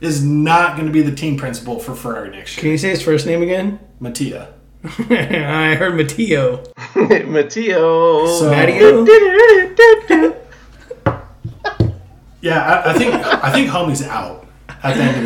is 0.00 0.24
not 0.24 0.74
going 0.74 0.86
to 0.88 0.92
be 0.92 1.02
the 1.02 1.14
team 1.14 1.36
principal 1.36 1.78
for 1.78 1.94
Ferrari 1.94 2.30
next 2.30 2.56
year. 2.56 2.62
Can 2.62 2.70
you 2.72 2.78
say 2.78 2.90
his 2.90 3.00
first 3.02 3.26
name 3.26 3.42
again? 3.42 3.78
Mattia. 4.00 4.52
I 4.84 5.74
heard 5.74 5.94
Matteo. 5.96 6.64
Matteo. 6.96 8.26
So- 8.38 8.50
Matteo? 8.50 9.04
Yeah, 12.42 12.62
I, 12.64 12.90
I 12.94 12.98
think 12.98 13.12
I 13.14 13.52
think 13.52 13.68
homie's 13.68 14.02
out 14.02 14.46
at 14.82 14.94
the 14.96 15.02
end 15.02 15.16
of 15.16 15.22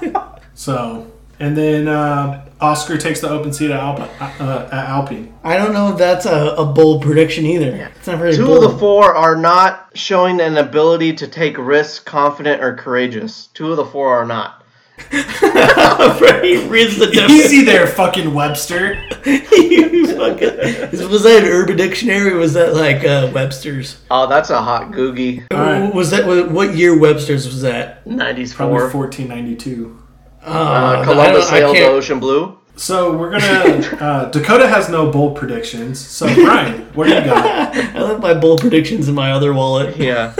the 0.00 0.04
year. 0.06 0.22
So, 0.54 1.10
and 1.40 1.56
then 1.56 1.88
uh, 1.88 2.48
Oscar 2.60 2.96
takes 2.96 3.20
the 3.20 3.28
open 3.28 3.52
seat 3.52 3.72
at, 3.72 3.80
Alp- 3.80 4.00
uh, 4.40 4.68
at 4.70 4.84
Alpine. 4.88 5.34
I 5.42 5.56
don't 5.56 5.72
know 5.72 5.90
if 5.90 5.98
that's 5.98 6.24
a, 6.24 6.54
a 6.56 6.64
bold 6.64 7.02
prediction 7.02 7.44
either. 7.44 7.90
It's 7.98 8.06
not 8.06 8.18
very 8.18 8.36
Two 8.36 8.46
bold. 8.46 8.62
of 8.64 8.72
the 8.72 8.78
four 8.78 9.16
are 9.16 9.34
not 9.34 9.90
showing 9.94 10.40
an 10.40 10.56
ability 10.58 11.12
to 11.14 11.26
take 11.26 11.58
risks, 11.58 11.98
confident 11.98 12.62
or 12.62 12.76
courageous. 12.76 13.48
Two 13.48 13.72
of 13.72 13.76
the 13.76 13.84
four 13.84 14.14
are 14.16 14.24
not. 14.26 14.62
he 15.10 16.56
reads 16.68 16.98
the 16.98 17.06
definition. 17.12 17.30
Easy 17.30 17.64
there, 17.64 17.86
fucking 17.86 18.32
Webster. 18.34 19.02
You 19.26 20.06
fucking- 20.16 21.10
was 21.10 21.22
that 21.24 21.42
an 21.44 21.48
Urban 21.50 21.76
Dictionary? 21.76 22.32
Or 22.32 22.36
was 22.38 22.54
that 22.54 22.74
like 22.74 23.04
uh, 23.04 23.30
Webster's? 23.34 24.00
Oh, 24.10 24.26
that's 24.28 24.50
a 24.50 24.60
hot 24.60 24.92
googie. 24.92 25.44
right. 25.52 25.92
Was 25.94 26.10
that 26.10 26.26
what, 26.26 26.50
what 26.50 26.74
year 26.74 26.98
Webster's 26.98 27.46
was 27.46 27.62
that? 27.62 28.04
90s 28.06 28.54
Probably 28.54 28.78
four. 28.90 28.98
1492. 29.00 30.02
Uh, 30.42 30.46
Uh, 30.48 31.04
Columbus 31.04 31.46
I 31.50 31.58
sailed 31.58 31.76
the 31.76 31.86
ocean 31.86 32.18
blue. 32.20 32.58
So 32.76 33.16
we're 33.16 33.30
gonna. 33.30 33.96
Uh, 34.00 34.30
Dakota 34.30 34.68
has 34.68 34.88
no 34.88 35.10
bold 35.10 35.36
predictions. 35.36 35.98
So 35.98 36.26
Brian, 36.34 36.82
what 36.94 37.08
do 37.08 37.14
you 37.14 37.20
got? 37.24 37.74
I 37.76 38.00
left 38.02 38.20
my 38.22 38.34
bold 38.34 38.60
predictions 38.60 39.08
in 39.08 39.14
my 39.14 39.32
other 39.32 39.52
wallet. 39.54 39.96
Yeah. 39.96 40.34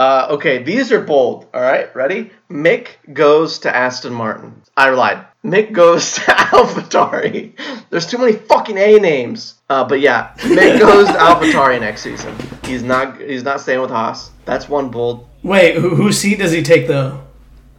Uh, 0.00 0.28
okay, 0.30 0.62
these 0.62 0.90
are 0.92 1.02
bold. 1.02 1.46
All 1.52 1.60
right, 1.60 1.94
ready? 1.94 2.30
Mick 2.50 2.86
goes 3.12 3.58
to 3.58 3.76
Aston 3.76 4.14
Martin. 4.14 4.62
I 4.74 4.88
lied. 4.88 5.26
Mick 5.44 5.72
goes 5.72 6.12
to 6.14 6.20
AlphaTauri. 6.22 7.52
There's 7.90 8.06
too 8.06 8.16
many 8.16 8.32
fucking 8.32 8.78
A 8.78 8.98
names. 8.98 9.56
Uh, 9.68 9.84
but 9.84 10.00
yeah, 10.00 10.32
Mick 10.38 10.80
goes 10.80 11.06
to 11.08 11.12
AlphaTauri 11.12 11.80
next 11.80 12.00
season. 12.00 12.34
He's 12.64 12.82
not. 12.82 13.20
He's 13.20 13.42
not 13.42 13.60
staying 13.60 13.82
with 13.82 13.90
Haas. 13.90 14.30
That's 14.46 14.70
one 14.70 14.88
bold. 14.90 15.28
Wait, 15.42 15.74
who, 15.74 15.90
whose 15.90 16.16
seat 16.16 16.38
does 16.38 16.52
he 16.52 16.62
take 16.62 16.88
though? 16.88 17.22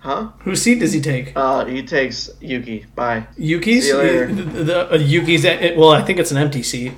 Huh? 0.01 0.29
Whose 0.41 0.61
seat 0.61 0.77
does 0.79 0.93
he 0.93 1.01
take? 1.01 1.33
Uh, 1.35 1.65
he 1.65 1.81
takes 1.81 2.29
Yuki. 2.39 2.85
Bye. 2.93 3.25
Yuki's. 3.35 3.85
See 3.85 3.89
you 3.89 3.97
later. 3.97 4.27
The, 4.31 4.43
the- 4.63 4.93
uh, 4.93 4.97
Yuki's. 4.97 5.43
At, 5.43 5.75
well, 5.75 5.89
I 5.89 6.03
think 6.03 6.19
it's 6.19 6.29
an 6.31 6.37
empty 6.37 6.61
seat, 6.61 6.93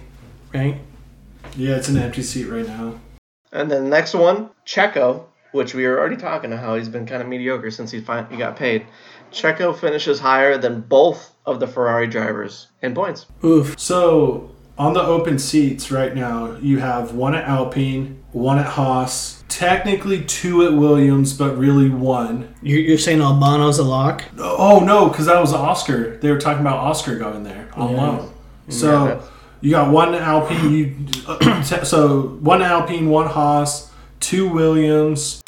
right? 0.54 0.76
Yeah, 1.56 1.78
it's 1.78 1.88
an 1.88 1.96
empty 1.98 2.24
seat 2.24 2.48
right 2.48 2.68
now. 2.68 3.00
And 3.54 3.72
then 3.72 3.84
the 3.86 3.90
next 3.90 4.14
one, 4.14 4.50
Checo, 4.66 5.26
which 5.54 5.74
we 5.74 5.86
were 5.88 5.98
already 6.00 6.18
talking 6.18 6.50
to 6.50 6.58
how 6.58 6.76
he's 6.76 6.90
been 6.90 7.06
kind 7.06 7.22
of 7.22 7.28
mediocre 7.30 7.72
since 7.72 7.92
he 7.92 8.02
fin- 8.02 8.28
he 8.30 8.36
got 8.38 8.56
paid. 8.58 8.86
Checo 9.32 9.78
finishes 9.78 10.20
higher 10.20 10.58
than 10.58 10.82
both 10.82 11.34
of 11.46 11.60
the 11.60 11.68
Ferrari 11.68 12.08
drivers 12.08 12.68
in 12.82 12.94
points. 12.94 13.26
Oof. 13.44 13.80
So 13.80 14.52
on 14.78 14.94
the 14.94 15.02
open 15.02 15.38
seats 15.40 15.92
right 15.92 16.16
now, 16.16 16.58
you 16.62 16.80
have 16.80 17.14
one 17.14 17.36
at 17.36 17.44
Alpine, 17.46 18.24
one 18.32 18.58
at 18.58 18.66
Haas, 18.66 19.44
technically 19.50 20.24
two 20.26 20.66
at 20.66 20.74
Williams, 20.74 21.34
but 21.38 21.56
really 21.58 21.90
one. 21.90 22.56
You're, 22.64 22.80
you're 22.80 22.98
saying 22.98 23.22
Albano's 23.22 23.78
a 23.78 23.84
lock? 23.84 24.24
Oh 24.40 24.80
no, 24.84 25.10
because 25.10 25.28
that 25.28 25.40
was 25.40 25.54
Oscar. 25.54 26.18
They 26.18 26.32
were 26.32 26.40
talking 26.40 26.62
about 26.62 26.78
Oscar 26.78 27.18
going 27.20 27.44
there 27.44 27.70
on 27.76 27.92
Yeah. 27.92 27.98
loan. 28.02 28.34
So 28.70 29.24
You 29.64 29.72
got 29.72 29.94
one 29.94 30.14
Alpine. 30.14 30.74
You 30.74 30.96
uh, 31.26 31.62
so 31.64 32.22
one 32.42 32.62
Alpine, 32.62 33.10
one 33.10 33.28
Haas, 33.28 33.90
two 34.20 34.50
Williams, 34.50 35.42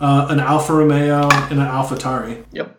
uh, 0.00 0.26
an 0.28 0.40
Alfa 0.40 0.72
Romeo, 0.72 1.28
and 1.30 1.60
an 1.60 1.66
AlphaTauri. 1.68 2.44
Yep. 2.50 2.76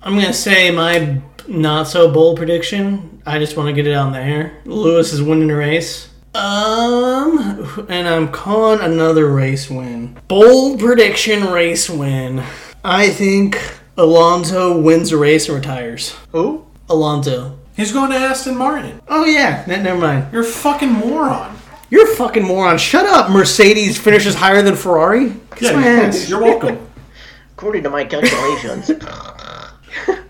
I'm 0.00 0.14
gonna 0.14 0.32
say 0.32 0.70
my 0.70 1.20
not 1.46 1.88
so 1.88 2.10
bold 2.10 2.38
prediction. 2.38 3.20
I 3.26 3.38
just 3.38 3.54
want 3.58 3.66
to 3.66 3.74
get 3.74 3.86
it 3.86 3.92
on 3.92 4.12
there. 4.12 4.62
Lewis 4.64 5.12
is 5.12 5.20
winning 5.20 5.48
the 5.48 5.56
race. 5.56 6.08
Um, 6.34 7.86
and 7.90 8.08
I'm 8.08 8.32
calling 8.32 8.80
another 8.80 9.28
race 9.28 9.68
win. 9.68 10.18
Bold 10.26 10.80
prediction, 10.80 11.52
race 11.52 11.90
win. 11.90 12.42
I 12.82 13.10
think 13.10 13.60
Alonso 13.98 14.80
wins 14.80 15.10
the 15.10 15.18
race 15.18 15.48
and 15.50 15.58
retires. 15.58 16.16
Who? 16.32 16.64
Alonso. 16.88 17.58
He's 17.76 17.92
going 17.92 18.10
to 18.10 18.16
Aston 18.16 18.56
Martin. 18.56 19.00
Oh 19.08 19.24
yeah, 19.24 19.64
ne- 19.66 19.82
never 19.82 19.98
mind. 20.00 20.32
You're 20.32 20.42
a 20.42 20.46
fucking 20.46 20.90
moron. 20.92 21.56
You're 21.90 22.10
a 22.10 22.14
fucking 22.16 22.44
moron. 22.44 22.78
Shut 22.78 23.04
up. 23.06 23.30
Mercedes 23.30 23.98
finishes 23.98 24.34
higher 24.34 24.62
than 24.62 24.74
Ferrari. 24.76 25.34
Kiss 25.56 25.72
my 25.72 25.86
ass. 25.86 26.28
you're 26.28 26.40
welcome. 26.42 26.78
According 27.56 27.82
to 27.84 27.90
my 27.90 28.04
calculations. 28.04 28.90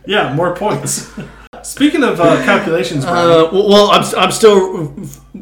Yeah, 0.07 0.35
more 0.35 0.55
points. 0.55 1.11
Speaking 1.63 2.03
of 2.05 2.21
uh, 2.21 2.45
calculations, 2.45 3.05
Brian. 3.07 3.31
Uh, 3.31 3.51
well, 3.51 3.69
well, 3.71 3.91
I'm, 3.91 4.05
I'm 4.19 4.31
still 4.33 4.95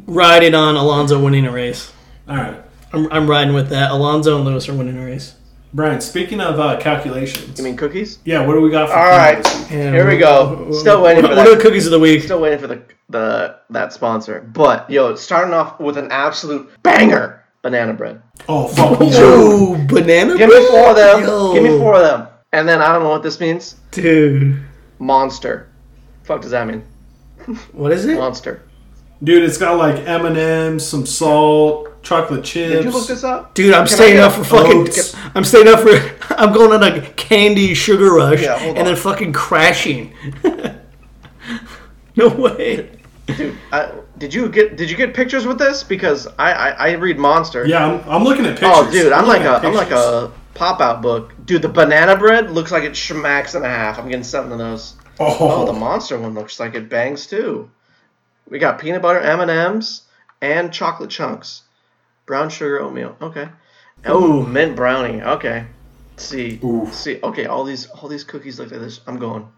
riding 0.07 0.55
on 0.55 0.77
Alonso 0.77 1.21
winning 1.21 1.47
a 1.47 1.51
race. 1.51 1.93
all 2.29 2.37
right, 2.37 2.63
I'm, 2.93 3.11
I'm 3.13 3.29
riding 3.29 3.55
with 3.55 3.71
that. 3.71 3.91
Alonso 3.91 4.37
and 4.37 4.45
Lewis 4.45 4.69
are 4.69 4.75
winning 4.75 4.97
a 4.97 5.05
race. 5.05 5.35
Brian. 5.75 6.01
Speaking 6.01 6.41
of 6.41 6.61
uh, 6.61 6.79
calculations, 6.79 7.59
you 7.59 7.65
mean 7.65 7.77
cookies? 7.77 8.19
yeah, 8.25 8.47
what 8.47 8.55
do 8.55 8.61
we 8.61 8.71
got 8.71 8.89
for 8.89 8.95
All 8.95 9.05
Primo 9.05 9.17
right. 9.17 9.43
this 9.43 9.61
week? 9.61 9.71
Yeah, 9.71 9.91
Here 9.93 10.09
we 10.09 10.19
go. 10.19 10.71
Still 10.73 11.03
waiting 11.03 11.23
what, 11.23 11.31
for 11.33 11.37
What 11.37 11.49
are 11.49 11.57
the 11.57 11.63
cookies 11.63 11.87
of 11.87 11.93
the 11.93 11.99
week? 11.99 12.23
Still 12.23 12.41
waiting 12.41 12.59
for 12.59 12.67
the 12.67 12.83
the 13.09 13.57
that 13.71 13.93
sponsor. 13.93 14.41
But 14.41 14.89
yo, 14.91 15.15
starting 15.15 15.55
off 15.55 15.81
with 15.81 15.97
an 15.99 16.11
absolute 16.11 16.71
banger. 16.83 17.39
Banana 17.63 17.93
bread. 17.93 18.21
Oh, 18.49 18.67
fuck. 18.67 19.01
Ooh, 19.01 19.77
banana 19.87 20.37
Give 20.37 20.51
me 20.51 20.67
four 20.69 20.91
of 20.91 20.97
them. 20.97 21.23
Yo. 21.23 21.55
Give 21.55 21.63
me 21.63 21.79
four 21.79 21.95
of 21.95 22.03
them. 22.03 22.27
And 22.53 22.69
then 22.69 22.83
I 22.83 22.93
don't 22.93 23.05
know 23.05 23.11
what 23.11 23.23
this 23.23 23.39
means. 23.39 23.77
Dude. 23.93 24.61
Monster. 24.99 25.69
Fuck 26.25 26.43
does 26.43 26.51
that 26.51 26.67
mean? 26.67 26.85
What 27.73 27.93
is 27.93 28.05
it? 28.05 28.17
Monster. 28.17 28.63
Dude, 29.23 29.45
it's 29.45 29.59
got 29.59 29.77
like 29.79 29.97
M 30.09 30.27
and 30.27 30.37
M's, 30.37 30.85
some 30.85 31.07
salt, 31.07 31.92
chocolate 32.03 32.45
chips. 32.45 32.73
Did 32.73 32.85
you 32.85 32.91
look 32.91 33.07
this 33.07 33.25
up? 33.25 33.55
Dude, 33.55 33.75
I'm 33.75 33.87
Can 33.87 33.97
staying 33.97 34.21
up 34.21 34.33
for 34.33 34.45
fucking. 34.45 34.83
oats? 34.83 35.15
I'm 35.35 35.45
staying 35.45 35.69
up 35.69 35.81
for. 35.81 36.35
I'm 36.35 36.53
going 36.53 36.73
on 36.73 36.83
a 36.83 37.01
candy 37.13 37.75
sugar 37.75 38.13
rush 38.13 38.43
Yeah, 38.43 38.57
and 38.59 38.79
on. 38.79 38.85
then 38.85 38.97
fucking 38.97 39.33
crashing. 39.33 40.15
no 42.17 42.29
way. 42.29 42.91
Dude, 43.27 43.57
I, 43.71 43.93
did 44.19 44.35
you 44.35 44.49
get 44.49 44.77
did 44.77 44.91
you 44.91 44.97
get 44.97 45.15
pictures 45.15 45.47
with 45.47 45.59
this? 45.59 45.83
Because 45.83 46.27
I 46.39 46.53
I, 46.53 46.69
I 46.71 46.91
read 46.93 47.19
Monster. 47.19 47.67
Yeah, 47.67 47.87
I'm, 47.87 48.09
I'm 48.09 48.25
looking 48.25 48.47
at 48.47 48.63
oh, 48.63 48.85
pictures. 48.85 48.89
Oh, 48.89 48.91
dude, 48.91 49.13
I'm 49.13 49.27
like 49.27 49.43
looking 49.43 49.47
a 49.47 49.57
at 49.57 49.65
I'm 49.65 49.75
like 49.75 49.91
a 49.91 50.33
pop 50.55 50.81
out 50.81 51.03
book. 51.03 51.33
Dude, 51.45 51.63
the 51.63 51.69
banana 51.69 52.17
bread 52.17 52.51
looks 52.51 52.73
like 52.73 52.85
it 52.85 52.93
schmacks 52.93 53.55
and 53.55 53.65
a 53.65 53.69
half. 53.69 53.99
I'm 53.99 54.09
getting 54.09 54.25
seven 54.25 54.53
of 54.53 54.59
those. 54.59 54.95
Oh, 55.21 55.37
oh 55.41 55.67
the 55.67 55.73
Oh, 55.73 55.79
monster 55.79 56.19
one 56.19 56.35
looks 56.35 56.59
like 56.59 56.75
it 56.75 56.89
bangs 56.89 57.27
too. 57.27 57.71
We 58.49 58.59
got 58.59 58.79
peanut 58.79 59.03
butter 59.03 59.21
M 59.21 59.41
and 59.41 59.51
M's 59.51 60.03
and 60.41 60.73
chocolate 60.73 61.11
chunks, 61.11 61.63
brown 62.27 62.51
sugar 62.51 62.81
oatmeal. 62.81 63.17
Okay. 63.21 63.49
Oh, 64.05 64.43
mint 64.43 64.77
brownie. 64.77 65.23
Okay. 65.23 65.67
Let's 66.13 66.25
see. 66.25 66.61
Ooh. 66.65 66.89
See. 66.93 67.21
Okay, 67.23 67.47
all 67.47 67.65
these 67.65 67.87
all 67.87 68.09
these 68.09 68.25
cookies 68.25 68.59
look 68.59 68.71
like 68.71 68.81
this. 68.81 69.01
I'm 69.07 69.19
going. 69.19 69.49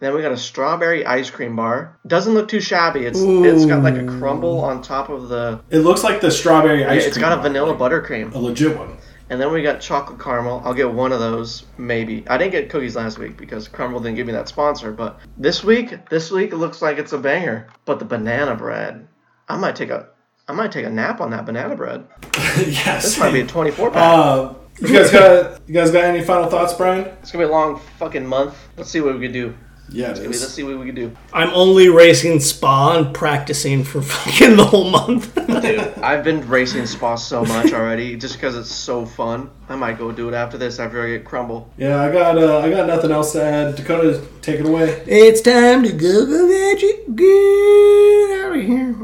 Then 0.00 0.14
we 0.14 0.22
got 0.22 0.32
a 0.32 0.36
strawberry 0.36 1.06
ice 1.06 1.30
cream 1.30 1.54
bar. 1.54 1.98
Doesn't 2.06 2.34
look 2.34 2.48
too 2.48 2.60
shabby. 2.60 3.06
It's 3.06 3.20
it's 3.20 3.64
got 3.64 3.82
like 3.82 3.94
a 3.94 4.04
crumble 4.04 4.60
on 4.60 4.82
top 4.82 5.08
of 5.08 5.28
the. 5.28 5.60
it 5.70 5.78
looks 5.78 6.02
like 6.02 6.20
the 6.20 6.30
strawberry 6.30 6.84
ice 6.84 7.02
cream. 7.02 7.08
It's 7.08 7.18
got 7.18 7.32
a 7.32 7.36
bar, 7.36 7.44
vanilla 7.44 7.70
like 7.72 7.78
buttercream. 7.78 8.34
A 8.34 8.38
legit 8.38 8.76
one. 8.76 8.98
And 9.30 9.40
then 9.40 9.52
we 9.52 9.62
got 9.62 9.80
chocolate 9.80 10.20
caramel. 10.20 10.60
I'll 10.64 10.74
get 10.74 10.92
one 10.92 11.10
of 11.10 11.20
those, 11.20 11.64
maybe. 11.78 12.24
I 12.28 12.36
didn't 12.36 12.52
get 12.52 12.68
cookies 12.68 12.94
last 12.94 13.18
week 13.18 13.38
because 13.38 13.68
Crumbl 13.68 14.02
didn't 14.02 14.16
give 14.16 14.26
me 14.26 14.34
that 14.34 14.48
sponsor. 14.48 14.92
But 14.92 15.18
this 15.38 15.64
week, 15.64 16.08
this 16.10 16.30
week 16.30 16.52
it 16.52 16.56
looks 16.56 16.82
like 16.82 16.98
it's 16.98 17.12
a 17.12 17.18
banger. 17.18 17.68
But 17.86 17.98
the 17.98 18.04
banana 18.04 18.54
bread, 18.54 19.08
I 19.48 19.56
might 19.56 19.76
take 19.76 19.90
a, 19.90 20.08
I 20.46 20.52
might 20.52 20.72
take 20.72 20.84
a 20.84 20.90
nap 20.90 21.20
on 21.20 21.30
that 21.30 21.46
banana 21.46 21.74
bread. 21.74 22.06
yes. 22.34 23.02
This 23.04 23.18
might 23.18 23.32
be 23.32 23.40
a 23.40 23.46
24 23.46 23.90
pack. 23.90 24.02
Uh, 24.02 24.54
you 24.80 24.88
guys 24.88 25.10
got 25.10 25.60
you 25.66 25.72
guys 25.74 25.90
got 25.90 26.04
any 26.04 26.22
final 26.22 26.50
thoughts, 26.50 26.74
Brian? 26.74 27.04
it's 27.22 27.30
gonna 27.30 27.46
be 27.46 27.48
a 27.48 27.52
long 27.52 27.80
fucking 27.98 28.26
month. 28.26 28.56
Let's 28.76 28.90
see 28.90 29.00
what 29.00 29.14
we 29.14 29.20
can 29.20 29.32
do. 29.32 29.54
Yeah, 29.90 30.10
it 30.10 30.18
Maybe 30.18 30.28
let's 30.28 30.48
see 30.48 30.62
what 30.62 30.78
we 30.78 30.86
can 30.86 30.94
do. 30.94 31.16
I'm 31.32 31.50
only 31.50 31.88
racing 31.88 32.40
Spa 32.40 32.96
and 32.98 33.14
practicing 33.14 33.84
for 33.84 34.02
fucking 34.02 34.56
the 34.56 34.64
whole 34.64 34.90
month. 34.90 35.34
Dude, 35.34 35.80
I've 36.02 36.24
been 36.24 36.46
racing 36.48 36.86
Spa 36.86 37.14
so 37.14 37.44
much 37.44 37.72
already, 37.72 38.16
just 38.16 38.34
because 38.34 38.56
it's 38.56 38.72
so 38.72 39.06
fun. 39.06 39.50
I 39.68 39.76
might 39.76 39.98
go 39.98 40.10
do 40.10 40.28
it 40.28 40.34
after 40.34 40.58
this, 40.58 40.78
after 40.78 41.02
I 41.04 41.10
get 41.10 41.24
Crumbl. 41.24 41.68
Yeah, 41.78 42.02
I 42.02 42.12
got 42.12 42.36
uh, 42.36 42.58
I 42.58 42.70
got 42.70 42.86
nothing 42.86 43.12
else 43.12 43.32
to 43.32 43.42
add. 43.42 43.76
Dakota, 43.76 44.22
take 44.42 44.60
it 44.60 44.66
away. 44.66 45.02
it's 45.06 45.40
time 45.40 45.82
to 45.84 45.92
go 45.92 46.26
go 46.26 46.48
gadget. 46.48 47.16
Get 47.16 48.44
out 48.44 48.56
of 48.56 48.62
here. 48.62 48.94